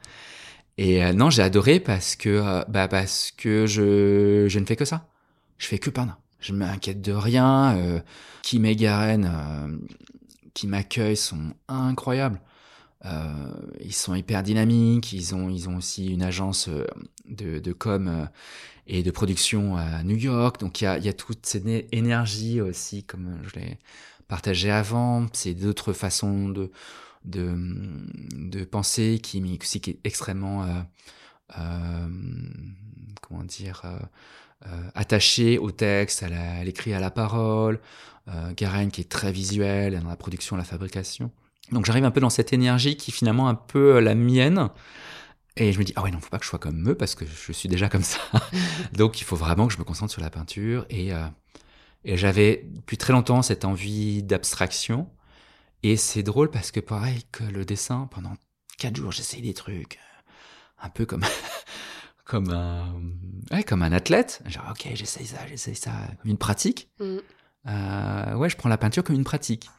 [0.78, 5.06] Et non, j'ai adoré parce que, bah, parce que je, je ne fais que ça.
[5.58, 6.18] Je fais que peindre.
[6.40, 8.02] Je m'inquiète de rien.
[8.40, 9.30] Qui m'égarène,
[10.54, 12.40] qui m'accueillent sont incroyables.
[13.04, 13.50] Euh,
[13.80, 15.12] ils sont hyper dynamiques.
[15.12, 16.86] Ils ont, ils ont aussi une agence euh,
[17.24, 18.26] de, de com euh,
[18.86, 20.60] et de production à New York.
[20.60, 23.78] Donc il y a, y a toute cette énergie aussi, comme je l'ai
[24.28, 25.26] partagé avant.
[25.32, 26.70] C'est d'autres façons de,
[27.24, 30.64] de, penser qui, aussi, qui est extrêmement,
[31.58, 32.08] euh,
[33.20, 33.82] comment dire,
[34.94, 37.80] attaché au texte, à l'écrit, à la parole.
[38.28, 38.64] Euh, qui
[39.00, 41.32] est très visuel dans la production, la fabrication.
[41.72, 44.68] Donc j'arrive un peu dans cette énergie qui est finalement un peu euh, la mienne.
[45.56, 47.16] Et je me dis, ah ouais, non, faut pas que je sois comme eux parce
[47.16, 48.20] que je suis déjà comme ça.
[48.92, 50.86] Donc il faut vraiment que je me concentre sur la peinture.
[50.88, 51.26] Et, euh,
[52.04, 55.10] et j'avais depuis très longtemps cette envie d'abstraction.
[55.82, 58.34] Et c'est drôle parce que pareil que le dessin, pendant
[58.78, 59.96] quatre jours, j'essayais des trucs.
[59.96, 61.24] euh, Un peu comme,
[62.24, 64.42] comme, un, comme un athlète.
[64.46, 65.90] Genre, ok, j'essaye ça, j'essaye ça,
[66.22, 66.88] comme une pratique.
[67.00, 67.20] Mhm.
[67.68, 69.70] Euh, ouais, je prends la peinture comme une pratique.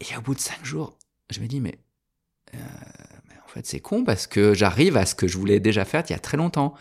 [0.00, 0.98] Et au bout de cinq jours,
[1.30, 1.78] je me dis, mais,
[2.54, 2.58] euh,
[3.28, 6.02] mais en fait, c'est con parce que j'arrive à ce que je voulais déjà faire
[6.08, 6.74] il y a très longtemps.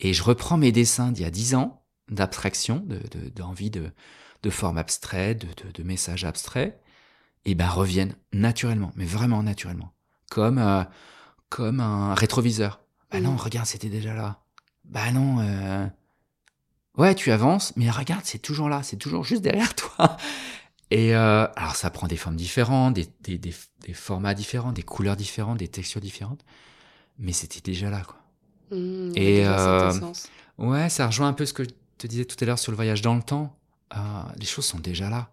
[0.00, 3.90] Et je reprends mes dessins d'il y a dix ans, d'abstraction, de, de- d'envie de,
[4.42, 6.78] de formes abstraites, de, de, de messages abstraits,
[7.44, 9.92] et ben reviennent naturellement, mais vraiment naturellement.
[10.30, 10.82] Comme, euh,
[11.48, 12.80] comme un rétroviseur.
[13.10, 13.36] Bah non, Mhm.
[13.38, 14.40] regarde, c'était déjà là.
[14.84, 15.86] Bah non, euh,
[16.96, 20.16] ouais, tu avances, mais regarde, c'est toujours là, c'est toujours juste derrière toi.
[20.90, 23.54] Et euh, alors ça prend des formes différentes, des, des, des,
[23.86, 26.44] des formats différents, des couleurs différentes, des textures différentes,
[27.18, 28.18] mais c'était déjà là, quoi.
[28.70, 28.74] A
[29.16, 29.92] Et, euh.
[30.58, 32.76] Ouais, ça rejoint un peu ce que je te disais tout à l'heure sur le
[32.76, 33.56] voyage dans le temps.
[33.96, 33.98] Euh,
[34.38, 35.30] les choses sont déjà là.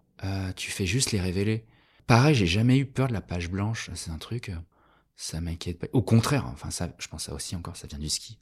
[0.56, 1.66] Tu fais juste les révéler.
[2.06, 3.90] Pareil, j'ai jamais eu peur de la page blanche.
[3.94, 4.52] C'est un truc,
[5.16, 5.86] ça m'inquiète pas.
[5.92, 8.38] Au contraire, enfin ça, je pense ça aussi encore, ça vient du ski.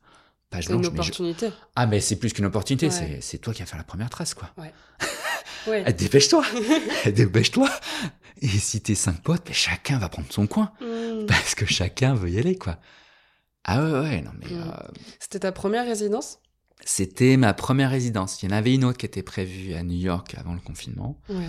[0.52, 1.50] Page C'est une je- opportunité.
[1.74, 3.18] ah mais c'est plus qu'une opportunité, Ouais.
[3.20, 4.50] c'est toi qui as fait la première trace quoi.
[4.58, 4.72] Ouais.
[5.86, 6.44] Eh, Dépêche-toi,
[7.04, 7.68] Eh, dépêche-toi.
[8.40, 11.26] Et si t'es cinq potes, ben, chacun va prendre son coin Mhm.
[11.26, 12.78] parce que chacun veut y aller quoi.
[13.64, 14.60] Ah ouais ouais non mais Mm.
[14.60, 14.88] euh,
[15.20, 16.38] C'était ta première résidence?
[16.84, 18.42] C'était ma première résidence.
[18.42, 21.20] Il y en avait une autre qui était prévue à New York avant le confinement,
[21.28, 21.48] Ouais.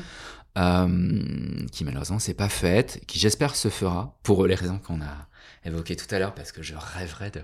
[0.57, 5.27] Euh, qui malheureusement s'est pas faite, qui j'espère se fera pour les raisons qu'on a
[5.65, 7.41] évoquées tout à l'heure, parce que je rêverais de,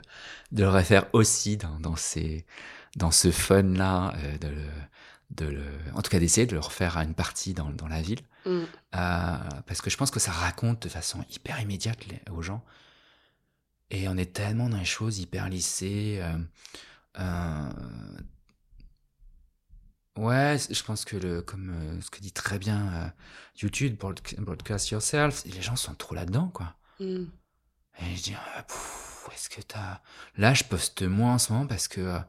[0.51, 2.45] de le refaire aussi dans, dans ces,
[2.95, 4.65] dans ce fun là, euh, de le,
[5.31, 5.63] de le,
[5.95, 8.65] en tout cas d'essayer de le refaire à une partie dans, dans la ville, Mhm.
[8.95, 9.37] euh,
[9.67, 12.63] parce que je pense que ça raconte de façon hyper immédiate les- aux gens.
[13.91, 16.21] Et on est tellement dans les choses hyper lissées.
[17.17, 17.69] euh,
[20.19, 23.07] Ouais, je pense que le, comme euh, ce que dit très bien euh,
[23.61, 26.75] YouTube, broad- broadcast yourself, les gens sont trop là-dedans, quoi.
[26.99, 27.31] Mhm.
[28.01, 28.65] Et je dis, ah,
[29.33, 30.01] est-ce que t'as...
[30.37, 32.19] Là, je poste moins en ce moment parce que, euh,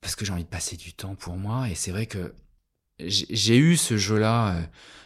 [0.00, 1.68] parce que j'ai envie de passer du temps pour moi.
[1.70, 2.34] Et c'est vrai que
[3.00, 4.62] j'ai j'ai eu ce jeu-là euh,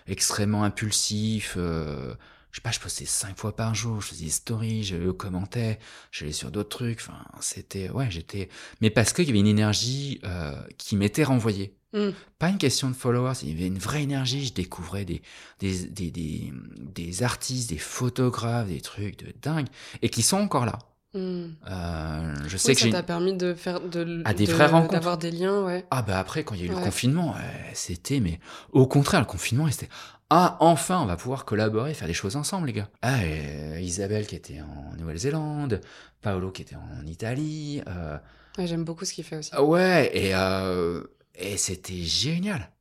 [0.09, 1.55] extrêmement impulsif.
[1.59, 2.15] euh,
[2.53, 5.81] je sais pas, je postais cinq fois par jour, je faisais des stories, je commentais,
[6.13, 7.01] j'allais sur d'autres trucs.
[7.01, 8.51] Enfin, c'était, ouais, j'étais,
[8.83, 11.78] mais parce qu'il y avait une énergie euh, qui m'était renvoyée.
[11.93, 12.11] Mm.
[12.39, 14.45] Pas une question de followers, il y avait une vraie énergie.
[14.47, 15.23] Je découvrais des,
[15.59, 16.53] des, des, des,
[16.95, 19.67] des artistes, des photographes, des trucs de dingue,
[20.03, 20.79] et qui sont encore là.
[21.15, 21.47] Mm.
[21.71, 24.67] Euh, je sais Oui, que ça t'a permis de faire de, Ah, des de- vraies
[24.67, 24.93] rencontres.
[24.93, 25.87] d'avoir des liens, ouais.
[25.91, 27.35] Ah bah après quand il y a eu le confinement,
[27.73, 28.39] c'était mais
[28.73, 29.89] au contraire le confinement c'était
[30.29, 32.91] ah enfin on va pouvoir collaborer, faire des choses ensemble les gars.
[33.01, 35.81] Ah et, euh, Isabelle qui était en Nouvelle-Zélande,
[36.21, 38.19] Paolo qui était en Italie, euh,
[38.59, 39.55] Ouais, J'aime beaucoup ce qu'il fait aussi.
[39.57, 41.03] ouais et euh,
[41.39, 42.73] et c'était génial.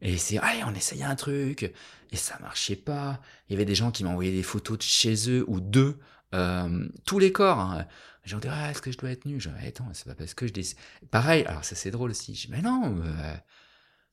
[0.00, 1.72] Et c'est allez on essayait un truc
[2.10, 3.20] et ça marchait pas.
[3.48, 5.98] Il y avait des gens qui m'envoyaient des photos de chez eux ou d'eux,
[6.34, 7.60] euh, tous les corps.
[7.60, 7.86] Hein.
[8.24, 9.40] J'en disais, ah, est-ce que je dois être nu?
[9.40, 10.78] Je dis, attends, c'est pas parce que je dessine.
[11.10, 12.34] Pareil, alors ça c'est drôle aussi.
[12.34, 13.34] Je dis, mais non, euh,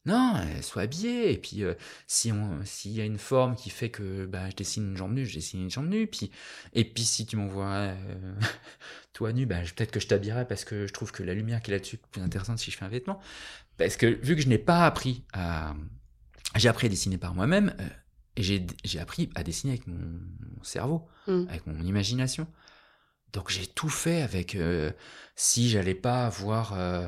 [0.06, 1.32] non, euh, sois habillé.
[1.34, 1.64] Et puis,
[2.08, 2.32] si
[2.66, 5.36] s'il y a une forme qui fait que bah, je dessine une jambe nue, je
[5.36, 6.08] dessine une jambe nue.
[6.08, 6.32] Puis,
[6.74, 7.94] et puis, si tu m'envoies
[9.14, 11.72] toi nu, bah, peut-être que je t'habillerai parce que je trouve que la lumière qui
[11.72, 13.20] est là-dessus est plus intéressante si je fais un vêtement.
[13.80, 15.74] Parce que vu que je n'ai pas appris à.
[16.56, 17.90] J'ai appris à dessiner par moi-même, euh,
[18.36, 21.48] et j'ai appris à dessiner avec mon, mon cerveau Mm.
[21.50, 22.48] avec mon imagination.
[23.34, 24.92] Donc j'ai tout fait avec euh,
[25.36, 27.08] si j'allais pas voir euh,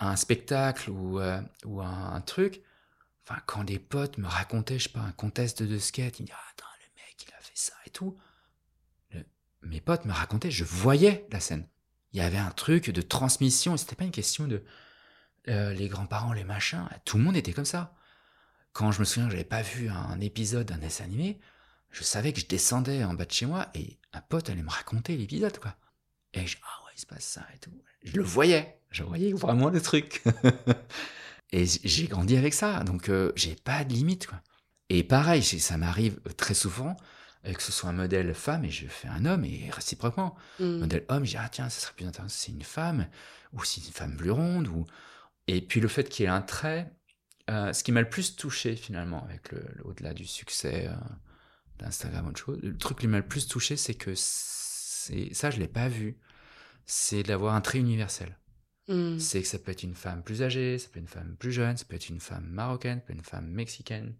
[0.00, 2.62] un spectacle ou, euh, ou un, un truc.
[3.26, 6.26] Enfin, quand des potes me racontaient, je sais pas, un contest de skate, ils me
[6.26, 8.16] disaient ah, attends, le mec, il a fait ça et tout.
[9.62, 11.66] Mes potes me racontaient, je voyais la scène.
[12.12, 14.62] Il y avait un truc de transmission, et c'était pas une question de
[15.48, 17.94] euh, les grands-parents, les machins, tout le monde était comme ça.
[18.72, 21.38] Quand je me souviens que j'avais pas vu un épisode d'un dessin animé,
[21.90, 24.70] je savais que je descendais en bas de chez moi et un pote allait me
[24.70, 25.76] raconter l'épisode, quoi.
[26.32, 27.70] Et je, ah ouais, il se passe ça et tout.
[28.02, 30.22] Je le voyais, je voyais vraiment le truc.
[31.52, 34.40] et j'ai grandi avec ça, donc euh, j'ai pas de limite, quoi.
[34.88, 36.96] Et pareil, j'ai- ça m'arrive très souvent,
[37.46, 40.34] euh, que ce soit un modèle femme et je fais un homme, et réciproquement.
[40.58, 40.78] Mm.
[40.78, 43.06] Modèle homme, je dis, ah tiens, ça serait plus intéressant si c'est une femme,
[43.52, 44.84] ou si c'est une femme plus ronde, ou...
[45.46, 46.92] Et puis le fait qu'il y ait un trait,
[47.50, 50.94] euh, ce qui m'a le plus touché finalement, avec le, le- au-delà du succès euh,
[51.78, 55.58] d'Instagram ou autre chose, le truc qui m'a le plus touché, c'est que ça, je
[55.58, 56.18] l'ai pas vu,
[56.86, 58.38] c'est d'avoir un trait universel.
[58.88, 59.18] Mm.
[59.18, 61.52] C'est que ça peut être une femme plus âgée, ça peut être une femme plus
[61.52, 64.14] jeune, ça peut être une femme marocaine, ça peut être une femme mexicaine.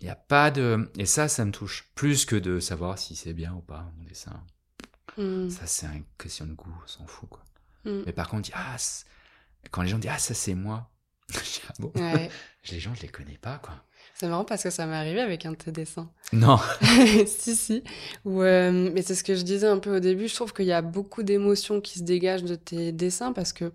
[0.00, 0.90] Il n'y a pas de...
[0.98, 1.88] Et ça, ça me touche.
[1.94, 4.44] Plus que de savoir si c'est bien ou pas mon dessin.
[5.16, 5.48] Mm.
[5.50, 7.44] Ça, c'est une question de goût, on s'en fout, quoi.
[7.84, 8.02] Mm.
[8.06, 8.76] Mais par contre, ah,
[9.70, 10.90] quand les gens disent, ah, ça c'est moi,
[11.32, 12.30] je dis, ah bon Ouais.
[12.70, 13.74] Les gens, je les connais pas, quoi.
[14.14, 16.08] C'est marrant parce que ça m'est arrivé avec un de tes dessins.
[16.32, 16.58] Non.
[17.26, 17.84] si, si.
[18.24, 20.28] Ou, euh, mais c'est ce que je disais un peu au début.
[20.28, 23.70] Je trouve qu'il y a beaucoup d'émotions qui se dégagent de tes dessins parce que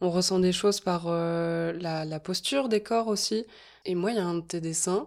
[0.00, 3.44] on ressent des choses par euh, la, la posture des corps aussi.
[3.84, 5.06] Et moi, il y a un de tes dessins.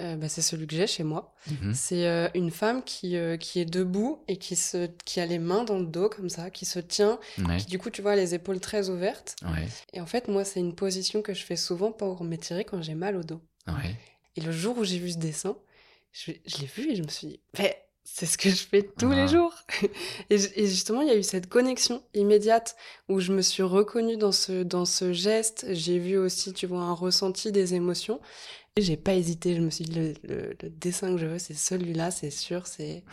[0.00, 1.32] Euh, bah, c'est celui que j'ai chez moi.
[1.50, 1.74] Mhm.
[1.74, 5.38] C'est euh, une femme qui, euh, qui est debout et qui, se, qui a les
[5.38, 7.58] mains dans le dos comme ça, qui se tient, Ouais.
[7.58, 9.36] qui du coup, tu vois, les épaules très ouvertes.
[9.42, 9.68] Ouais.
[9.92, 12.94] Et en fait, moi, c'est une position que je fais souvent pour m'étirer quand j'ai
[12.94, 13.40] mal au dos.
[13.68, 13.96] Ouais.
[14.36, 15.56] Et le jour où j'ai vu ce dessin,
[16.12, 17.40] je, je l'ai vu et je me suis dit,
[18.06, 19.14] c'est ce que je fais tous Ah.
[19.14, 19.54] les jours.
[20.30, 22.76] et, et justement, il y a eu cette connexion immédiate
[23.08, 25.66] où je me suis reconnue dans ce, dans ce geste.
[25.70, 28.20] J'ai vu aussi, tu vois, un ressenti des émotions.
[28.76, 29.54] J'ai pas hésité.
[29.54, 32.66] Je me suis dit, le, le- le dessin que je veux, c'est celui-là, c'est sûr.
[32.66, 33.04] C'est,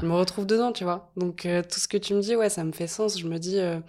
[0.00, 1.10] je me retrouve dedans, tu vois.
[1.16, 3.18] Donc, euh, tout ce que tu me dis, ouais, ça me fait sens.
[3.18, 3.80] Je me dis, euh,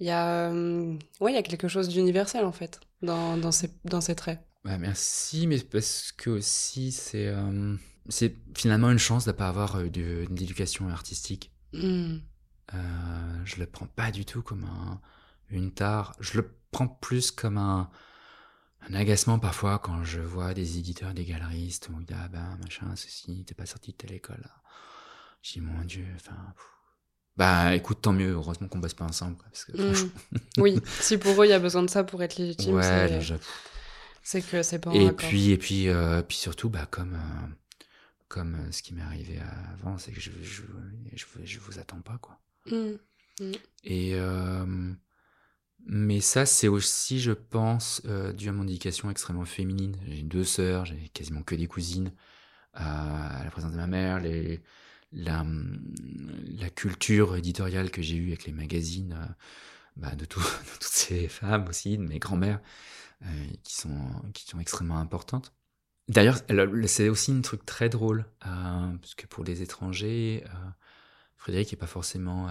[0.00, 3.70] il y a, euh, ouais, y a quelque chose d'universel, en fait, dans, dans ces,
[3.84, 4.40] dans ces traits.
[4.64, 7.76] Bah, merci, mais parce que aussi, c'est euh,
[8.08, 11.52] c'est finalement une chance de ne pas avoir euh, de- une éducation artistique.
[12.74, 15.00] Euh, je le prends pas du tout comme un,
[15.50, 16.14] une tare.
[16.20, 17.88] Je le prends plus comme un,
[18.88, 22.58] un agacement parfois quand je vois des éditeurs, des galeristes, où ils disent, ah ben,
[22.62, 24.40] machin, ceci, t'es pas sorti de telle école.
[24.42, 24.50] là.
[25.42, 26.36] Je dis, mon Dieu, enfin.
[27.36, 29.94] Bah, écoute, tant mieux, heureusement qu'on bosse pas ensemble, quoi, parce que Mm.
[29.94, 30.20] franchement.
[30.58, 33.08] Oui, si pour eux il y a besoin de ça pour être légitime, ouais, c'est-
[33.08, 33.36] déjà,
[34.22, 35.16] c'est que c'est pas en Et accord.
[35.16, 37.46] puis, et puis, euh, puis surtout, bah, comme, euh,
[38.28, 39.38] comme euh, ce qui m'est arrivé
[39.72, 40.62] avant, c'est que je, je,
[41.14, 42.38] je, je vous attends pas, quoi.
[42.66, 43.52] Mm.
[43.84, 44.92] Et euh,
[45.86, 49.96] mais ça, c'est aussi, je pense, euh, dû à mon éducation extrêmement féminine.
[50.06, 52.12] J'ai deux sœurs, j'ai quasiment que des cousines.
[52.76, 54.62] Euh, à la présence de ma mère, les,
[55.12, 55.44] la,
[56.58, 59.32] la culture éditoriale que j'ai eue avec les magazines euh,
[59.96, 60.40] bah, de, tout-
[60.80, 62.60] toutes ces femmes aussi, de mes grands-mères,
[63.24, 63.98] euh, qui, sont,
[64.34, 65.54] qui sont extrêmement importantes.
[66.08, 66.38] D'ailleurs,
[66.88, 70.44] c'est aussi un truc très drôle, parce que pour les étrangers,
[71.36, 72.48] Frédéric n'est pas forcément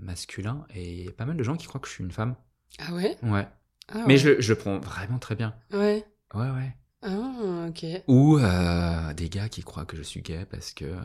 [0.00, 2.12] masculin, et il y a pas mal de gens qui croient que je suis une
[2.12, 2.36] femme.
[2.78, 3.48] Ah ouais, Ouais.
[3.88, 4.18] Ah Mais ouais.
[4.18, 5.54] je, je le prends vraiment très bien.
[5.72, 6.04] Ouais.
[6.34, 6.74] Ouais, ouais.
[7.02, 7.84] Ah, ok.
[8.08, 10.96] Ou euh, des gars qui croient que je suis gay parce que,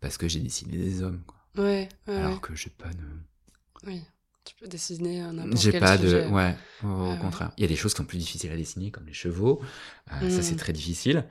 [0.00, 1.22] parce que j'ai dessiné des hommes.
[1.26, 1.64] Quoi.
[1.64, 2.14] Ouais, ouais.
[2.16, 2.40] Alors ouais.
[2.40, 3.02] que j'ai pas de.
[3.86, 4.02] Oui.
[4.44, 6.24] Tu peux dessiner un n'importe J'ai pas sujet.
[6.24, 6.30] de.
[6.30, 7.18] Ouais, au ouais.
[7.18, 7.52] contraire.
[7.56, 9.60] Il y a des choses qui sont plus difficiles à dessiner, comme les chevaux.
[10.12, 10.58] Euh, Ça, c'est Mm.
[10.58, 11.26] très difficile.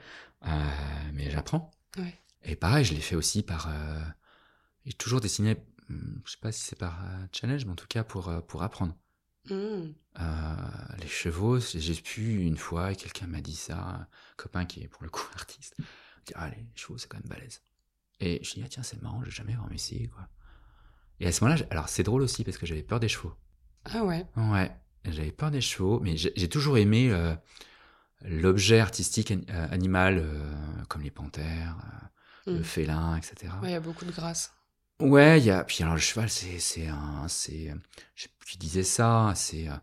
[0.48, 0.50] Euh,
[1.14, 1.72] mais j'apprends.
[1.98, 2.18] Ouais.
[2.44, 3.70] Et pareil, je l'ai fait aussi par.
[4.86, 5.58] J'ai toujours dessiné.
[5.90, 7.00] hum, Je sais pas si c'est par
[7.32, 8.94] challenge, mais en tout cas pour, pour apprendre.
[9.50, 9.94] Hmm.
[10.20, 10.56] Euh,
[11.00, 14.08] les chevaux, j'ai pu une fois, quelqu'un m'a dit ça, un
[14.38, 15.76] copain qui est pour le coup artiste,
[16.26, 17.62] dit ah les chevaux c'est quand même balèze.
[18.20, 20.28] Et je dis ah tiens c'est marrant, j'ai jamais vraiment essayé quoi.
[21.20, 23.34] Et à ce moment-là, alors c'est drôle aussi parce que j'avais peur des chevaux.
[23.86, 24.26] Ah ouais.
[24.36, 24.72] Ouais,
[25.06, 27.36] j'avais peur des chevaux, mais j'ai toujours aimé euh,
[28.24, 30.26] l'objet artistique an- euh, animal
[30.90, 31.78] comme les panthères,
[32.48, 32.64] le Mm.
[32.64, 33.54] félin, etc.
[33.62, 34.52] Ouais, il y a beaucoup de grâce.
[35.02, 35.64] Ouais, il y a.
[35.64, 37.74] Puis alors le cheval, c'est c'est un c'est
[38.16, 39.74] je sais plus qui disait ça, c'est euh,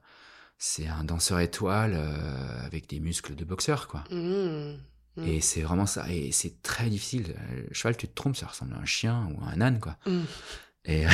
[0.58, 4.04] c'est un danseur étoile euh, avec des muscles de boxeur quoi.
[4.10, 4.76] Hmm.
[5.16, 5.24] Mm.
[5.26, 6.08] Et c'est vraiment ça.
[6.10, 7.34] Et c'est très difficile.
[7.36, 9.80] Euh, Le cheval, tu te trompes, ça ressemble à un chien ou à un âne
[9.80, 9.96] quoi.
[10.06, 10.22] Mm.
[10.84, 11.04] Et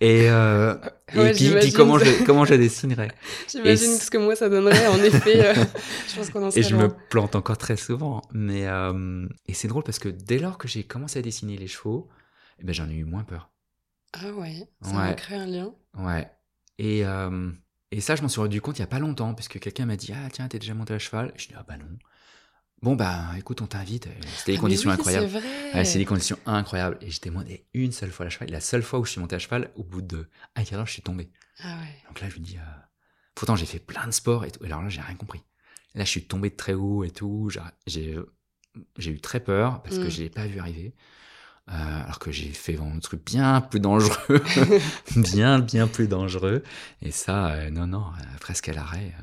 [0.00, 0.74] et, euh,
[1.06, 3.10] puis, puis comment je comment je dessinerais
[3.50, 4.86] J'imagine ce que moi ça donnerait.
[4.86, 5.54] En effet, euh,
[6.08, 6.84] je pense qu'on en Et je loin.
[6.84, 8.22] me plante encore très souvent.
[8.32, 11.66] Mais euh, et c'est drôle parce que dès lors que j'ai commencé à dessiner les
[11.66, 12.08] chevaux,
[12.58, 13.50] eh ben j'en ai eu moins peur.
[14.12, 14.68] Ah ouais.
[14.82, 15.08] Ça Ouais.
[15.10, 15.74] a créé un lien.
[15.96, 16.30] Ouais.
[16.78, 17.50] Et, euh,
[17.90, 19.86] et ça, je m'en suis rendu compte il y a pas longtemps, parce que quelqu'un
[19.86, 21.86] m'a dit Ah, tiens, t'es déjà monté à cheval Je dis Ah, bah non.
[22.82, 24.08] Bon, bah écoute, on t'invite.
[24.36, 25.28] C'était des Ah, conditions oui, incroyables.
[25.30, 25.72] C'est vrai.
[25.74, 26.98] Ouais, c'est des conditions incroyables.
[27.00, 28.50] Et j'étais monté une seule fois à cheval.
[28.50, 30.86] La seule fois où je suis monté à cheval, au bout de un quart d'heure,
[30.86, 31.30] je suis tombé.
[31.60, 31.96] Ah ouais.
[32.08, 32.80] Donc là, je me dis euh,
[33.34, 34.62] Pourtant, j'ai fait plein de sports et tout.
[34.64, 35.42] Et alors là, j'ai rien compris.
[35.94, 37.48] Là, je suis tombé de très haut et tout.
[37.86, 38.18] J'ai-
[38.98, 40.10] eu très peur parce que Mm.
[40.10, 40.94] je l'ai pas vu arriver.
[41.70, 44.42] Euh, alors que j'ai fait vraiment un truc bien plus dangereux,
[45.16, 46.62] bien bien plus dangereux.
[47.02, 49.14] Et ça, euh, non non, euh, presque à l'arrêt.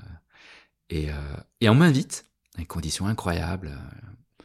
[0.89, 1.09] et,
[1.61, 3.67] et on m'invite, à des conditions incroyables.
[3.67, 4.43] euh.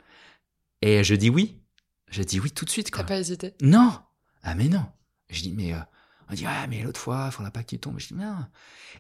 [0.83, 1.63] et je dis oui,
[2.11, 2.91] je dis oui tout de suite.
[2.91, 3.55] T'as pas hésité?
[3.63, 3.99] Non,
[4.43, 4.87] ah mais non.
[5.31, 5.75] Je dis mais
[6.31, 7.99] on dit ah mais l'autre fois, faudra pas que tu tombes.
[7.99, 8.47] Je dis non.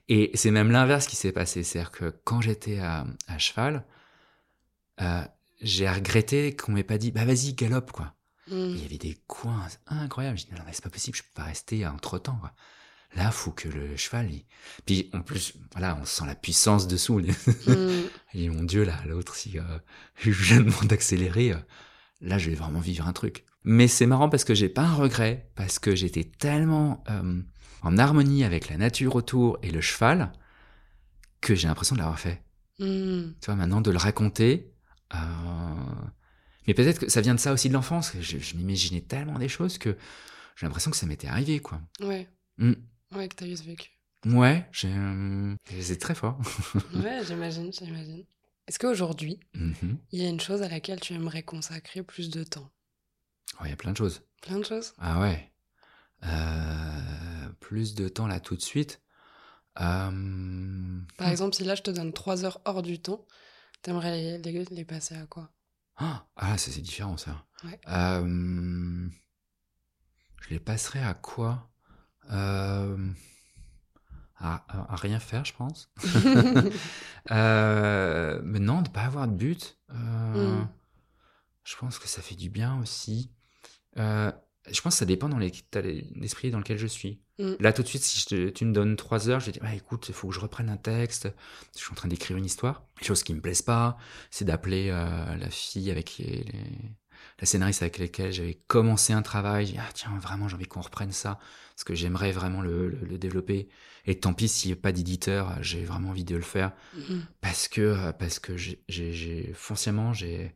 [0.08, 3.84] Et c'est même l'inverse qui s'est passé, c'est-à-dire que quand j'étais à, à cheval,
[5.00, 5.22] euh,
[5.60, 8.14] j'ai regretté qu'on m'ait pas dit bah vas-y galope quoi.
[8.48, 8.70] Hmm.
[8.76, 10.38] Il y avait des coins incroyables.
[10.38, 12.52] Je dis, non, mais c'est pas possible, je peux pas rester entre temps, quoi.
[13.14, 14.44] Là, faut que le cheval, il...
[14.84, 17.18] puis en plus, voilà, on sent la puissance dessous.
[17.18, 17.32] Les...
[17.66, 18.08] Hmm.
[18.34, 19.62] Et mon Dieu, là, l'autre, si euh,
[20.18, 21.56] je demande d'accélérer, euh,
[22.20, 23.44] là, je vais vraiment vivre un truc.
[23.64, 27.40] Mais c'est marrant parce que j'ai pas un regret, parce que j'étais tellement euh,
[27.82, 30.32] en harmonie avec la nature autour et le cheval
[31.40, 32.42] que j'ai l'impression de l'avoir fait.
[32.78, 33.32] Hmm.
[33.40, 34.72] Tu vois, maintenant, de le raconter.
[35.14, 35.18] euh,
[36.66, 38.12] Mais peut-être que ça vient de ça aussi de l'enfance.
[38.20, 39.96] Je, je m'imaginais tellement des choses que
[40.56, 41.80] j'ai l'impression que ça m'était arrivé, quoi.
[42.00, 42.28] Ouais.
[42.58, 42.72] Mm.
[43.12, 43.90] Ouais, que t'as eu ce vécu.
[44.24, 46.38] Ouais, j'ai, euh, c'est très fort.
[46.94, 48.24] Ouais, j'imagine, j'imagine.
[48.66, 49.98] Est-ce qu'aujourd'hui, Mhm.
[50.10, 52.68] il y a une chose à laquelle tu aimerais consacrer plus de temps?
[53.60, 54.22] Oh, Il y a plein de choses.
[54.42, 54.92] Plein de choses?
[54.98, 55.52] Ah ouais.
[56.24, 59.00] Euh, plus de temps là tout de suite.
[59.80, 63.24] Euh, Par exemple, si là je te donne trois heures hors du temps,
[63.82, 65.50] t'aimerais les, les, les passer à quoi?
[65.96, 67.44] Ah, ah, ça c'est différent ça.
[67.64, 67.80] Ouais.
[67.88, 69.08] Euh,
[70.42, 71.70] je les passerai à quoi?
[72.30, 73.10] Euh,
[74.38, 74.64] à,
[74.96, 75.90] rien faire, je pense.
[77.32, 79.80] Euh, mais non, de pas avoir de but.
[79.90, 80.68] euh, Mm.
[81.64, 83.32] Je pense que ça fait du bien aussi.
[84.70, 87.20] Je pense que ça dépend dans l'état d'esprit dans lequel je suis.
[87.38, 87.52] Mm.
[87.60, 89.62] Là, tout de suite, si je te- tu me donnes trois heures, je vais dire,
[89.62, 91.28] bah, écoute, il faut que je reprenne un texte.
[91.74, 92.84] Je suis en train d'écrire une histoire.
[93.00, 93.96] Les choses qui me plaisent pas,
[94.30, 96.90] c'est d'appeler euh, la fille avec les, les-
[97.40, 99.66] la scénariste avec laquelle j'avais commencé un travail.
[99.66, 101.38] Je dis, ah tiens, vraiment, j'ai envie qu'on reprenne ça
[101.74, 103.68] parce que j'aimerais vraiment le, le- le développer.
[104.06, 107.24] Et tant pis s'il n'y a pas d'éditeur, j'ai vraiment envie de le faire Mhm.
[107.40, 110.54] parce que parce que j'ai- j'ai j'ai- foncièrement j'ai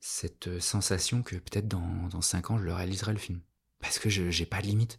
[0.00, 3.40] cette sensation que peut-être dans dans cinq ans je le réaliserai le film.
[3.80, 4.98] Parce que je j'ai pas de limite.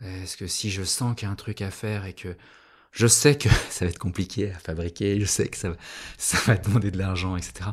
[0.00, 2.36] Parce que si je sens qu'il y a un truc à faire et que
[2.90, 5.76] je sais que ça va être compliqué à fabriquer je sais que ça va
[6.18, 7.70] ça va demander de l'argent etc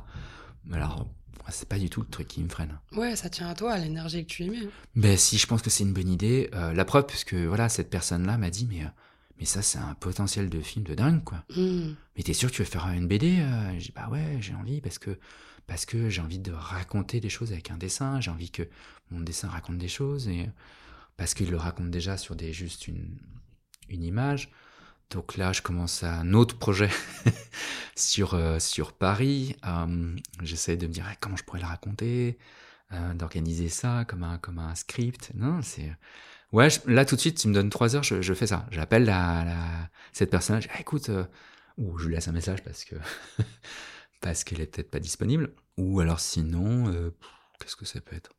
[0.72, 1.08] alors
[1.52, 2.78] c'est pas du tout le truc qui me freine.
[2.96, 4.68] Ouais, ça tient à toi, à l'énergie que tu y mets.
[4.96, 7.90] ben si je pense que c'est une bonne idée euh, la preuve puisque voilà cette
[7.90, 8.90] personne là m'a dit mais euh,
[9.40, 11.44] mais ça c'est un potentiel de film de dingue quoi.
[11.56, 11.94] Hmm.
[12.16, 13.72] mais t'es sûr que tu veux faire une BD euh?
[13.74, 15.18] J'ai dit, bah ouais, j'ai envie parce que,
[15.70, 18.64] parce que j'ai envie de raconter des choses avec un dessin, j'ai envie que
[19.12, 20.50] mon dessin raconte des choses, et
[21.16, 23.18] parce qu'il le raconte déjà sur des, juste une,
[23.88, 24.52] une image.
[25.12, 26.90] Donc là, je commence un autre projet
[27.96, 29.56] sur, euh, sur Paris.
[29.66, 32.38] Euh, J'essaie de me dire ah, comment je pourrais le raconter,
[32.92, 35.32] euh, d'organiser ça comme un, comme un script.
[35.36, 35.92] Non, c'est.
[36.52, 38.66] Ouais, là tout de suite, tu me donnes trois heures, je, je fais ça.
[38.72, 41.26] J'appelle la, la, cette personne, je Ah, écoute, euh,
[41.78, 42.96] ou je lui laisse un message parce que
[44.30, 45.54] parce qu'elle est peut-être pas disponible?
[45.78, 47.10] Ou alors sinon, euh,
[47.60, 48.30] qu'est-ce que ça peut être?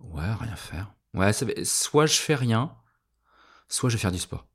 [0.00, 0.92] Ouais, rien faire.
[1.14, 2.74] Ouais, ça, soit je fais rien,
[3.68, 4.46] soit je vais faire du sport.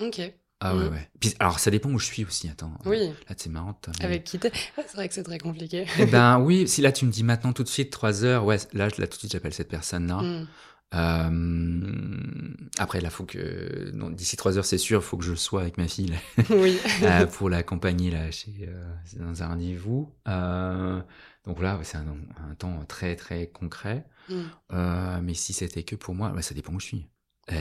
[0.00, 0.20] Ok.
[0.60, 0.92] Ah ouais, Mhm.
[0.92, 1.10] ouais.
[1.20, 2.48] Puis, alors, ça dépend où je suis aussi.
[2.48, 2.72] Attends.
[2.84, 3.08] Oui.
[3.28, 3.78] Là, c'est marrant.
[3.98, 4.50] mais- Avec qui t'es?
[4.78, 5.86] Ouais, C'est vrai que c'est très compliqué.
[5.98, 8.58] Eh ben oui, si là tu me dis maintenant tout de suite 3 heures, ouais,
[8.72, 10.22] là, là tout de suite j'appelle cette personne-là.
[10.22, 10.48] Mm.
[10.94, 15.34] Euh, après, là, faut que non, d'ici 3 heures, c'est sûr, il faut que je
[15.34, 16.16] sois avec ma fille là,
[16.50, 16.78] oui.
[17.02, 20.14] euh, pour l'accompagner là chez euh, dans un rendez-vous.
[20.28, 21.00] Euh,
[21.44, 22.06] donc là, c'est un,
[22.50, 24.06] un temps très très concret.
[24.28, 24.34] Mm.
[24.72, 27.08] Euh, mais si c'était que pour moi, ouais, ça dépend où je suis.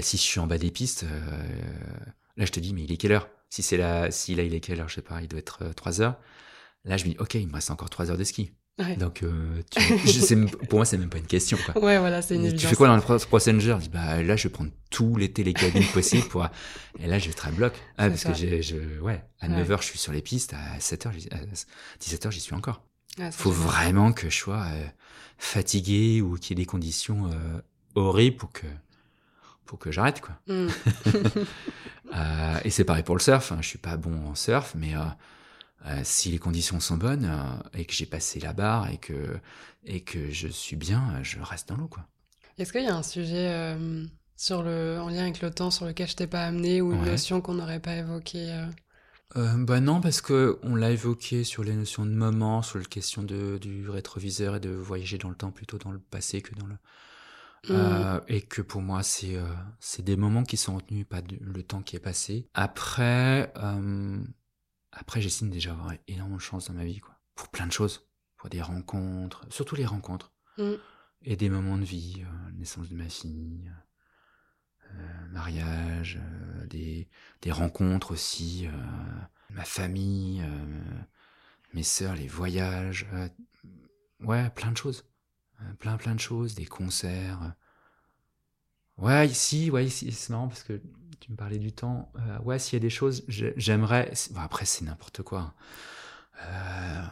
[0.01, 1.53] Si je suis en bas des pistes, euh,
[2.37, 3.29] là je te dis, mais il est quelle heure?
[3.49, 5.73] Si c'est là, si là il est quelle heure, je sais pas, il doit être
[5.75, 6.17] 3 heures.
[6.85, 8.53] Là, je me dis, ok, il me reste encore 3 heures de ski.
[8.79, 8.95] Ouais.
[8.95, 11.57] Donc, euh, tu- je pour moi, c'est même pas une question.
[11.65, 11.83] Quoi.
[11.83, 14.43] Ouais, voilà, c'est une tu fais quoi dans le Passenger Je dis, bah là, je
[14.43, 16.47] vais prendre tous les télécabines possibles pour.
[16.99, 17.73] Et là, je vais être à bloc.
[17.97, 18.31] Ah, parce ça.
[18.31, 19.63] que j'ai, je, ouais, à Ouais.
[19.63, 21.37] 9h, je suis sur les pistes, à 7h, j'y- à
[21.99, 22.81] 17h, j'y suis encore.
[23.19, 24.85] Ah, c'est Faut vraiment que je sois euh,
[25.37, 27.61] fatigué ou qu'il y ait des conditions euh,
[27.95, 28.65] horribles pour que,
[29.65, 30.39] pour que j'arrête, quoi.
[30.47, 30.67] Mm.
[32.63, 33.51] Et c'est pareil pour le surf.
[33.51, 33.57] hein.
[33.61, 34.95] Je suis pas bon en surf, mais
[35.85, 39.39] euh, si les conditions sont bonnes euh, et que j'ai passé la barre et que
[39.83, 42.05] et que je suis bien, euh, je reste dans l'eau, quoi.
[42.57, 44.05] Est-ce qu'il y a un sujet euh,
[44.37, 47.01] sur le, en lien avec le temps sur lequel je t'ai pas amené ou une
[47.01, 47.11] Ouais.
[47.11, 48.65] notion qu'on n'aurait pas évoquée
[49.33, 53.23] bah non, parce que on l'a évoqué sur les notions de moment, sur la question
[53.23, 56.67] de, du rétroviseur et de voyager dans le temps plutôt dans le passé que dans
[56.67, 56.75] le.
[57.69, 58.21] Mm.
[58.27, 59.45] Et que pour moi, c'est euh,
[59.79, 62.45] c'est des moments qui sont retenus, pas de- le temps qui est passé.
[62.53, 64.17] Après, euh,
[65.01, 67.17] après j'estime déjà avoir énormément de chance dans ma vie, quoi.
[67.33, 68.07] Pour plein de choses.
[68.37, 70.31] Pour des rencontres, surtout les rencontres.
[70.57, 70.73] Mm.
[71.23, 73.71] Et des moments de vie, euh, naissance de ma fille,
[74.91, 77.09] euh, mariage, euh, des,
[77.41, 78.67] des rencontres aussi,
[79.49, 80.43] ma famille,
[81.73, 83.07] mes sœurs, les voyages,
[84.21, 85.05] ouais, plein de choses.
[85.79, 87.55] Plein, plein de choses, des concerts.
[88.97, 90.79] Ouais, ici, ouais, ici, c'est marrant parce que
[91.21, 92.11] tu me parlais du temps.
[92.17, 94.11] Euh, ouais, s'il y a des choses, j'ai- j'aimerais.
[94.31, 95.53] bon, après, c'est n'importe quoi.
[96.45, 97.03] Euh,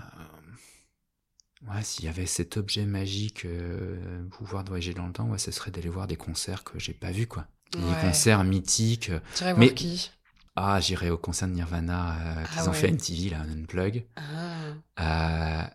[1.68, 5.52] Ouais, s'il y avait cet objet magique, euh, pouvoir voyager dans le temps, ouais, ce
[5.52, 7.48] serait d'aller voir des concerts que j'ai pas vus, quoi.
[7.74, 8.02] Des Ouais.
[8.02, 9.12] concerts mythiques.
[9.36, 10.10] Tu Mais- voir qui?
[10.56, 12.78] Ah, j'irai au concert de Nirvana euh, qu'ils Ah ont ouais.
[12.78, 14.06] fait MTV, là, un unplug.
[14.16, 15.68] Ah, Euh,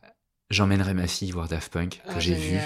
[0.50, 2.56] J'emmènerai ma fille voir Daft Punk, que ah, j'ai vu.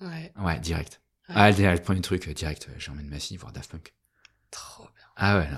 [0.00, 1.00] Ouais, Ouais, direct.
[1.28, 3.92] Ah, le, le premier truc, direct, j'emmène ma fille voir Daft Punk.
[4.50, 4.88] trop.
[5.20, 5.48] Ah ouais,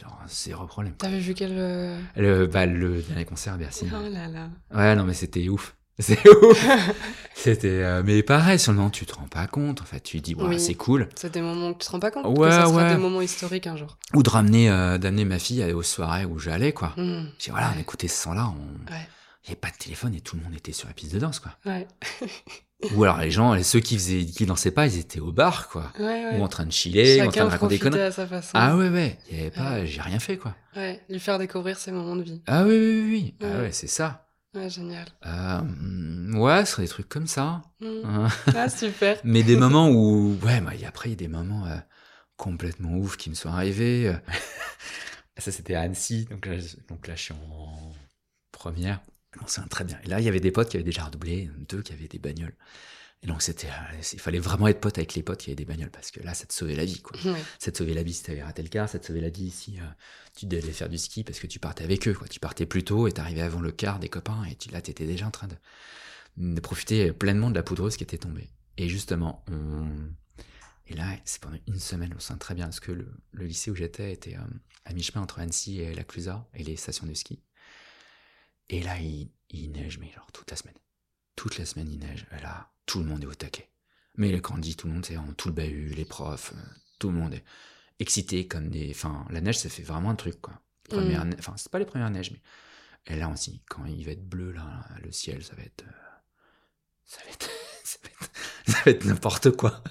[0.00, 0.94] genre, zéro problème.
[0.94, 1.52] T'avais vu quel...
[1.56, 3.86] euh, Le, bah, le dernier concert à Bercy.
[3.92, 4.48] Oh là là.
[4.74, 5.76] Ouais, non, mais c'était ouf.
[6.00, 6.66] C'est ouf.
[7.34, 9.82] C'était, euh, mais pareil, sur le moment, tu te rends pas compte.
[9.82, 10.60] En fait, tu dis, ouais, Oui.
[10.60, 11.08] c'est cool.
[11.16, 12.88] C'est des moments que tu te rends pas compte Ouais, que ça sera ouais.
[12.94, 13.98] des moments historiques un jour.
[14.14, 16.94] Ou de ramener, euh, d'amener ma fille aux soirées où j'allais, quoi.
[16.96, 17.26] Mm.
[17.38, 18.92] Je dis, voilà, on écoutait ce son-là, on...
[18.92, 19.00] Ouais.
[19.44, 21.18] il n'y avait pas de téléphone et tout le monde était sur la piste de
[21.18, 21.52] danse, quoi.
[21.66, 21.86] Ouais.
[22.94, 25.92] Ou alors les gens, ceux qui faisaient, qui dansaient pas, ils étaient au bar, quoi.
[25.98, 26.38] Ouais, ouais.
[26.38, 28.00] Ou en train de chiller, ou en train de raconter des conneries.
[28.02, 28.52] à sa façon.
[28.54, 30.54] Ah ouais, ouais, il y avait pas, j'ai rien fait, quoi.
[30.76, 32.40] Ouais, lui faire découvrir ses moments de vie.
[32.46, 33.34] Ah oui, oui, oui, oui.
[33.42, 33.72] Ah Ouais.
[33.72, 34.28] c'est ça.
[34.54, 35.06] Ouais, génial.
[35.26, 37.62] Euh, ouais, ce serait des trucs comme ça.
[37.80, 37.86] Mm.
[38.04, 38.28] Hein.
[38.54, 39.18] Ah, super.
[39.24, 41.76] Mais des moments où, ouais, bah, après, il y a des moments euh,
[42.36, 44.06] complètement ouf qui me sont arrivés.
[44.08, 44.14] euh.
[45.36, 46.26] ça, c'était à Annecy.
[46.30, 47.92] Donc là, je- donc là, je suis en
[48.52, 49.00] première.
[49.36, 49.98] On s'en souvient très bien.
[50.04, 52.18] Et là, il y avait des potes qui avaient déjà redoublé, deux qui avaient des
[52.18, 52.56] bagnoles.
[53.22, 55.64] Et donc, c'était, euh, il fallait vraiment être pote avec les potes qui avaient des
[55.64, 57.18] bagnoles parce que là, ça te sauvait la vie, quoi.
[57.58, 59.50] Ça te sauvait la vie si t'avais raté le quart, ça te sauvait la vie
[59.50, 59.84] si euh,
[60.36, 62.28] tu devais faire du ski parce que tu partais avec eux, quoi.
[62.28, 65.04] Tu partais plus tôt et t'arrivais avant le quart des copains et tu, là, t'étais
[65.04, 65.56] déjà en train de,
[66.36, 68.48] de profiter pleinement de la poudreuse qui était tombée.
[68.76, 69.88] Et justement, on...
[70.86, 73.70] Et là, c'est pendant une semaine, on sent très bien, parce que le, le lycée
[73.70, 74.40] où j'étais était euh,
[74.84, 77.42] à mi-chemin entre Annecy et la Clusaz, et les stations de ski.
[78.70, 80.76] Et là, il, il neige, mais genre toute la semaine.
[81.36, 82.26] Toute la semaine, il neige.
[82.36, 83.70] Et là, tout le monde est au taquet.
[84.16, 86.60] Mais le candy, tout le monde, c'est en tout le bahut, les profs, euh,
[86.98, 87.44] tout le monde est
[88.00, 88.90] excité comme des...
[88.90, 90.60] Enfin, la neige, ça fait vraiment un truc, quoi.
[90.88, 91.30] Première Mm.
[91.30, 92.42] ne- Enfin, c'est pas les premières neiges, mais...
[93.06, 95.84] Et là aussi, quand il va être bleu, là, le ciel, ça va être...
[95.84, 95.92] euh,
[97.04, 97.48] Ça va être...
[97.84, 98.30] ça va être,
[98.66, 99.82] ça va être n'importe quoi.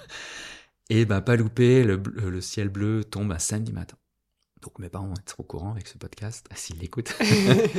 [0.90, 3.98] Et ben, pas loupé, le, bleu- le ciel bleu tombe un samedi matin.
[4.62, 7.14] Donc mes parents vont être au courant avec ce podcast, s'ils l'écoutent.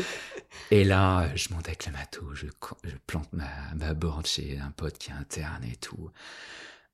[0.71, 2.47] et là, euh, je monte avec le matos, je,
[3.07, 6.11] plante ma, ma board chez un pote qui est interne et tout.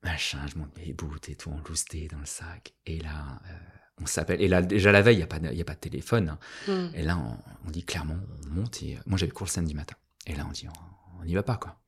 [0.03, 2.75] Machin, je monte mes boots et tout en lousté dans le sac.
[2.87, 3.59] Et là, euh,
[4.03, 4.41] on s'appelle.
[4.43, 6.29] Et là, déjà la veille, il n'y a, pas de- y a pas de téléphone.
[6.29, 6.39] hein.
[6.69, 6.95] Mm.
[6.95, 8.83] Et là, on, on dit clairement, on monte.
[8.83, 9.97] Et, moi, j'avais cours le samedi matin.
[10.27, 10.67] Et là, on dit,
[11.21, 11.79] on n'y va pas, quoi.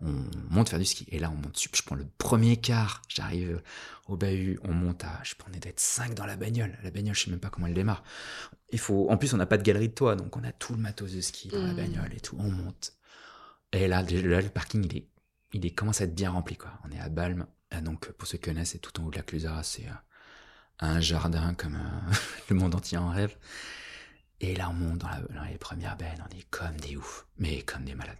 [0.00, 0.12] On
[0.50, 1.06] monte faire du ski.
[1.08, 3.62] Et là, on monte, je prends le premier quart, j'arrive
[4.08, 6.76] au bahut, on monte à, je pense, d'être 5 dans la bagnole.
[6.82, 8.04] La bagnole, je sais même pas comment elle démarre.
[8.70, 10.72] Il faut, en plus, on n'a pas de galerie de toit, donc on a tout
[10.74, 11.76] le matos de ski dans la Mhm.
[11.76, 12.36] bagnole et tout.
[12.38, 12.92] On monte.
[13.72, 15.08] Et là, là, le parking, il est,
[15.52, 16.72] il est, commence à être bien rempli, quoi.
[16.84, 17.46] On est à Balme.
[17.70, 19.62] Ah, donc, pour ceux qui connaissent, c'est tout en haut de la Clusaz.
[19.64, 19.92] C'est euh,
[20.80, 22.12] un jardin comme euh,
[22.50, 23.36] le monde entier en rêve.
[24.40, 27.26] Et là, on monte dans, la- dans les premières bennes, on est comme des oufs,
[27.38, 28.18] mais comme des malades.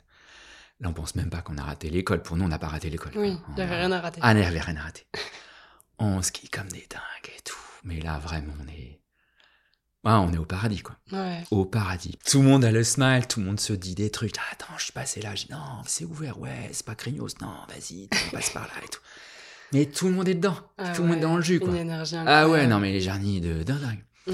[0.80, 2.22] Là, on pense même pas qu'on a raté l'école.
[2.22, 3.12] Pour nous, on n'a pas raté l'école.
[3.16, 4.20] Oui, il n'y avait On a- rien à rater.
[4.22, 5.06] Ah, il n'y avait rien à rater.
[5.98, 7.56] on skie comme des dingues et tout.
[7.84, 9.00] Mais là, vraiment, on est...
[10.04, 10.96] Ah, on est au paradis, quoi.
[11.10, 11.42] Ouais.
[11.50, 12.16] Au paradis.
[12.24, 14.36] Tout le monde a le smile, tout le monde se dit des trucs.
[14.38, 15.34] Ah, attends, je suis passé là.
[15.34, 17.34] Je dis, non, c'est ouvert, ouais, c'est pas craignos.
[17.40, 19.00] Non, vas-y, on passe par là et tout.
[19.72, 20.56] Mais tout le monde est dedans.
[20.78, 21.70] Ah tout le monde est dans le jus, quoi.
[21.70, 24.04] Une énergie Ah ouais, non, mais les jarnies de dingue.
[24.28, 24.32] Mm.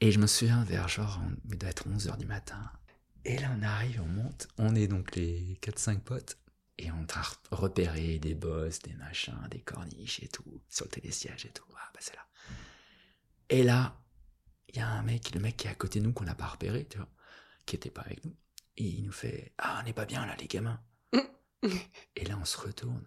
[0.00, 1.20] Et je me souviens vers genre,
[1.50, 2.58] il doit être 11h du matin.
[3.24, 4.48] Et là, on arrive, on monte.
[4.58, 6.38] On est donc les 4-5 potes.
[6.76, 11.46] Et on a repéré des bosses, des machins, des corniches et tout, sur le télésiège
[11.46, 11.64] et tout.
[11.76, 12.26] Ah, bah c'est là.
[13.48, 13.96] Et là,
[14.68, 16.34] il y a un mec, le mec qui est à côté de nous, qu'on n'a
[16.34, 17.08] pas repéré, tu vois,
[17.64, 18.34] qui était pas avec nous.
[18.76, 20.80] Et il nous fait Ah, on n'est pas bien là, les gamins.
[22.16, 23.06] et là, on se retourne.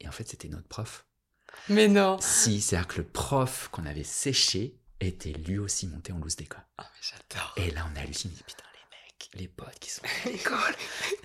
[0.00, 1.06] Et en fait, c'était notre prof.
[1.68, 2.18] Mais non.
[2.20, 6.66] Si, c'est-à-dire que le prof qu'on avait séché était lui aussi monté en loose d'école.
[6.78, 7.54] Ah, mais j'adore.
[7.56, 8.64] Et là, on a halluciné, putain,
[9.36, 10.74] les potes qui sont à l'école,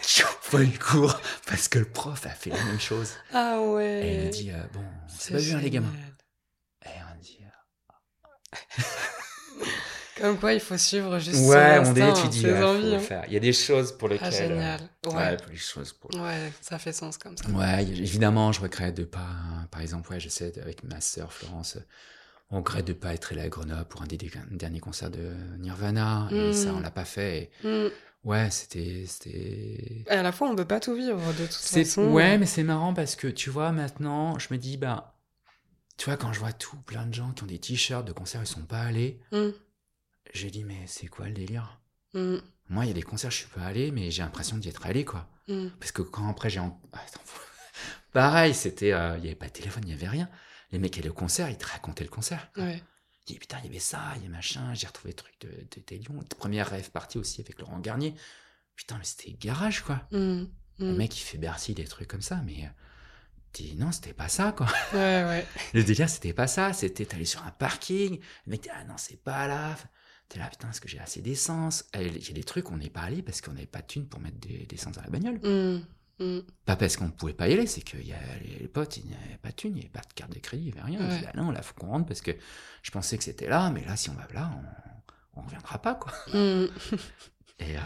[0.02, 3.12] qui ont pas eu cours, parce que le prof a fait la même chose.
[3.34, 4.14] Ah Et ouais.
[4.14, 5.94] il nous dit, euh, bon, c'est pas bien, les gamins.
[6.86, 8.82] Et on dit, euh,
[10.20, 12.64] Comme quoi, il faut suivre juste son ouais, on instinct, dit, tu dis, ses ouais,
[12.64, 12.90] envies.
[12.90, 13.00] faut hein.
[13.00, 13.24] faire.
[13.28, 14.28] Il y a des choses pour lesquelles.
[14.28, 14.82] Ah, génial.
[15.06, 15.14] Ouais.
[15.14, 16.14] ouais, pour les choses pour.
[16.20, 17.48] Ouais, ça fait sens comme ça.
[17.50, 19.28] Ouais, évidemment, je regrette de pas,
[19.72, 21.78] par exemple, ouais, je sais, avec ma sœur Florence,
[22.52, 24.18] on regrette de pas être allé à Grenoble pour un des
[24.52, 26.54] derniers concerts de Nirvana, et Mm.
[26.54, 27.52] ça, on l'a pas fait.
[27.64, 27.90] Et Mm.
[28.24, 31.84] ouais, c'était, c'était, Et à la fois, on peut pas tout vivre de toute C'est
[31.86, 32.12] façon.
[32.14, 35.16] ouais, mais c'est marrant parce que tu vois maintenant, je me dis bah
[35.98, 38.42] tu vois quand je vois tout plein de gens qui ont des t-shirts de concerts
[38.42, 39.50] ils sont pas allés, Mm.
[40.34, 41.80] je dis mais c'est quoi le délire?
[42.14, 44.86] Moi, il y a des concerts je suis pas allé mais j'ai l'impression d'y être
[44.86, 45.28] allé quoi.
[45.80, 46.80] Parce que quand après j'ai en...
[48.14, 50.30] Pareil, c'était euh, il y avait pas de téléphone, il y avait rien.
[50.72, 52.52] Les mecs allaient au concert, ils te racontaient le concert.
[52.58, 52.82] Ouais.
[53.22, 55.34] Je dis putain, il y avait ça, il y a machin, j'ai retrouvé le truc
[55.42, 56.20] de, de, des Lions.
[56.38, 58.14] Première rêve partie aussi avec Laurent Garnier.
[58.76, 60.08] Putain, mais c'était garage quoi.
[60.12, 60.44] Mm.
[60.80, 60.96] Le Mm.
[60.96, 62.70] mec il fait Bercy des trucs comme ça mais euh,
[63.54, 64.68] dis non, c'était pas ça quoi.
[64.94, 65.46] Ouais, ouais.
[65.74, 66.72] Le délire, c'était pas ça.
[66.74, 68.20] C'était t'allais sur un parking.
[68.46, 69.76] Le mec, dit, ah non, c'est pas là.
[70.30, 71.86] T'es là, putain, est-ce que j'ai assez d'essence?
[71.96, 73.88] Et Il y a des trucs, on n'est pas allé parce qu'on n'avait pas de
[73.88, 75.40] thunes pour mettre des- d'essence dans la bagnole.
[75.40, 75.84] Mm.
[76.20, 76.40] Mm.
[76.66, 79.16] Pas parce qu'on pouvait pas y aller, c'est qu'il y a les, potes, il n'y
[79.16, 80.98] avait pas de thunes, il n'y avait pas de carte de crédit, il n'y avait
[80.98, 81.00] rien.
[81.00, 81.26] Ouais.
[81.28, 82.32] ah non, là, faut qu'on rentre parce que
[82.84, 84.52] je pensais que c'était là, mais là, si on va là,
[85.36, 86.14] on, on reviendra pas, quoi.
[86.34, 86.68] Mm.
[87.60, 87.82] Et, euh,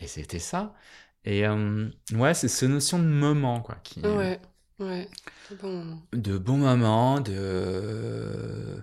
[0.00, 0.74] et c'était ça.
[1.24, 4.40] Et euh, ouais, c'est cette notion de moment, quoi, qui, Ouais.
[4.80, 5.08] Ouais.
[5.48, 6.02] C'est bon.
[6.12, 8.82] de bons moments, de...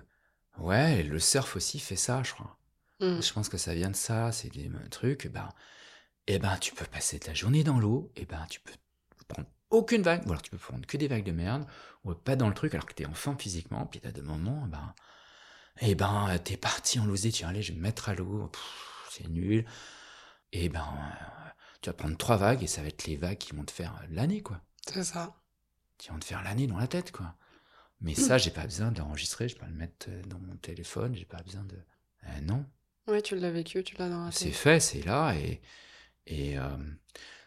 [0.58, 2.56] Ouais, le surf aussi fait ça, je crois.
[3.00, 3.20] Mm.
[3.20, 5.50] Je pense que ça vient de ça, c'est des euh, trucs, ben,
[6.26, 8.72] eh ben, tu peux passer ta journée dans l'eau, et ben, tu peux
[9.72, 11.66] aucune vague, ou alors tu peux prendre que des vagues de merde,
[12.04, 14.66] ou pas dans le truc alors que t'es en forme physiquement, puis t'as des moments,
[14.68, 14.94] ben,
[15.80, 18.50] eh ben, t'es parti en loser, tu vas aller, je vais me mettre à l'eau,
[19.10, 19.64] c'est nul,
[20.52, 21.48] et ben, euh,
[21.80, 24.00] tu vas prendre trois vagues, et ça va être les vagues qui vont te faire
[24.10, 24.60] l'année, quoi.
[24.86, 25.34] C'est ça.
[25.98, 27.34] Qui vont te faire l'année dans la tête, quoi.
[28.00, 31.14] Mais ça, j'ai pas besoin de l'enregistrer, je peux le mettre euh, dans mon téléphone,
[31.14, 31.76] j'ai pas besoin de...
[32.24, 32.64] Euh, non,
[33.08, 34.54] Ouais, tu l'as vécu, tu l'as dans la c'est tête.
[34.54, 35.60] fait, c'est là, et,
[36.26, 36.76] et euh,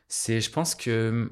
[0.08, 1.32] c'est, je pense que,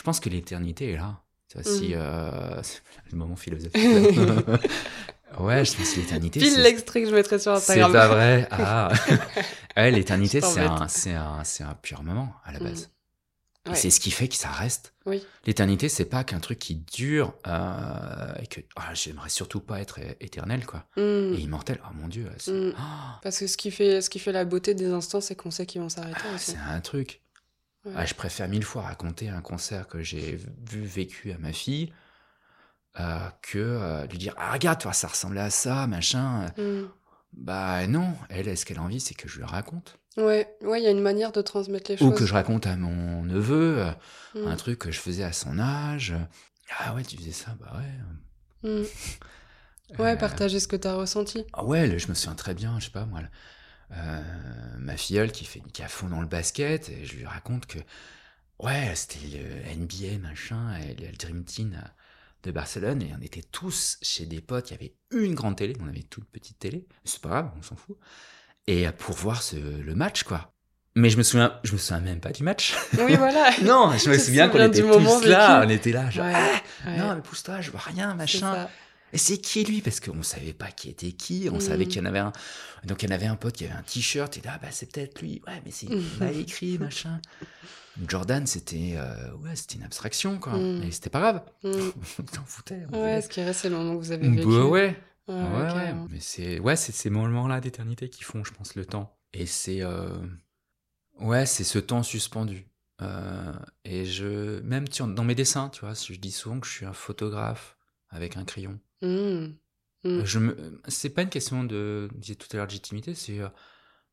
[0.00, 1.20] je pense que l'éternité est là.
[1.54, 1.94] Vois, si, Mhm.
[1.96, 2.80] euh, c'est
[3.12, 3.74] le moment philosophique.
[5.38, 6.40] ouais, je pense que l'éternité.
[6.40, 7.92] Pile c'est- l'extrait que je mettrai sur C'est Instagram.
[7.92, 8.48] pas vrai.
[8.50, 8.92] Ah.
[9.76, 12.66] ouais, l'éternité, c'est un, c'est un, c'est un pur moment à la Mhm.
[12.68, 12.90] base.
[13.68, 13.74] Ouais.
[13.74, 14.94] c'est ce qui fait que ça reste.
[15.04, 15.22] Oui.
[15.44, 20.00] L'éternité, c'est pas qu'un truc qui dure euh, et que ah, j'aimerais surtout pas être
[20.20, 20.86] éternel, quoi.
[20.96, 21.34] Mm.
[21.34, 21.78] Et immortel.
[21.84, 22.26] Oh mon dieu.
[22.38, 22.72] C'est, Mm.
[23.22, 25.66] Parce que ce qui fait, ce qui fait la beauté des instants, c'est qu'on sait
[25.66, 26.52] qu'ils vont s'arrêter ah, aussi.
[26.52, 27.19] c'est un truc.
[27.84, 27.92] Ouais.
[27.96, 30.36] Ah, je préfère mille fois raconter un concert que j'ai
[30.68, 31.92] vu, vécu à ma fille,
[32.98, 36.46] euh, que euh, lui dire Ah, regarde, toi, ça ressemblait à ça, machin.
[36.58, 36.82] Mm.
[37.32, 39.98] Bah non, elle, ce qu'elle a envie, c'est que je lui raconte.
[40.16, 42.08] Ouais, ouais, il y a une manière de transmettre les choses.
[42.08, 43.92] Ou que je raconte à mon neveu euh,
[44.34, 44.46] Mm.
[44.46, 46.14] un truc que je faisais à son âge.
[46.78, 48.70] Ah ouais, tu faisais ça, bah ouais.
[48.82, 48.84] Mm.
[49.98, 51.44] Ouais, Euh, partager ce que t'as ressenti.
[51.52, 53.20] Ah ouais, je me souviens très bien, je sais pas moi,
[53.96, 54.22] euh,
[54.78, 57.66] ma filleule qui fait qui est à fond dans le basket, et je lui raconte
[57.66, 57.78] que
[58.58, 61.88] ouais, c'était le NBA machin, et le Dream Team euh,
[62.44, 65.76] de Barcelone, et on était tous chez des potes, il y avait une grande télé,
[65.80, 67.96] on avait toute petite télé, c'est pas grave, on s'en fout,
[68.66, 70.52] et euh, pour voir ce, le match quoi.
[70.96, 72.74] Mais je me souviens, je me souviens même pas du match.
[72.98, 73.50] Oui, voilà.
[73.62, 75.72] non, je me souviens qu'on était tous là, vécu.
[75.72, 76.96] on était là, genre, Ouais, ah, ouais.
[76.96, 78.68] non, mais pousse-toi, je vois rien, machin.
[79.18, 79.80] C'est qui lui?
[79.80, 81.88] Parce qu'on savait pas qui était qui, on savait Mm.
[81.88, 82.32] qu'il y en avait un.
[82.84, 84.92] Donc il y en avait un pote qui avait un t-shirt, et là, bah c'est
[84.92, 85.42] peut-être lui.
[85.46, 85.88] Ouais, mais c'est
[86.20, 87.20] mal écrit, machin.
[88.08, 90.52] Jordan, c'était euh, ouais, c'était une abstraction, quoi.
[90.56, 90.80] Mm.
[90.80, 91.42] Mais c'était pas grave.
[91.64, 91.68] Mm.
[92.22, 92.82] on s'en foutait.
[92.92, 94.46] on Ouais, ce qui reste, c'est le moment que vous avez vécu.
[94.46, 94.62] ouais.
[94.70, 94.96] Ouais,
[95.28, 95.66] Ouais, ouais, ouais.
[95.68, 96.06] carrément.
[96.10, 99.16] Mais c'est ouais, c'est ces moments-là d'éternité qui font, je pense, le temps.
[99.32, 100.08] Et c'est euh,
[101.20, 102.66] ouais, c'est ce temps suspendu.
[103.02, 103.52] Euh,
[103.84, 106.86] et je même tu- dans mes dessins, tu vois, je dis souvent que je suis
[106.86, 107.76] un photographe
[108.10, 108.78] avec un crayon.
[109.02, 109.56] Mm.
[110.04, 110.24] Mm.
[110.24, 113.38] Je me, c'est pas une question de, je disais tout à l'heure, de légitimité, c'est,
[113.40, 113.48] euh,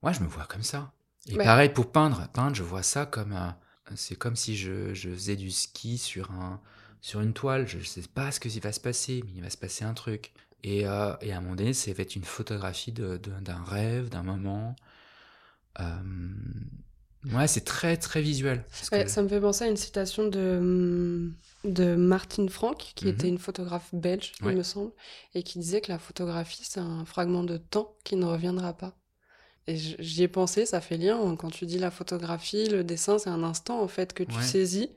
[0.03, 0.93] ouais, je me vois comme ça.
[1.27, 1.43] Et Ouais.
[1.43, 3.38] pareil pour peindre, peindre, je vois ça comme,
[3.95, 6.61] c'est comme si je, je faisais du ski sur un,
[7.01, 7.68] sur une toile.
[7.68, 10.34] Je sais pas ce que va se passer, mais il va se passer un truc.
[10.64, 13.64] Et, euh, et à un moment donné, ça va être une photographie de, de- d'un
[13.64, 14.76] rêve, d'un moment.
[17.34, 18.64] Ouais, c'est très très visuel.
[18.69, 21.34] Parce Ouais, que- ça me fait penser à une citation de, hum,
[21.65, 23.11] de Martine Franck, qui Mhm.
[23.11, 24.53] était une photographe belge, Ouais.
[24.53, 24.91] il me semble,
[25.34, 28.95] et qui disait que la photographie, c'est un fragment de temps qui ne reviendra pas.
[29.68, 31.19] Et j'y ai pensé, ça fait lien.
[31.22, 34.35] hein, Quand tu dis la photographie, le dessin, c'est un instant en fait que tu
[34.38, 34.41] Ouais.
[34.44, 34.89] saisis.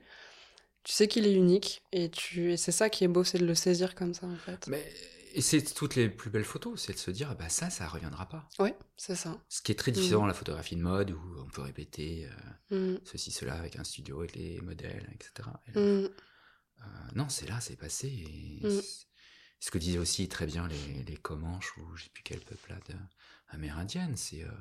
[0.83, 2.53] Tu sais qu'il est unique, et, tu...
[2.53, 4.67] et c'est ça qui est beau, c'est de le saisir comme ça en fait.
[4.67, 4.83] Mais
[5.33, 8.27] et c'est toutes les plus belles photos, c'est de se dire, bah ça, ça reviendra
[8.29, 8.47] pas.
[8.59, 9.39] Ouais, c'est ça.
[9.49, 12.27] Ce qui est très différent de la photographie de mode où on peut répéter
[12.71, 15.49] euh, Mm, ceci, cela avec un studio, avec les modèles, etc.
[15.67, 16.05] Et là, mm,
[16.81, 16.85] euh,
[17.15, 18.07] non, c'est là, c'est passé.
[18.07, 18.69] Et Mm.
[18.69, 19.05] c'est-
[19.63, 22.71] Ce que disaient aussi très bien les, les Comanches ou je sais plus quel peuple
[22.71, 22.95] là, de,
[23.49, 24.51] amérindienne, c'est euh,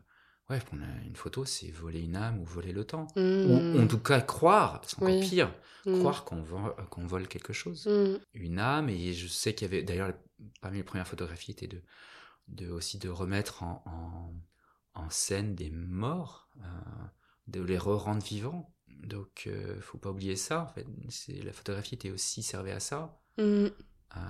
[0.51, 3.07] ouais, prendre une photo, c'est voler une âme ou voler le temps.
[3.17, 5.21] mm, Ou en tout cas croire, c'est encore Oui.
[5.21, 5.53] pire,
[5.87, 7.87] mm, croire qu'on vole, qu'on vole quelque chose.
[7.87, 10.13] Mm, une âme et je sais qu'il y avait d'ailleurs
[10.61, 11.83] parmi les premières photographies était de,
[12.49, 16.67] de aussi de remettre en, en, en scène des morts euh,
[17.47, 18.75] de les re-rendre vivants.
[18.89, 20.87] Donc euh, faut pas oublier ça en fait.
[21.09, 23.19] C'est la photographie était aussi servait à ça.
[24.17, 24.21] Euh,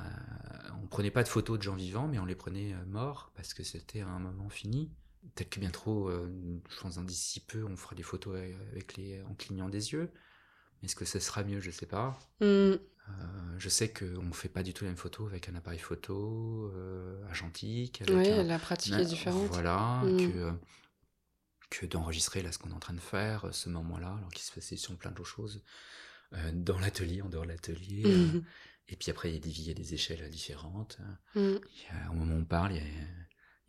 [0.83, 3.55] on prenait pas de photos de gens vivants mais on les prenait euh, morts parce
[3.55, 4.93] que c'était un moment fini
[5.35, 6.29] peut-être que bien trop euh,
[6.71, 8.37] je pense dans d'ici peu on fera des photos
[8.73, 10.11] avec les en clignant des yeux
[10.83, 11.61] est-ce que ce sera mieux?
[11.61, 12.45] Je sais pas Mm.
[12.45, 12.79] euh,
[13.59, 16.71] je sais qu'on ne fait pas du tout la même photo avec un appareil photo
[16.75, 18.01] euh, argentique.
[18.03, 19.49] Avec Oui, un- la pratique un- est différente.
[19.51, 20.17] Voilà, Mm.
[20.33, 20.53] que,
[21.69, 24.43] que d'enregistrer là ce qu'on est en train de faire, euh, ce moment-là, alors qu'il
[24.43, 25.63] se passait sur plein d'autres choses,
[26.33, 28.05] euh, dans l'atelier, en dehors de l'atelier.
[28.07, 28.43] Mhm.
[28.89, 30.99] et puis après, il y a des, il y a des échelles différentes.
[31.35, 31.41] Mm.
[31.41, 32.91] Il y a- au moment où on parle, il y a,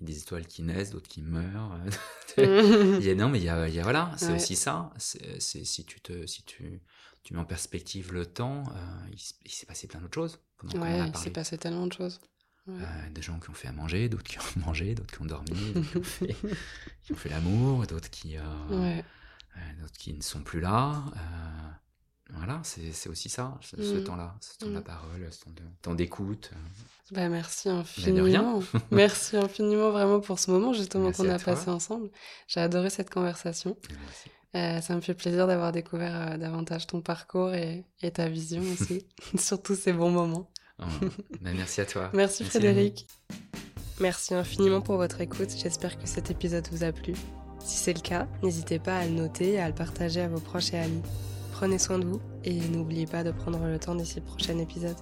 [0.02, 1.78] y a des étoiles qui naissent, d'autres qui meurent.
[2.38, 4.36] Il y a, non, mais il y a, il y a- voilà, c'est Ouais.
[4.36, 4.92] aussi ça.
[4.98, 6.82] C'est, si tu te, si tu,
[7.24, 9.16] tu mets en perspective le temps, euh,
[9.46, 10.40] il, s'est passé plein d'autres choses.
[10.76, 12.22] Ouais, il s'est passé tellement de choses.
[12.68, 12.76] Ouais.
[12.80, 15.26] Euh, des gens qui ont fait à manger, d'autres qui ont mangé, d'autres qui ont
[15.26, 15.90] dormi, d'autres
[17.04, 19.04] qui ont fait, l'amour, d'autres qui, euh, Ouais.
[19.58, 21.04] euh, d'autres qui ne sont plus là.
[22.34, 24.04] Voilà, c'est, aussi ça, ce, ce Mm.
[24.04, 24.84] temps-là, ce temps de la Mm.
[24.84, 25.40] parole, ce
[25.82, 26.52] temps, d'écoute.
[26.54, 26.58] euh.
[27.16, 28.24] Bah, merci infiniment.
[28.24, 28.60] rien.
[28.92, 32.10] merci infiniment vraiment pour ce moment justement qu'on a passé ensemble.
[32.48, 33.76] J'ai adoré cette conversation.
[33.90, 34.30] Merci.
[34.56, 38.62] Euh, ça me fait plaisir d'avoir découvert euh, davantage ton parcours et, et ta vision
[38.74, 39.06] aussi,
[39.38, 40.50] sur tous ces bons moments.
[40.80, 40.86] Oh,
[41.42, 42.10] bah, merci à toi.
[42.14, 43.08] Merci Merci, Frédéric.
[44.00, 45.50] Merci infiniment pour votre écoute.
[45.56, 47.14] J'espère que cet épisode vous a plu.
[47.64, 50.40] Si c'est le cas, n'hésitez pas à le noter et à le partager à vos
[50.40, 51.04] proches et amis.
[51.62, 54.96] Prenez soin de vous et n'oubliez pas de prendre le temps d'ici le prochain épisode.